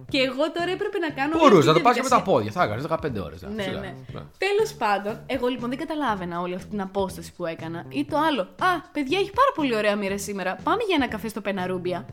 Και 0.09 0.18
εγώ 0.18 0.53
τώρα 0.53 0.71
έπρεπε 0.71 0.99
να 0.99 1.11
κάνω. 1.11 1.33
Μπορούσες 1.38 1.66
όλη 1.66 1.66
να 1.66 1.73
το 1.73 1.79
αυτή 1.79 1.83
πας 1.83 1.94
τη 1.94 2.01
και 2.01 2.03
με 2.03 2.09
τα 2.09 2.23
διαδικασία. 2.23 2.33
πόδια. 2.33 2.51
Θα 2.51 2.62
έκανες 2.64 2.85
15 2.85 3.25
ώρες. 3.27 3.42
Ναι, 3.42 3.79
ναι. 3.81 3.94
Τέλος 4.44 4.71
πάντων, 4.79 5.21
εγώ 5.27 5.47
λοιπόν 5.47 5.68
δεν 5.68 5.79
καταλάβαινα 5.79 6.40
όλη 6.40 6.55
αυτή 6.55 6.68
την 6.68 6.81
απόσταση 6.81 7.33
που 7.37 7.47
έκανα. 7.47 7.85
Ή 7.88 8.05
το 8.05 8.16
άλλο. 8.29 8.42
Α, 8.42 8.71
παιδιά, 8.92 9.18
έχει 9.18 9.31
πάρα 9.31 9.53
πολύ 9.55 9.77
ωραία 9.77 9.97
μοίρα 9.97 10.18
σήμερα. 10.18 10.59
Πάμε 10.62 10.83
για 10.87 10.97
ένα 10.97 11.09
καφέ 11.09 11.29
στο 11.29 11.40
Πεναρούμπια. 11.40 12.07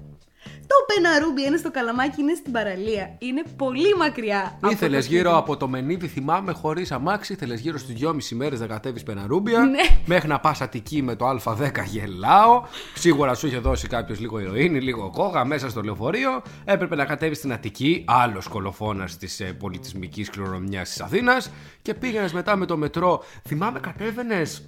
Το 0.67 0.75
Πεναρούμπια 0.93 1.45
είναι 1.45 1.57
στο 1.57 1.71
καλαμάκι, 1.71 2.21
είναι 2.21 2.33
στην 2.33 2.51
παραλία. 2.51 3.15
Είναι 3.19 3.43
πολύ 3.55 3.95
μακριά. 3.97 4.57
από 4.61 4.69
Ήθελες 4.71 4.97
το 4.97 5.01
σπίτι 5.03 5.17
γύρω 5.17 5.31
μου. 5.31 5.37
από 5.37 5.57
το 5.57 5.67
Μενίδη, 5.67 6.07
θυμάμαι, 6.07 6.51
χωρίς 6.53 6.91
αμάξι. 6.91 7.33
Ήθελες 7.33 7.59
γύρω 7.59 7.77
στις 7.77 7.95
2,5 8.01 8.35
μέρες 8.35 8.59
να 8.59 8.67
κατέβεις 8.67 9.03
Πεναρούμπια. 9.03 9.59
Ναι. 9.59 9.79
Μέχρι 10.05 10.27
να 10.27 10.39
πας 10.39 10.61
Αττική 10.61 11.01
με 11.01 11.15
το 11.15 11.29
Α10 11.29 11.83
γελάω. 11.85 12.63
Σίγουρα 12.95 13.33
σου 13.33 13.47
είχε 13.47 13.57
δώσει 13.57 13.87
κάποιος 13.87 14.19
λίγο 14.19 14.39
ηρωίνη, 14.39 14.79
λίγο 14.81 15.09
κόγα 15.09 15.45
μέσα 15.45 15.69
στο 15.69 15.81
λεωφορείο. 15.81 16.41
Έπρεπε 16.65 16.95
να 16.95 17.05
κατέβεις 17.05 17.37
στην 17.37 17.53
Αττική, 17.53 18.03
άλλος 18.07 18.47
κολοφόνας 18.47 19.17
της 19.17 19.39
ε, 19.39 19.43
πολιτισμικής 19.43 20.29
κληρονομιάς 20.29 20.89
της 20.89 21.01
Αθήνας. 21.01 21.51
Και 21.81 21.93
πήγαινες 21.93 22.33
μετά 22.33 22.55
με 22.55 22.65
το 22.65 22.77
μετρό. 22.77 23.23
Θυμάμαι, 23.47 23.79
κατέβαινες. 23.79 24.67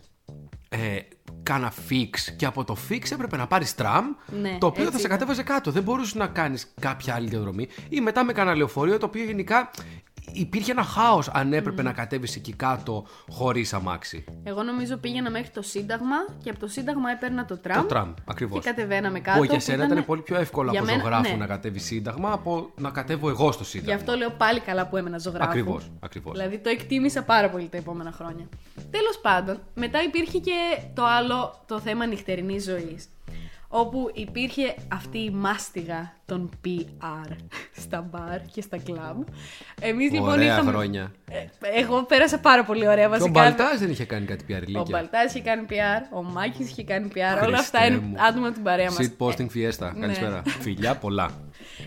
Ε, 0.70 0.78
κάνα 1.48 1.72
φίξ 1.72 2.32
και 2.32 2.46
από 2.46 2.64
το 2.64 2.76
φίξ 2.76 3.12
έπρεπε 3.12 3.38
να 3.38 3.48
πάρεις 3.48 3.76
τραμ 3.76 4.06
Ναι, 4.42 4.58
το 4.60 4.66
οποίο 4.68 4.82
θα 4.84 4.88
έτσι 4.88 5.00
σε 5.00 5.06
ήταν. 5.06 5.12
κατέβαζε 5.18 5.44
κάτω. 5.44 5.72
Δεν 5.72 5.84
μπορούσες 5.84 6.16
να 6.16 6.28
κάνεις 6.28 6.74
κάποια 6.82 7.14
άλλη 7.16 7.28
διαδρομή 7.30 7.68
ή 7.90 8.02
μετά 8.02 8.24
με 8.24 8.34
κάνα 8.34 8.56
λεωφορείο 8.56 8.98
το 8.98 9.06
οποίο 9.06 9.24
γενικά 9.24 9.70
υπήρχε 10.34 10.72
ένα 10.72 10.84
χάος 10.84 11.30
αν 11.30 11.54
έπρεπε 11.54 11.82
να 11.82 11.92
κατέβεις 11.92 12.36
εκεί 12.36 12.54
κάτω 12.54 13.06
χωρίς 13.30 13.74
αμάξι. 13.74 14.24
Εγώ 14.44 14.64
νομίζω 14.64 14.98
πήγαινα 14.98 15.30
μέχρι 15.30 15.50
το 15.50 15.62
Σύνταγμα 15.62 16.16
και 16.44 16.50
από 16.50 16.60
το 16.60 16.68
Σύνταγμα 16.68 17.12
έπαιρνα 17.12 17.46
το 17.46 17.58
τραμ. 17.58 17.82
Το 17.82 17.88
τραμ, 17.88 18.14
ακριβώς. 18.26 18.64
Και 18.64 18.70
κατεβαίναμε 18.70 19.20
κάτω. 19.20 19.38
Που 19.38 19.44
για 19.44 19.54
που 19.54 19.60
σένα 19.60 19.86
ήταν 19.86 20.06
πολύ 20.06 20.22
πιο 20.22 20.38
εύκολο 20.38 20.72
για 20.72 20.80
από 20.80 20.90
μένα- 20.90 21.04
ζωγράφου 21.04 21.32
ναι. 21.32 21.38
να 21.38 21.46
κατέβεις 21.46 21.84
Σύνταγμα 21.86 22.32
από 22.32 22.70
να 22.76 22.90
κατέβω 22.90 23.30
εγώ 23.30 23.52
στο 23.52 23.64
Σύνταγμα. 23.64 23.94
Γι' 23.94 24.00
αυτό 24.00 24.16
λέω 24.16 24.30
πάλι 24.30 24.60
καλά 24.60 24.88
που 24.88 24.98
έμενα 24.98 25.18
ζωγράφου. 25.18 25.50
Ακριβώς, 25.50 25.92
ακριβώς. 26.00 26.32
Δηλαδή 26.32 26.58
το 26.58 26.70
εκτίμησα 26.70 27.24
πάρα 27.24 27.50
πολύ 27.50 27.68
τα 27.68 27.78
επόμενα 27.78 28.12
χρόνια. 28.12 28.48
Τέλος 28.92 29.20
πάντων, 29.22 29.60
μετά 29.76 30.04
υπήρχε 30.04 30.38
και 30.40 30.54
το 30.94 31.06
άλλο 31.06 31.64
το 31.68 31.80
θέμα 31.80 32.06
νυχτερινής 32.06 32.64
ζωής. 32.64 33.10
Όπου 33.70 34.10
υπήρχε 34.14 34.76
αυτή 34.94 35.18
η 35.18 35.30
μάστιγα 35.30 36.14
των 36.26 36.50
PR 36.66 37.32
στα 37.76 38.02
μπαρ 38.12 38.42
και 38.42 38.62
στα 38.62 38.78
κλαμπ. 38.78 39.22
Εμείς 39.82 40.12
λοιπόν 40.12 40.30
Ωραία 40.30 40.54
είχαμε... 40.54 40.72
χρόνια. 40.72 41.12
Ε, 41.32 41.80
Εγώ 41.80 42.04
πέρασα 42.04 42.40
πάρα 42.40 42.64
πολύ 42.64 42.88
ωραία 42.88 43.04
Και 43.04 43.06
ο 43.06 43.10
βασικά. 43.10 43.32
Μπαλτάς 43.32 43.80
δεν 43.80 43.90
είχε 43.90 44.06
κάνει 44.06 44.26
κάτι 44.26 44.44
πια 44.44 44.58
Ο 44.58 44.60
ηλικία. 44.62 44.84
Μπαλτάς 44.90 45.34
είχε 45.34 45.44
κάνει 45.44 45.66
PR, 45.70 46.18
ο 46.18 46.24
Μάκης 46.24 46.70
είχε 46.70 46.84
κάνει 46.84 47.08
PR. 47.16 47.18
Όλα 47.18 47.58
Χριστέ 47.58 47.58
αυτά 47.58 47.86
είναι 47.86 47.98
μου. 47.98 48.16
άτομα 48.28 48.52
την 48.52 48.64
παρέα 48.64 48.92
μας. 48.92 48.98
Shit 49.00 49.26
posting 49.26 49.48
fiesta. 49.56 49.92
ναι. 49.94 50.00
Καλησπέρα. 50.02 50.42
Φιλιά 50.64 50.96
πολλά. 50.96 51.30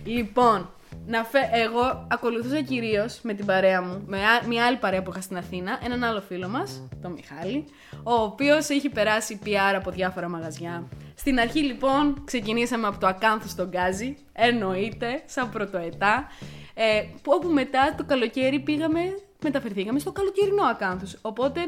Λοιπόν, 0.05 0.71
να 1.07 1.25
φε... 1.25 1.39
εγώ 1.53 2.07
ακολουθούσα 2.11 2.61
κυρίως 2.63 3.21
με 3.23 3.35
την 3.35 3.47
παρέα 3.47 3.83
μου, 3.83 4.03
με 4.07 4.19
α- 4.19 4.47
μια 4.47 4.65
άλλη 4.65 4.77
παρέα 4.77 5.03
που 5.03 5.11
είχα 5.11 5.21
στην 5.21 5.37
Αθήνα, 5.37 5.79
έναν 5.85 6.05
άλλο 6.05 6.21
φίλο 6.21 6.49
μας, 6.49 6.89
τον 7.03 7.13
Μιχάλη, 7.13 7.65
ο 8.03 8.13
οποίος 8.13 8.69
έχει 8.69 8.89
περάσει 8.89 9.39
PR 9.45 9.75
από 9.77 9.91
διάφορα 9.91 10.29
μαγαζιά. 10.29 10.89
Στην 11.21 11.39
αρχή 11.41 11.61
λοιπόν 11.61 12.23
ξεκινήσαμε 12.25 12.87
από 12.87 12.99
το 12.99 13.07
Ακάνθου 13.07 13.49
στον 13.49 13.69
Γκάζι, 13.69 14.17
εννοείται, 14.33 15.23
σαν 15.27 15.51
πρωτοετά, 15.51 16.27
ε, 16.75 17.03
που 17.23 17.33
όπου 17.35 17.49
μετά 17.49 17.95
το 17.97 18.05
καλοκαίρι 18.05 18.61
πήγαμε, 18.61 19.01
μεταφερθήκαμε 19.43 19.99
στο 19.99 20.13
καλοκαιρινό 20.13 20.63
Ακάνθους. 20.63 21.17
Οπότε 21.23 21.61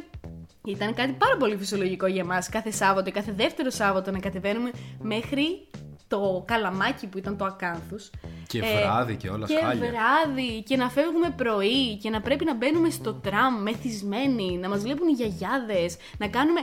ήταν 0.65 0.95
κάτι 0.95 1.12
πάρα 1.12 1.37
πολύ 1.37 1.57
φυσιολογικό 1.57 2.07
για 2.07 2.25
μας 2.25 2.49
κάθε 2.49 2.71
Σάββατο 2.71 3.09
ή 3.09 3.12
κάθε 3.12 3.33
δεύτερο 3.33 3.71
Σάββατο 3.71 4.11
να 4.11 4.19
κατεβαίνουμε 4.19 4.71
μέχρι 5.01 5.69
το 6.09 6.45
καλαμάκι 6.47 7.07
που 7.07 7.19
ήταν 7.19 7.37
το 7.37 7.45
Ακάνθους. 7.45 8.11
Και 8.47 8.61
βράδυ 8.61 9.17
και 9.17 9.29
όλα 9.29 9.47
Και 9.47 9.59
χάλια. 9.62 9.91
βράδυ 9.91 10.62
και 10.62 10.77
να 10.77 10.88
φεύγουμε 10.91 11.31
πρωί 11.37 11.97
και 11.97 12.11
να 12.11 12.21
πρέπει 12.21 12.45
να 12.45 12.55
μπαίνουμε 12.55 12.91
στο 12.91 13.15
τραμ 13.15 13.62
μεθυσμένοι, 13.62 14.59
να 14.59 14.69
μας 14.69 14.81
βλέπουν 14.83 15.09
οι 15.09 15.12
γιαγιάδες, 15.12 15.97
να 16.19 16.29
κάνουμε... 16.29 16.61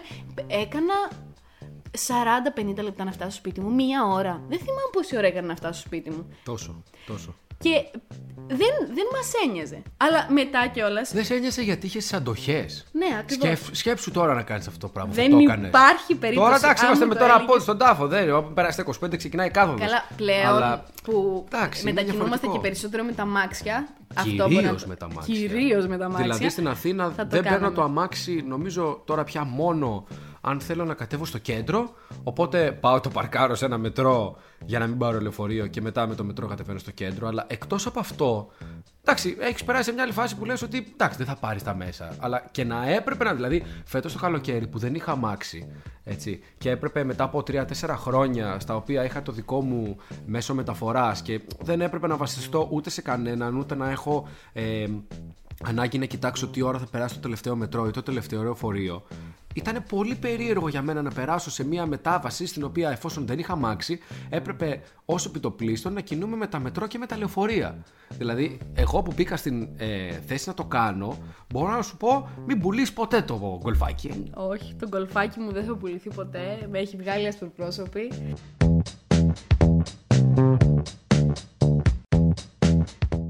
Έκανα 0.47 0.93
40-50 1.97 2.83
λεπτά 2.83 3.03
να 3.03 3.11
φτάσω 3.11 3.29
στο 3.29 3.39
σπίτι 3.39 3.61
μου, 3.61 3.73
μία 3.73 4.05
ώρα. 4.05 4.41
Δεν 4.49 4.57
θυμάμαι 4.57 4.89
πόση 4.91 5.17
ώρα 5.17 5.27
έκανα 5.27 5.47
να 5.47 5.55
φτάσω 5.55 5.73
στο 5.79 5.87
σπίτι 5.87 6.09
μου. 6.09 6.29
Τόσο, 6.43 6.83
τόσο. 7.07 7.35
Και 7.61 7.71
δεν, 8.47 8.69
δεν 8.87 9.05
μας 9.13 9.31
ένοιαζε. 9.47 9.81
Αλλά 9.97 10.27
μετά 10.31 10.67
κιόλα. 10.67 11.01
Δεν 11.11 11.23
σε 11.25 11.33
ένοιασε 11.35 11.61
γιατί 11.61 11.85
είχες 11.85 12.13
αντοχές. 12.13 12.85
Ναι, 12.91 13.05
ακριβώς. 13.19 13.69
σκέψου 13.71 14.11
τώρα 14.11 14.33
να 14.33 14.41
κάνεις 14.43 14.67
αυτό 14.67 14.79
το 14.79 14.87
πράγμα. 14.87 15.13
Δεν 15.13 15.29
θα 15.31 15.37
το 15.37 15.41
έκανες. 15.41 15.67
υπάρχει 15.67 16.15
περίπτωση. 16.15 16.45
Τώρα 16.47 16.55
εντάξει, 16.55 16.81
αν 16.83 16.87
είμαστε 16.87 17.05
μου 17.05 17.11
με 17.13 17.17
το 17.17 17.25
τώρα 17.25 17.33
έλεγες- 17.33 17.51
πόδι 17.51 17.63
στον 17.63 17.77
τάφο. 17.77 18.07
Δεν 18.07 18.33
Όταν 18.33 18.53
περάσει 18.53 18.77
τα 18.77 18.83
25 18.83 19.17
ξεκινάει 19.17 19.49
κάθοδο. 19.49 19.77
Καλά, 19.77 20.05
πλέον 20.15 20.45
Αλλά... 20.55 20.83
που 21.03 21.45
εντάξει, 21.53 21.81
είναι 21.81 21.91
μετακινούμαστε 21.91 22.27
διαφορετικό. 22.47 22.53
και 22.53 22.59
περισσότερο 22.67 23.03
με 23.03 23.11
τα 23.11 23.25
μάξια. 23.25 23.87
Κυρίως 24.23 24.49
μπορεί 24.53 24.65
να 24.65 24.75
το- 24.75 24.87
με 24.87 24.95
τα 24.95 25.07
μάξια. 25.13 25.33
Κυρίως 25.35 25.87
με 25.87 25.97
τα 25.97 26.05
μάξια. 26.09 26.23
Δηλαδή 26.23 26.49
στην 26.49 26.67
Αθήνα 26.67 27.09
θα 27.09 27.23
το 27.23 27.27
δεν 27.29 27.41
παίρνω 27.43 27.57
κάναμε. 27.57 27.75
το 27.75 27.81
αμάξι, 27.83 28.43
νομίζω 28.47 29.01
τώρα 29.05 29.23
πια 29.23 29.43
μόνο 29.43 30.05
αν 30.41 30.59
θέλω 30.59 30.85
να 30.85 30.93
κατέβω 30.93 31.25
στο 31.25 31.37
κέντρο. 31.37 31.93
Οπότε 32.23 32.71
πάω 32.71 32.99
το 32.99 33.09
παρκάρω 33.09 33.55
σε 33.55 33.65
ένα 33.65 33.77
μετρό 33.77 34.37
για 34.65 34.79
να 34.79 34.87
μην 34.87 34.97
πάρω 34.97 35.19
λεωφορείο 35.19 35.67
και 35.67 35.81
μετά 35.81 36.07
με 36.07 36.15
το 36.15 36.23
μετρό 36.23 36.47
κατεβαίνω 36.47 36.79
στο 36.79 36.91
κέντρο. 36.91 37.27
Αλλά 37.27 37.45
εκτός 37.49 37.85
από 37.85 37.99
αυτό, 37.99 38.49
εντάξει, 39.01 39.37
έχεις 39.39 39.63
περάσει 39.63 39.83
σε 39.83 39.91
μια 39.91 40.03
άλλη 40.03 40.11
φάση 40.11 40.35
που 40.35 40.45
λες 40.45 40.61
ότι 40.61 40.87
εντάξει, 40.93 41.17
δεν 41.17 41.27
θα 41.27 41.35
πάρεις 41.35 41.63
τα 41.63 41.75
μέσα. 41.75 42.15
Αλλά 42.19 42.43
και 42.51 42.63
να 42.63 42.89
έπρεπε 42.89 43.23
να. 43.23 43.33
Δηλαδή, 43.33 43.63
φέτος 43.85 44.13
το 44.13 44.19
καλοκαίρι 44.19 44.67
που 44.67 44.77
δεν 44.77 44.95
είχα 44.95 45.11
αμάξι. 45.11 45.67
Έτσι, 46.03 46.39
και 46.57 46.69
έπρεπε 46.69 47.03
μετά 47.03 47.23
από 47.23 47.43
3-4 47.47 47.65
χρόνια 47.89 48.59
στα 48.59 48.75
οποία 48.75 49.03
είχα 49.03 49.21
το 49.21 49.31
δικό 49.31 49.61
μου 49.61 49.97
μέσο 50.25 50.53
μεταφοράς 50.53 51.21
και 51.21 51.41
δεν 51.61 51.81
έπρεπε 51.81 52.07
να 52.07 52.15
βασιστώ 52.17 52.67
ούτε 52.71 52.89
σε 52.89 53.01
κανέναν, 53.01 53.57
ούτε 53.57 53.75
να 53.75 53.89
έχω 53.89 54.27
ε, 54.53 54.87
ανάγκη 55.63 55.97
να 55.97 56.05
κοιτάξω 56.05 56.47
τι 56.47 56.61
ώρα 56.61 56.79
θα 56.79 56.85
περάσει 56.91 57.15
το 57.15 57.19
τελευταίο 57.21 57.55
μετρό 57.55 57.87
ή 57.87 57.91
το 57.91 58.03
τελευταίο 58.03 58.43
λεωφορείο. 58.43 59.03
Ήταν 59.55 59.83
πολύ 59.89 60.15
περίεργο 60.15 60.69
για 60.69 60.81
μένα 60.81 61.01
να 61.01 61.09
περάσω 61.11 61.51
σε 61.51 61.65
μια 61.65 61.85
μετάβαση 61.85 62.45
στην 62.45 62.63
οποία 62.63 62.89
εφόσον 62.89 63.25
δεν 63.25 63.39
είχα 63.39 63.53
αμάξι, 63.53 63.99
έπρεπε 64.29 64.81
όσο 65.05 65.29
επιτοπλίστων 65.29 65.93
να 65.93 66.01
κινούμε 66.01 66.35
με 66.35 66.47
τα 66.47 66.59
μετρό 66.59 66.87
και 66.87 66.97
με 66.97 67.05
τα 67.05 67.17
λεωφορεία. 67.17 67.83
Δηλαδή, 68.17 68.57
εγώ 68.73 69.01
που 69.01 69.11
μπήκα 69.15 69.37
στην 69.37 69.67
ε, 69.77 70.11
θέση 70.11 70.47
να 70.47 70.53
το 70.53 70.65
κάνω, 70.65 71.17
μπορώ 71.53 71.71
να 71.71 71.81
σου 71.81 71.97
πω 71.97 72.29
μην 72.45 72.59
πουλήσει 72.59 72.93
ποτέ 72.93 73.21
το 73.21 73.59
γκολφάκι. 73.61 74.23
Όχι, 74.33 74.75
το 74.79 74.87
γκολφάκι 74.87 75.39
μου 75.39 75.51
δεν 75.51 75.63
θα 75.63 75.75
πουληθεί 75.75 76.09
ποτέ. 76.09 76.67
Με 76.71 76.79
έχει 76.79 76.97
βγάλει 76.97 77.27
ασπροπρόσωπη. 77.27 78.11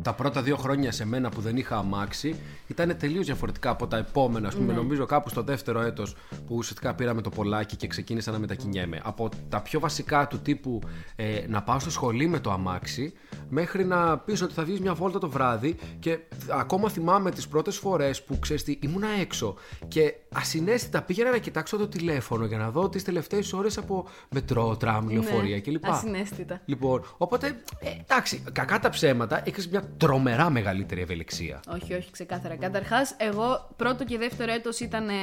Τα 0.10 0.16
πρώτα 0.16 0.42
δύο 0.42 0.58
χρόνια 0.58 0.92
σε 0.92 1.06
μένα 1.06 1.30
που 1.30 1.42
δεν 1.42 1.58
είχα 1.58 1.78
αμάξι 1.78 2.36
ήταν 2.68 2.98
τελείως 2.98 3.26
διαφορετικά 3.26 3.70
από 3.70 3.88
τα 3.88 3.98
επόμενα. 3.98 4.48
Α 4.48 4.52
πούμε, 4.52 4.74
νομίζω 4.74 5.06
κάπου 5.06 5.30
στο 5.30 5.42
δεύτερο 5.42 5.82
έτος 5.82 6.16
που 6.30 6.56
ουσιαστικά 6.56 6.94
πήραμε 6.94 7.22
το 7.22 7.30
πολλάκι 7.30 7.76
και 7.76 7.88
ξεκίνησα 7.88 8.32
να 8.32 8.40
μετακινιέμαι. 8.40 9.02
Από 9.04 9.30
τα 9.50 9.62
πιο 9.62 9.80
βασικά 9.80 10.28
του 10.28 10.40
τύπου 10.40 10.82
ε, 11.16 11.46
να 11.48 11.64
πάω 11.64 11.80
στο 11.80 11.92
σχολείο 11.92 12.30
με 12.30 12.40
το 12.40 12.52
αμάξι, 12.52 13.14
μέχρι 13.50 13.86
να 13.86 14.18
πει 14.18 14.44
ότι 14.44 14.54
θα 14.54 14.64
βγεις 14.64 14.80
μια 14.80 14.94
βόλτα 14.94 15.20
το 15.20 15.30
βράδυ 15.30 15.76
και 16.00 16.20
ακόμα 16.50 16.90
θυμάμαι 16.90 17.32
τις 17.32 17.48
πρώτες 17.48 17.78
φορές 17.78 18.24
που 18.24 18.40
ξέρεις 18.40 18.64
τι, 18.64 18.78
ήμουνα 18.82 19.08
έξω 19.20 19.56
και 19.88 20.14
ασυναίσθητα 20.34 21.02
πήγαινα 21.02 21.30
να 21.32 21.38
κοιτάξω 21.38 21.78
το 21.78 21.88
τηλέφωνο 21.88 22.46
για 22.46 22.58
να 22.58 22.70
δω 22.70 22.90
τις 22.90 23.04
τελευταίες 23.04 23.54
ώρες 23.54 23.78
από 23.78 24.08
μετρό, 24.30 24.78
τραμ, 24.78 25.10
λεωφορεία 25.10 25.62
κλπ. 25.62 25.86
Ασυναίσθητα. 25.86 26.62
Λοιπόν, 26.66 27.04
οπότε, 27.18 27.48
ε, 27.80 27.90
εντάξει, 28.02 28.44
κακά 28.52 28.80
τα 28.80 28.90
ψέματα, 28.90 29.42
έχεις 29.46 29.70
μια 29.70 29.84
τρομερά 29.98 30.50
μεγαλύτερη 30.50 31.02
ευελιξία. 31.02 31.60
Όχι, 31.74 31.94
όχι, 31.94 32.12
ξεκάθαρα. 32.12 32.56
Καταρχάς, 32.56 33.16
εγώ 33.18 33.70
πρώτο 33.76 34.04
και 34.04 34.18
δεύτερο 34.18 34.52
έτος 34.52 34.80
ήταν 34.80 35.10
ε, 35.10 35.14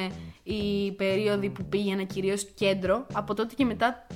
η 0.43 0.91
περίοδοι 0.91 1.49
που 1.49 1.65
πήγαινα 1.65 2.03
κυρίως 2.03 2.45
κέντρο. 2.53 3.05
Από 3.13 3.33
τότε 3.33 3.55
και 3.55 3.65
μετά, 3.65 4.07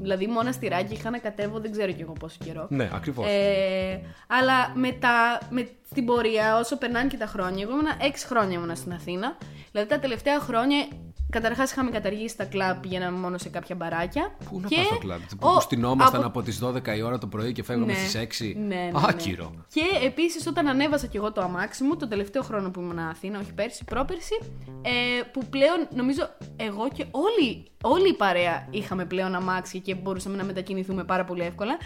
δηλαδή 0.00 0.26
μόνο 0.26 0.52
στηράκι 0.52 0.94
είχα 0.94 1.10
να 1.10 1.18
κατέβω 1.18 1.60
δεν 1.60 1.72
ξέρω 1.72 1.92
κι 1.92 2.02
εγώ 2.02 2.12
πόσο 2.12 2.36
καιρό. 2.44 2.66
Ναι, 2.70 2.90
ακριβώς. 2.92 3.26
Ε, 3.28 4.00
αλλά 4.26 4.72
μετά, 4.74 5.40
με 5.50 5.68
στην 5.90 6.04
πορεία, 6.04 6.58
όσο 6.58 6.76
περνάνε 6.76 7.08
και 7.08 7.16
τα 7.16 7.26
χρόνια, 7.26 7.62
εγώ 7.62 7.72
ήμουν 7.72 7.86
6 8.00 8.26
χρόνια 8.26 8.56
ήμουνα 8.56 8.74
στην 8.74 8.92
Αθήνα. 8.92 9.36
Δηλαδή 9.70 9.88
τα 9.88 9.98
τελευταία 9.98 10.40
χρόνια, 10.40 10.88
καταρχάς 11.30 11.70
είχαμε 11.70 11.90
καταργήσει 11.90 12.36
τα 12.36 12.44
κλαμπ, 12.44 12.80
πηγαίναμε 12.80 13.18
μόνο 13.18 13.38
σε 13.38 13.48
κάποια 13.48 13.74
μπαράκια. 13.74 14.36
Πού 14.50 14.60
να 14.60 14.68
και... 14.68 14.76
πας 14.76 14.86
στο 14.86 14.98
κλαμπ, 14.98 15.20
Ο- 15.38 15.52
που 15.54 15.60
στυνόμασταν 15.60 16.18
από- 16.20 16.28
από, 16.28 16.42
τις 16.42 16.60
12 16.64 16.96
η 16.96 17.02
ώρα 17.02 17.18
το 17.18 17.26
πρωί 17.26 17.52
και 17.52 17.62
φεύγαμε 17.62 17.92
Ναι. 17.92 17.98
στις 17.98 18.14
6. 18.14 18.54
Ναι, 18.56 18.64
ναι, 18.66 18.74
ναι. 18.74 18.90
Άκυρο. 19.08 19.54
Και 19.72 19.82
επίσης 20.06 20.46
όταν 20.46 20.66
ανέβασα 20.68 21.06
κι 21.06 21.16
εγώ 21.16 21.32
το 21.32 21.40
αμάξι 21.40 21.84
μου, 21.84 21.96
το 21.96 22.08
τελευταίο 22.08 22.42
χρόνο 22.42 22.70
που 22.70 22.80
ήμουν 22.80 22.98
Αθήνα, 22.98 23.38
όχι 23.38 23.52
πέρσι, 23.52 23.84
πρόπερσι, 23.84 24.38
ε, 24.82 24.90
που 25.32 25.44
πλέον 25.50 25.88
νομίζω 25.94 26.28
εγώ 26.56 26.88
και 26.94 27.06
όλοι, 27.10 27.66
όλη 27.82 28.08
η 28.08 28.14
παρέα 28.14 28.66
είχαμε 28.70 29.04
πλέον 29.04 29.34
αμάξι 29.34 29.80
και 29.80 29.94
μπορούσαμε 29.94 30.36
να 30.36 30.44
μετακινηθούμε 30.44 31.04
πάρα 31.04 31.24
πολύ 31.24 31.42
εύκολα. 31.42 31.76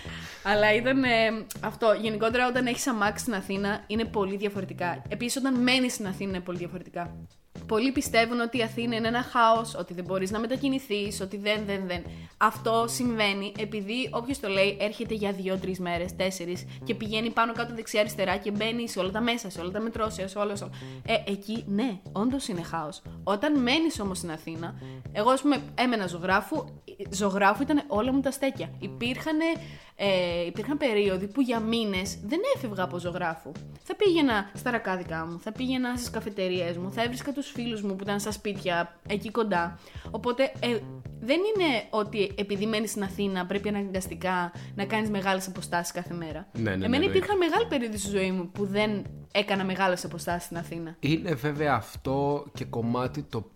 Αλλά 0.43 0.75
ήταν 0.75 1.05
ε, 1.05 1.09
αυτό. 1.61 1.93
Γενικότερα, 2.01 2.47
όταν 2.49 2.67
έχεις 2.67 2.87
αμάξι 2.87 3.23
στην 3.25 3.35
Αθήνα 3.35 3.85
είναι 3.87 4.05
πολύ 4.05 4.37
διαφορετικά. 4.37 5.03
Επίσης, 5.09 5.37
όταν 5.37 5.61
μένεις 5.63 5.93
στην 5.93 6.07
Αθήνα 6.07 6.31
είναι 6.31 6.41
πολύ 6.41 6.59
διαφορετικά. 6.59 7.15
Πολλοί 7.67 7.93
πιστεύουν 7.93 8.41
ότι 8.41 8.59
η 8.59 8.63
Αθήνα 8.63 8.97
είναι 8.97 9.09
ένα 9.09 9.23
χάος, 9.23 9.75
ότι 9.75 9.95
δεν 9.95 10.05
μπορείς 10.05 10.31
να 10.31 10.39
μετακινηθείς, 10.39 11.21
ότι 11.21 11.37
δεν, 11.37 11.65
δεν, 11.67 11.87
δεν. 11.87 12.03
Αυτό 12.37 12.85
συμβαίνει 12.89 13.53
επειδή 13.59 14.09
όποιος 14.13 14.41
το 14.41 14.49
λέει 14.49 14.77
έρχεται 14.81 15.15
για 15.15 15.33
δύο-τρει 15.33 15.77
μέρες, 15.79 16.17
τέσσερις 16.17 16.67
και 16.85 16.95
πηγαίνει 16.95 17.31
πάνω 17.31 17.53
κάτω 17.53 17.75
δεξιά-αριστερά 17.75 18.37
και 18.37 18.51
μπαίνει 18.51 18.89
σε 18.89 18.99
όλα 18.99 19.11
τα 19.11 19.21
μέσα, 19.21 19.51
σε 19.51 19.61
όλα 19.61 19.71
τα 19.71 19.81
μετρόσια, 19.81 20.29
σε 20.29 20.39
όλα. 20.39 20.57
σε 20.57 20.65
όλα. 20.65 20.73
Ε, 21.07 21.31
εκεί 21.31 21.65
ναι, 21.69 21.99
όντως 22.13 22.49
είναι 22.49 22.63
χάος. 22.63 23.03
Όταν 23.25 23.61
μένεις 23.61 24.01
όμως 24.01 24.19
στην 24.19 24.31
Αθήνα, 24.31 24.75
εγώ 25.13 25.31
ας 25.31 25.41
πούμε 25.41 25.63
έμενα 25.75 26.07
ζωγράφου, 26.07 26.65
ζωγράφου 27.11 27.63
ήταν 27.63 27.83
όλα 27.87 28.13
μου 28.13 28.21
τα 28.21 28.31
στέκια. 28.31 28.71
Υπήρχαν, 28.79 29.39
ε, 29.97 30.47
υπήρχαν 30.47 30.79
περίοδοι 30.79 31.27
που 31.27 31.41
για 31.41 31.61
μήνες 31.61 32.19
δεν 32.25 32.39
έφευγα 32.57 32.83
από 32.83 32.99
ζωγράφου. 32.99 33.53
Θα 33.83 33.97
πήγαινα 33.97 34.51
στα 34.55 34.71
ρακάδικα 34.71 35.27
μου, 35.27 35.41
θα 35.41 35.53
πήγαινα 35.53 35.97
στις 35.97 36.11
καφετερίε 36.11 36.75
μου, 36.79 36.93
θα 36.93 37.03
έβρισκα 37.03 37.33
τους 37.33 37.51
φίλους 37.51 37.83
μου 37.83 37.97
που 37.97 38.03
ήταν 38.03 38.21
στα 38.21 38.33
σπίτια 38.33 38.99
εκεί 39.09 39.31
κοντά. 39.31 39.79
Οπότε 40.11 40.53
ε, 40.61 40.79
δεν 41.21 41.39
είναι 41.39 41.85
ότι 41.91 42.33
επειδή 42.35 42.67
μένεις 42.67 42.91
στην 42.91 43.03
Αθήνα 43.03 43.47
πρέπει 43.47 43.69
αναγκαστικά 43.69 44.53
να 44.75 44.85
κάνεις 44.85 45.11
μεγάλες 45.11 45.47
αποστάσεις 45.47 45.93
κάθε 45.93 46.15
μέρα. 46.15 46.47
Ναι, 46.53 46.63
ναι, 46.63 46.69
ναι, 46.69 46.75
Εμένα 46.75 46.95
εννοείται. 46.95 47.17
υπήρχαν 47.17 47.37
μεγάλη 47.39 47.67
περίοδοι 47.67 47.99
στη 47.99 48.11
ζωή 48.11 48.31
μου 48.31 48.51
που 48.53 48.67
δεν 48.67 49.03
έκανα 49.33 49.65
μεγάλες 49.65 50.05
αποστάσεις 50.05 50.45
στην 50.45 50.57
Αθήνα. 50.57 50.97
Είναι 51.01 51.35
βέβαια 51.35 51.75
αυτό 51.75 52.47
και 52.55 52.65
κομμάτι 52.65 53.23
το, 53.23 53.51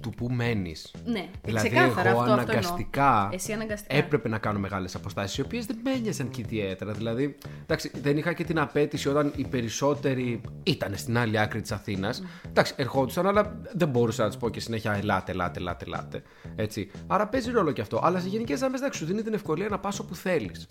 του 0.00 0.10
που 0.10 0.28
μένεις. 0.30 0.94
Ναι, 1.04 1.28
Δηλαδή, 1.44 1.68
ξεκάθαρα 1.68 2.08
εγώ 2.08 2.20
αυτό, 2.20 2.32
αυτό 2.32 2.42
αναγκαστικά, 2.42 3.16
εννοώ. 3.16 3.28
Εσύ 3.32 3.52
αναγκαστικά. 3.52 3.96
έπρεπε 3.96 4.28
να 4.28 4.38
κάνω 4.38 4.58
μεγάλες 4.58 4.94
αποστάσεις, 4.94 5.38
οι 5.38 5.40
οποίες 5.40 5.66
δεν 5.66 5.78
με 5.84 5.90
ένοιαζαν 5.90 6.30
και 6.30 6.40
ιδιαίτερα. 6.40 6.92
Δηλαδή, 6.92 7.36
εντάξει, 7.62 7.90
δεν 8.02 8.16
είχα 8.16 8.32
και 8.32 8.44
την 8.44 8.58
απέτηση 8.58 9.08
όταν 9.08 9.32
οι 9.36 9.44
περισσότεροι 9.44 10.40
ήταν 10.62 10.92
στην 10.96 11.18
άλλη 11.18 11.38
άκρη 11.38 11.60
της 11.60 11.72
Αθήνας. 11.72 12.22
Εντάξει, 12.48 12.74
ερχόντουσαν, 12.76 13.26
αλλά 13.26 13.60
δεν 13.72 13.88
μπορούσα 13.88 14.22
να 14.22 14.28
τους 14.28 14.38
πω 14.38 14.48
και 14.48 14.60
συνέχεια 14.60 14.92
ελάτε, 14.92 15.32
ελάτε, 15.32 15.58
ελάτε, 15.58 15.84
ελάτε. 15.84 16.22
Έτσι. 16.56 16.90
Άρα 17.06 17.28
παίζει 17.28 17.50
ρόλο 17.50 17.72
και 17.72 17.80
αυτό. 17.80 18.00
Αλλά 18.02 18.20
σε 18.20 18.28
γενικές 18.28 18.58
γραμμές, 18.58 18.80
εντάξει, 18.80 18.98
σου 18.98 19.06
δίνει 19.06 19.22
την 19.22 19.34
ευκολία 19.34 19.68
να 19.68 19.78
πας 19.78 19.98
όπου 19.98 20.14
θέλεις. 20.14 20.66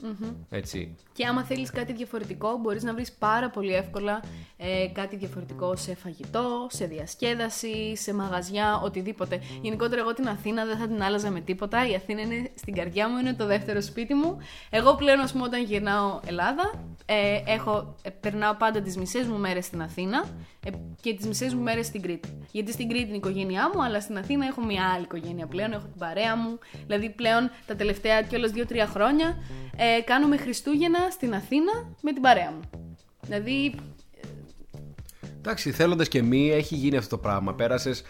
Έτσι. 0.49 0.95
Και 1.13 1.25
άμα 1.25 1.43
θέλεις 1.43 1.71
κάτι 1.71 1.93
διαφορετικό, 1.93 2.57
μπορείς 2.57 2.83
να 2.83 2.93
βρεις 2.93 3.11
πάρα 3.11 3.49
πολύ 3.49 3.73
εύκολα 3.73 4.19
ε, 4.57 4.87
κάτι 4.93 5.15
διαφορετικό 5.15 5.75
σε 5.75 5.95
φαγητό, 5.95 6.67
σε 6.69 6.85
διασκέδαση, 6.85 7.95
σε 7.95 8.13
μαγαζιά, 8.13 8.79
οτιδήποτε. 8.83 9.17
Γενικότερα, 9.61 10.01
εγώ 10.01 10.13
την 10.13 10.27
Αθήνα 10.27 10.65
δεν 10.65 10.77
θα 10.77 10.87
την 10.87 11.03
άλλαζα 11.03 11.29
με 11.29 11.41
τίποτα. 11.41 11.89
Η 11.89 11.95
Αθήνα 11.95 12.21
είναι 12.21 12.49
στην 12.55 12.73
καρδιά 12.73 13.09
μου, 13.09 13.17
είναι 13.17 13.33
το 13.33 13.45
δεύτερο 13.45 13.81
σπίτι 13.81 14.13
μου. 14.13 14.37
Εγώ 14.69 14.95
πλέον, 14.95 15.19
ας 15.19 15.31
πούμε, 15.31 15.43
όταν 15.43 15.63
γυρνάω 15.63 16.19
Ελλάδα, 16.25 16.71
ε, 17.05 17.41
έχω, 17.45 17.95
ε, 18.01 18.09
περνάω 18.09 18.55
πάντα 18.55 18.81
τις 18.81 18.97
μισές 18.97 19.27
μου 19.27 19.37
μέρες 19.37 19.65
στην 19.65 19.81
Αθήνα 19.81 20.25
ε, 20.65 20.69
και 21.01 21.13
τις 21.13 21.27
μισές 21.27 21.53
μου 21.53 21.61
μέρες 21.61 21.85
στην 21.85 22.01
Κρήτη. 22.01 22.37
Γιατί 22.51 22.71
στην 22.71 22.89
Κρήτη 22.89 23.03
είναι 23.03 23.13
η 23.13 23.17
οικογένειά 23.17 23.71
μου, 23.73 23.83
αλλά 23.83 24.01
στην 24.01 24.17
Αθήνα 24.17 24.45
έχω 24.45 24.65
μια 24.65 24.91
άλλη 24.95 25.03
οικογένεια 25.03 25.45
πλέον, 25.47 25.71
έχω 25.71 25.85
την 25.85 25.99
παρέα 25.99 26.35
μου. 26.35 26.59
Δηλαδή, 26.85 27.09
πλέον 27.09 27.51
τα 27.65 27.75
τελευταία 27.75 28.21
κιόλας 28.21 28.51
δύο-τρία 28.51 28.87
χρόνια 28.87 29.37
ε, 29.77 30.01
κάνουμε 30.01 30.37
Χριστούγεννα 30.37 30.99
στην 31.11 31.33
Αθήνα 31.33 31.71
με 32.01 32.13
την 32.13 32.21
παρέα 32.21 32.51
μου. 32.51 32.59
Δηλαδή, 33.21 33.75
Εντάξει, 35.37 35.71
θέλοντας 35.71 36.07
και 36.07 36.21
μη, 36.21 36.51
έχει 36.51 36.75
γίνει 36.75 36.97
αυτό 36.97 37.15
το 37.15 37.21
πράγμα. 37.21 37.53
Πέρασες 37.53 38.03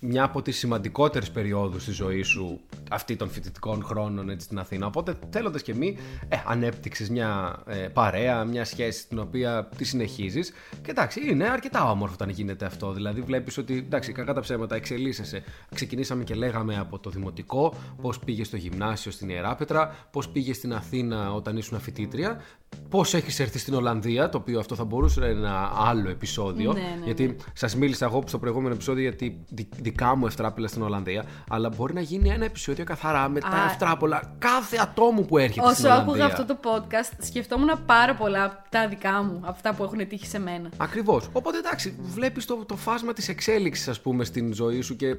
μια 0.00 0.24
από 0.24 0.42
τις 0.42 0.58
σημαντικότερες 0.58 1.30
περιόδους 1.30 1.84
της 1.84 1.94
ζωής 1.94 2.26
σου 2.26 2.60
αυτή 2.90 3.16
των 3.16 3.30
φοιτητικών 3.30 3.84
χρόνων 3.84 4.30
έτσι, 4.30 4.46
στην 4.46 4.58
Αθήνα. 4.58 4.86
Οπότε 4.86 5.18
θέλοντας 5.30 5.62
και 5.62 5.74
μη, 5.74 5.96
ε, 6.28 6.36
ανέπτυξες 6.46 7.10
μια 7.10 7.62
ε, 7.66 7.74
παρέα, 7.74 8.44
μια 8.44 8.64
σχέση 8.64 9.08
την 9.08 9.18
οποία 9.18 9.68
τη 9.76 9.84
συνεχίζεις. 9.84 10.52
Και 10.82 10.90
εντάξει, 10.90 11.30
είναι 11.30 11.48
αρκετά 11.48 11.90
όμορφο 11.90 12.14
όταν 12.14 12.28
γίνεται 12.28 12.64
αυτό. 12.64 12.92
Δηλαδή, 12.92 13.20
βλέπεις 13.20 13.58
ότι 13.58 13.76
εντάξει, 13.76 14.12
κακά 14.12 14.34
τα 14.34 14.40
ψέματα, 14.40 14.74
εξελίσσεσαι. 14.74 15.42
Ξεκινήσαμε 15.74 16.24
και 16.24 16.34
λέγαμε 16.34 16.78
από 16.78 16.98
το 16.98 17.10
δημοτικό, 17.10 17.74
πώς 18.02 18.18
πήγε 18.18 18.44
στο 18.44 18.56
γυμνάσιο 18.56 19.10
στην 19.10 19.28
Ιεράπετρα, 19.28 20.06
πώς 20.10 20.28
πήγε 20.28 20.52
στην 20.52 20.74
Αθήνα 20.74 21.34
όταν 21.34 21.56
ήσουν 21.56 21.80
φοιτήτρια, 21.80 22.40
πώς 22.88 23.14
έχεις 23.14 23.40
έρθει 23.40 23.58
στην 23.58 23.74
Ολλανδία, 23.74 24.28
το 24.28 24.38
οποίο 24.38 24.58
αυτό 24.58 24.74
θα 24.74 24.84
μπορούσε 24.84 25.20
να 25.20 25.26
είναι 25.26 25.38
ένα 25.38 25.72
άλλο 25.76 26.10
επεισόδιο. 26.10 26.72
Ναι, 26.72 26.80
ναι, 26.80 27.04
γιατί 27.04 27.36
σας 27.52 27.76
μίλησα 27.76 28.04
εγώ 28.04 28.22
στο 28.26 28.38
προηγούμενο 28.38 28.74
επεισόδιο 28.74 29.02
γιατί 29.02 29.44
δι- 29.48 29.74
δικά 29.80 30.14
μου 30.16 30.26
ευτράπελα 30.26 30.68
στην 30.68 30.82
Ολλανδία, 30.82 31.24
αλλά 31.48 31.68
μπορεί 31.68 31.94
να 31.94 32.00
γίνει 32.00 32.28
ένα 32.28 32.44
επεισόδιο 32.44 32.84
καθαρά 32.84 33.28
με 33.28 33.40
τα 33.40 33.48
Α. 33.48 33.64
ευτράπολα 33.70 34.34
κάθε 34.38 34.76
ατόμου 34.80 35.24
που 35.24 35.38
έρχεται 35.38 35.72
στην 35.74 35.86
όσο 35.86 35.94
Ολλανδία. 35.94 36.24
άκουγα 36.24 36.24
αυτό 36.24 36.44
το 36.44 36.58
podcast, 36.62 37.24
σκεφτόμουν 37.26 37.70
πάρα 37.86 38.14
πολλά 38.14 38.44
από 38.44 38.56
τα 38.68 38.88
δικά 38.88 39.22
μου, 39.22 39.40
αυτά 39.44 39.74
που 39.74 39.82
έχουν 39.84 40.08
τύχει 40.08 40.26
σε 40.26 40.38
μένα. 40.38 40.68
Ακριβώς. 40.76 41.28
Οπότε 41.32 41.58
εντάξει, 41.58 41.96
βλέπεις 42.00 42.44
το, 42.44 42.64
το 42.66 42.76
φάσμα 42.76 43.12
της 43.12 43.28
εξέλιξης, 43.28 43.88
ας 43.88 44.00
πούμε, 44.00 44.24
στην 44.24 44.52
ζωή 44.54 44.80
σου 44.80 44.96
και 44.96 45.16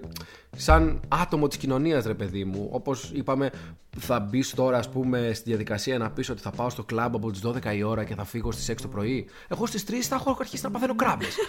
σαν 0.55 0.99
άτομο 1.07 1.47
της 1.47 1.57
κοινωνίας, 1.57 2.05
ρε 2.05 2.13
παιδί 2.13 2.45
μου. 2.45 2.67
Όπως 2.71 3.11
είπαμε, 3.13 3.49
θα 3.97 4.19
μπεις 4.19 4.53
τώρα, 4.53 4.77
ας 4.77 4.89
πούμε, 4.89 5.31
στη 5.33 5.49
διαδικασία 5.49 5.97
να 5.97 6.09
πεις 6.11 6.29
ότι 6.29 6.41
θα 6.41 6.51
πάω 6.51 6.69
στο 6.69 6.83
κλαμπ 6.83 7.15
από 7.15 7.31
τις 7.31 7.41
12 7.45 7.73
η 7.75 7.83
ώρα 7.83 8.03
και 8.03 8.15
θα 8.15 8.23
φύγω 8.25 8.51
στις 8.51 8.69
6 8.69 8.81
το 8.81 8.87
πρωί. 8.87 9.25
Εγώ 9.47 9.65
στις 9.65 9.83
3 9.83 9.93
θα 10.07 10.15
έχω 10.15 10.35
αρχίσει 10.39 10.63
να 10.63 10.71
παθαίνω 10.71 10.95
κράμπες. 10.95 11.35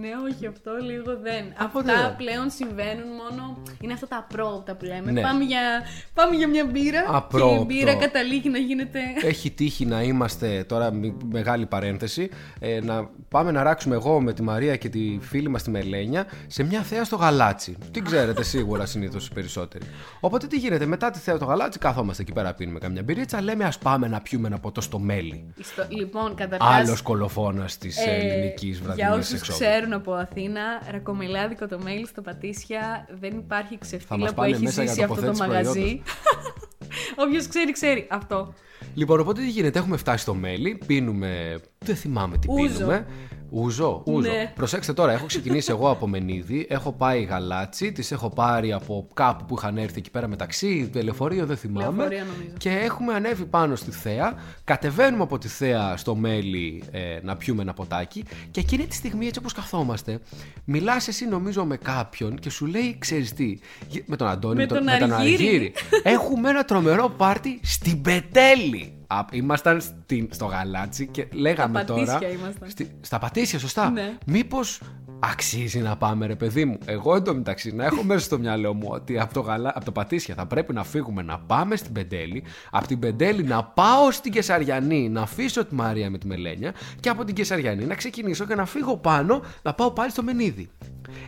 Ναι, 0.00 0.08
όχι, 0.30 0.46
αυτό 0.46 0.70
λίγο 0.82 1.18
δεν. 1.22 1.44
Οπότε- 1.64 1.90
Αυτά 1.94 2.14
πλέον 2.16 2.50
συμβαίνουν 2.50 3.08
μόνο. 3.08 3.62
Είναι 3.80 3.92
αυτά 3.92 4.06
τα 4.08 4.16
απρόοπτα 4.16 4.74
που 4.74 4.84
λέμε. 4.84 5.10
Ναι. 5.12 5.20
Πάμε, 5.20 5.44
για, 5.44 5.60
πάμε 6.14 6.36
για 6.36 6.48
μια 6.48 6.64
μπύρα. 6.66 7.00
Και 7.00 7.06
Απρόοπτο. 7.10 7.62
η 7.62 7.64
μπύρα 7.64 7.94
καταλήγει 7.94 8.48
να 8.48 8.58
γίνεται. 8.58 8.98
Έχει 9.22 9.50
τύχει 9.50 9.84
να 9.86 10.02
είμαστε, 10.02 10.64
τώρα 10.68 10.92
μη- 10.92 11.16
μεγάλη 11.32 11.66
παρένθεση, 11.66 12.28
ε, 12.58 12.80
να 12.80 13.08
πάμε 13.28 13.50
να 13.50 13.62
ράξουμε 13.62 13.94
εγώ 13.94 14.20
με 14.20 14.32
τη 14.32 14.42
Μαρία 14.42 14.76
και 14.76 14.88
τη 14.88 15.18
φίλη 15.20 15.48
μας 15.48 15.62
τη 15.62 15.70
Μελένια 15.70 16.26
σε 16.46 16.62
μια 16.62 16.82
θέα 16.82 17.04
στο 17.04 17.16
γαλάτσι. 17.16 17.76
Την 17.90 18.04
ξέρετε 18.04 18.42
σίγουρα 18.54 18.86
συνήθως 18.86 19.26
οι 19.26 19.32
περισσότεροι. 19.32 19.84
Οπότε 20.20 20.46
τι 20.56 20.62
γίνεται, 20.62 20.86
μετά 20.86 21.10
τη 21.10 21.18
θέα 21.18 21.36
στο 21.36 21.44
γαλάτσι 21.44 21.78
καθόμαστε 21.78 22.22
εκεί 22.22 22.32
πέρα 22.32 22.54
πίνουμε 22.54 22.78
καμιά 22.78 23.02
μπυρίτσα, 23.02 23.42
λέμε 23.42 23.64
ας 23.64 23.78
πάμε 23.78 24.08
να 24.08 24.20
πιούμε 24.20 24.46
ένα 24.46 24.58
ποτό 24.58 24.80
στο 24.80 24.98
μέλι. 24.98 25.44
Στο- 25.60 25.86
Λοιπόν, 25.88 26.34
καταρχάς. 26.34 26.86
Άλλος 26.86 27.02
κολοφόνας 27.02 27.78
της 27.78 27.96
Ε, 28.06 28.10
ελληνικής 28.10 28.78
Για 28.78 28.84
βραδινής 28.94 29.26
όσους 29.26 29.32
εξόδου. 29.40 29.58
ξέρουν 29.58 29.92
από 29.92 30.12
Αθήνα, 30.12 30.60
ρακομελάδικο 30.90 31.66
το 31.66 31.78
μέλι 31.82 32.06
στο 32.06 32.22
Πατήσια 32.22 33.06
δεν 33.20 33.36
υπάρχει 33.38 33.72
Θα 33.72 33.78
ξεφτύλα 33.80 34.18
μας 34.18 34.28
που 34.30 34.36
πάνε 34.36 34.50
έχει 34.54 34.62
μέσα 34.62 34.82
για 34.82 34.92
ζήσει 34.92 35.02
αυτό 35.04 35.14
το 35.14 35.20
τοποθέτηση 35.20 35.48
μαγαζί. 35.48 36.02
Όποιος 37.26 37.46
ξέρει, 37.48 37.72
ξέρει. 37.72 38.06
Αυτό. 38.10 38.54
Λοιπόν, 38.94 39.20
οπότε 39.20 39.40
τι 39.40 39.48
γίνεται, 39.50 39.78
έχουμε 39.78 39.96
φτάσει 39.96 40.22
στο 40.22 40.34
μέλι, 40.34 40.78
πίνουμε. 40.86 41.60
Δεν 41.78 41.96
θυμάμαι 41.96 42.38
τι 42.38 42.46
Ούζο. 42.50 42.72
πίνουμε. 42.74 43.06
Ούζο, 43.50 44.02
ούζο. 44.06 44.30
Ναι. 44.30 44.52
Προσέξτε 44.54 44.92
τώρα, 44.92 45.12
έχω 45.12 45.26
ξεκινήσει 45.26 45.70
εγώ 45.70 45.90
από 45.90 46.06
Μενίδη, 46.06 46.66
έχω 46.68 46.92
πάει 46.92 47.22
γαλάτσι, 47.22 47.92
τις 47.92 48.12
έχω 48.12 48.28
πάρει 48.28 48.72
από 48.72 49.08
κάπου 49.14 49.44
που 49.44 49.54
είχαν 49.58 49.76
έρθει 49.78 49.98
εκεί 49.98 50.10
πέρα 50.10 50.26
μεταξύ, 50.28 50.90
το 50.92 51.02
λεωφορείο 51.02 51.46
δεν 51.46 51.56
θυμάμαι. 51.56 51.96
Λεωφορείο, 51.96 52.18
νομίζω. 52.36 52.54
Και 52.58 52.70
έχουμε 52.70 53.14
ανέβει 53.14 53.44
πάνω 53.44 53.76
στη 53.76 53.90
θέα, 53.90 54.34
κατεβαίνουμε 54.64 55.22
από 55.22 55.38
τη 55.38 55.48
θέα 55.48 55.96
στο 55.96 56.14
μέλι 56.14 56.82
ε, 56.90 57.00
να 57.22 57.36
πιούμε 57.36 57.62
ένα 57.62 57.72
ποτάκι 57.74 58.24
και 58.50 58.60
εκείνη 58.60 58.86
τη 58.86 58.94
στιγμή 58.94 59.26
έτσι 59.26 59.38
όπως 59.38 59.52
καθόμαστε, 59.52 60.18
μιλάς 60.64 61.08
εσύ 61.08 61.26
νομίζω 61.28 61.64
με 61.64 61.76
κάποιον 61.76 62.34
και 62.38 62.50
σου 62.50 62.66
λέει, 62.66 62.96
ξέρεις 62.98 63.32
τι, 63.32 63.58
γε- 63.88 64.04
με 64.06 64.16
τον 64.16 64.28
Αντώνη, 64.28 64.56
Με 64.56 64.66
τον, 64.66 64.78
τον 64.98 65.12
Αργύρη. 65.12 65.72
έχουμε 66.02 66.48
ένα 66.50 66.64
τρομερό 66.64 67.08
πάρτι 67.16 67.60
στην 67.62 68.02
Πετέλη. 68.02 68.90
Α, 69.06 69.24
ήμασταν 69.30 69.80
στην, 69.80 70.28
στο 70.32 70.44
γαλάτσι 70.44 71.06
και 71.06 71.26
λέγαμε 71.32 71.82
Στα 71.82 71.94
τώρα. 71.94 72.04
Πατήσια 72.04 72.28
ήμασταν. 72.28 72.70
Στη- 72.70 72.90
στα 73.00 73.18
Πατήσια, 73.18 73.58
σωστά. 73.58 73.90
Ναι. 73.90 74.16
Μήπως 74.26 74.80
αξίζει 75.18 75.78
να 75.80 75.96
πάμε, 75.96 76.26
ρε 76.26 76.34
παιδί 76.34 76.64
μου; 76.64 76.78
Εγώ 76.84 77.14
εντωμεταξύ 77.16 77.74
να 77.74 77.84
έχω 77.84 78.02
μέσα 78.02 78.24
στο 78.24 78.38
μυαλό 78.38 78.74
μου 78.74 78.88
ότι 78.90 79.18
από 79.18 79.34
το, 79.34 79.40
γαλά, 79.40 79.72
από 79.74 79.84
το 79.84 79.92
Πατήσια 79.92 80.34
θα 80.34 80.46
πρέπει 80.46 80.72
να 80.72 80.84
φύγουμε 80.84 81.22
να 81.22 81.38
πάμε 81.38 81.76
στην 81.76 81.92
Πεντέλη. 81.92 82.42
Από 82.70 82.86
την 82.86 82.98
Πεντέλη 82.98 83.42
να 83.42 83.64
πάω 83.64 84.10
στην 84.10 84.32
Κεσαριανή 84.32 85.08
να 85.08 85.20
αφήσω 85.20 85.64
τη 85.64 85.74
Μαρία 85.74 86.10
με 86.10 86.18
τη 86.18 86.26
Μελένια. 86.26 86.74
Και 87.00 87.08
από 87.08 87.24
την 87.24 87.34
Κεσαριανή 87.34 87.84
να 87.84 87.94
ξεκινήσω 87.94 88.44
και 88.46 88.54
να 88.54 88.66
φύγω 88.66 88.96
πάνω 88.96 89.42
να 89.62 89.74
πάω 89.74 89.90
πάλι 89.90 90.10
στο 90.10 90.22
Μενίδη. 90.22 90.68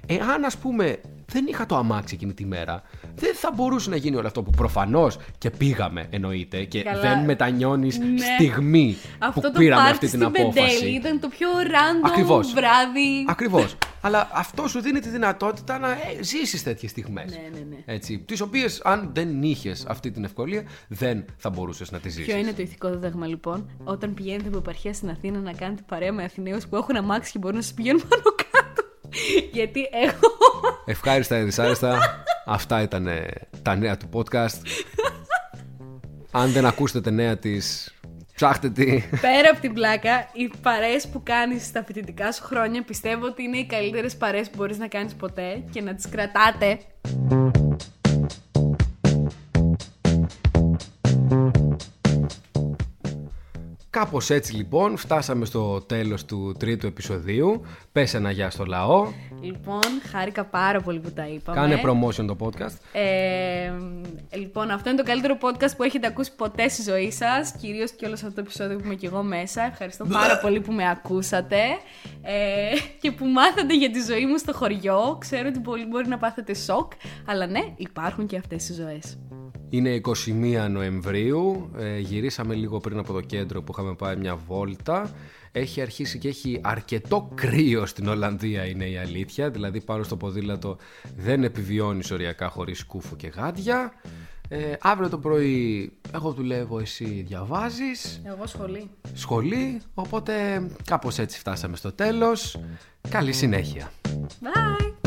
Εάν 0.07 0.45
ας 0.45 0.57
πούμε 0.57 1.01
δεν 1.33 1.47
είχα 1.49 1.67
το 1.67 1.77
αμάξι 1.77 2.15
εκείνη 2.15 2.35
τη 2.35 2.45
μέρα, 2.47 2.83
δεν 3.15 3.35
θα 3.35 3.51
μπορούσε 3.55 3.91
να 3.91 3.97
γίνει 3.97 4.17
όλο 4.17 4.27
αυτό 4.27 4.43
που 4.43 4.51
προφανώς 4.51 5.19
και 5.39 5.51
πήγαμε 5.51 6.07
εννοείται 6.11 6.65
και 6.65 6.83
Καλά. 6.83 7.01
δεν 7.01 7.25
μετανιώνεις 7.25 7.99
Ναι. 7.99 8.05
στιγμή 8.39 8.97
Αυτό 9.19 9.41
που 9.41 9.51
το 9.53 9.59
πήραμε 9.59 9.83
πάρτι 9.83 9.93
αυτή 10.07 10.19
την 10.19 10.27
στην 10.29 10.43
απόφαση. 10.43 10.75
Πεντέλη 10.79 10.97
ήταν 10.97 11.21
το 11.21 11.29
πιο 11.29 11.49
random 11.65 12.07
Ακριβώς. 12.11 12.53
βράδυ. 12.53 13.25
Ακριβώς. 13.29 13.77
Αλλά 14.01 14.29
αυτό 14.33 14.69
σου 14.69 14.81
δίνει 14.81 15.01
τη 15.01 15.09
δυνατότητα 15.09 15.79
να 15.79 15.91
ε, 15.91 15.97
ζήσεις 16.23 16.63
τέτοιες 16.63 16.91
στιγμές. 16.91 17.31
Ναι, 17.31 17.59
ναι, 17.59 17.65
ναι. 17.69 17.77
Έτσι, 17.85 18.19
τις 18.19 18.41
οποίες 18.41 18.81
αν 18.85 19.11
δεν 19.15 19.43
είχες 19.43 19.85
αυτή 19.89 20.11
την 20.11 20.25
ευκολία, 20.25 20.63
δεν 20.89 21.25
θα 21.37 21.51
μπορούσες 21.51 21.91
να 21.91 21.99
τη 21.99 22.09
ζήσεις. 22.09 22.27
Ποιο 22.27 22.37
είναι 22.37 22.53
το 22.53 22.63
ηθικό 22.63 22.91
δίδαγμα 22.91 23.27
λοιπόν, 23.27 23.71
όταν 23.85 24.15
πηγαίνετε 24.15 24.49
από 24.49 24.57
επαρχία 24.59 24.93
στην 24.93 25.11
Αθήνα 25.11 25.39
να 25.39 25.53
κάνετε 25.53 25.83
παρέα 25.89 26.13
με 26.13 26.23
Αθηναίους 26.25 26.67
που 26.67 26.77
έχουν 26.77 26.97
αμάξι 26.97 27.33
και 27.33 27.39
μπορούν 27.39 27.57
να 27.57 27.63
σας 27.63 27.73
πηγαίνουν 27.73 28.03
πάνω 28.09 28.23
κάτω. 28.23 28.48
Γιατί 29.53 29.89
εγώ. 29.93 30.35
Ευχάριστα 30.85 31.39
ή 31.39 31.43
δυσάρεστα. 31.43 31.99
Αυτά 32.47 32.83
ήταν 32.83 33.07
ε, 33.07 33.27
τα 33.63 33.77
νέα 33.77 33.97
του 33.97 34.09
podcast. 34.13 34.61
αν 36.31 36.53
δεν 36.53 36.67
ακούσετε 36.67 37.11
νέα 37.11 37.37
της, 37.37 37.95
ψάχτε 38.35 38.71
τη. 38.71 38.85
Πέρα 39.21 39.51
από 39.53 39.61
την 39.61 39.73
πλάκα, 39.73 40.29
οι 40.33 40.51
παρέες 40.63 41.09
που 41.09 41.23
κάνεις 41.23 41.65
στα 41.65 41.85
φοιτητικά 41.85 42.33
σου 42.33 42.43
χρόνια 42.45 42.83
πιστεύω 42.83 43.27
ότι 43.27 43.43
είναι 43.43 43.57
οι 43.57 43.67
καλύτερες 43.67 44.17
παρέες 44.17 44.51
που 44.51 44.57
μπορείς 44.57 44.79
να 44.79 44.89
κάνεις 44.89 45.15
ποτέ 45.15 45.63
και 45.71 45.81
να 45.81 45.95
τις 45.95 46.09
κρατάτε. 46.09 46.79
Κάπως 53.99 54.31
έτσι 54.31 54.55
λοιπόν 54.55 54.97
φτάσαμε 54.97 55.45
στο 55.45 55.81
τέλος 55.81 56.25
του 56.25 56.55
τρίτου 56.59 56.87
επεισοδίου. 56.87 57.63
Πες 57.93 58.15
ένα 58.15 58.31
γεια 58.31 58.51
στο 58.51 58.65
λαό. 58.65 59.07
Λοιπόν, 59.41 59.81
χάρηκα 60.11 60.45
πάρα 60.45 60.81
πολύ 60.81 61.01
που 61.01 61.11
τα 61.11 61.27
είπαμε. 61.27 61.61
Κάνε 61.61 61.81
promotion 61.85 62.27
το 62.27 62.37
podcast. 62.41 62.77
Ε, 62.93 63.73
λοιπόν, 64.37 64.71
αυτό 64.71 64.89
είναι 64.89 64.99
το 64.99 65.05
καλύτερο 65.05 65.39
podcast 65.41 65.77
που 65.77 65.83
έχετε 65.83 66.07
ακούσει 66.07 66.35
ποτέ 66.37 66.69
στη 66.69 66.83
ζωή 66.83 67.11
σας. 67.11 67.53
Κυρίως 67.61 67.91
και 67.91 68.05
όλο 68.07 68.15
αυτό 68.15 68.33
το 68.33 68.41
επεισόδιο 68.41 68.77
που 68.79 68.85
είμαι 68.85 68.95
και 68.95 69.07
εγώ 69.07 69.23
μέσα. 69.23 69.63
Ευχαριστώ 69.63 70.05
πάρα 70.05 70.39
πολύ 70.43 70.61
που 70.61 70.73
με 70.73 70.89
ακούσατε 70.91 71.61
ε, 72.23 72.71
και 73.01 73.13
που 73.13 73.27
μάθατε 73.27 73.77
για 73.77 73.91
τη 73.91 74.01
ζωή 74.01 74.27
μου 74.27 74.39
στο 74.39 74.53
χωριό. 74.53 75.17
Ξέρω 75.21 75.49
ότι 75.49 75.59
πολλοί 75.59 75.87
μπορεί 75.87 76.09
να 76.09 76.19
πάθετε 76.19 76.55
σοκ, 76.55 76.93
αλλά 77.27 77.47
ναι, 77.47 77.61
υπάρχουν 77.77 78.27
και 78.27 78.37
αυτές 78.37 78.69
οι 78.69 78.73
ζωές. 78.73 79.19
Είναι 79.71 80.01
21 80.05 80.67
Νοεμβρίου. 80.71 81.71
Ε, 81.79 81.99
γυρίσαμε 81.99 82.55
λίγο 82.55 82.79
πριν 82.79 82.99
από 82.99 83.13
το 83.13 83.21
κέντρο 83.21 83.63
που 83.63 83.73
είχαμε 83.73 83.95
πάει 83.95 84.17
μια 84.17 84.37
βόλτα. 84.37 85.11
Έχει 85.53 85.81
αρχίσει 85.81 86.19
και 86.19 86.29
έχει 86.29 86.61
αρκετό 86.63 87.31
κρύο 87.35 87.87
στην 87.87 88.09
Ολλανδία, 88.09 88.65
είναι 88.65 88.85
η 88.89 88.97
αλήθεια. 88.97 89.51
Δηλαδή, 89.51 89.81
πάνω 89.81 90.03
στο 90.03 90.17
ποδήλατο 90.17 90.77
δεν 91.17 91.45
επιβιώνεις 91.45 92.11
οριακά 92.11 92.49
χωρίς 92.49 92.85
κούφο 92.85 93.17
και 93.17 93.27
γάντια. 93.27 93.93
Ε, 94.49 94.73
αύριο 94.81 95.09
το 95.09 95.19
πρωί 95.19 95.93
εγώ 96.15 96.33
δουλεύω, 96.33 96.79
εσύ 96.79 97.25
διαβάζεις 97.29 98.21
Εγώ 98.25 98.47
σχολή. 98.47 98.91
σχολή, 99.15 99.81
οπότε 99.95 100.63
κάπως 100.85 101.19
έτσι 101.19 101.39
φτάσαμε 101.39 101.77
στο 101.77 101.93
τέλος. 101.93 102.61
Καλή 103.09 103.33
συνέχεια. 103.33 103.93
Bye! 104.43 104.99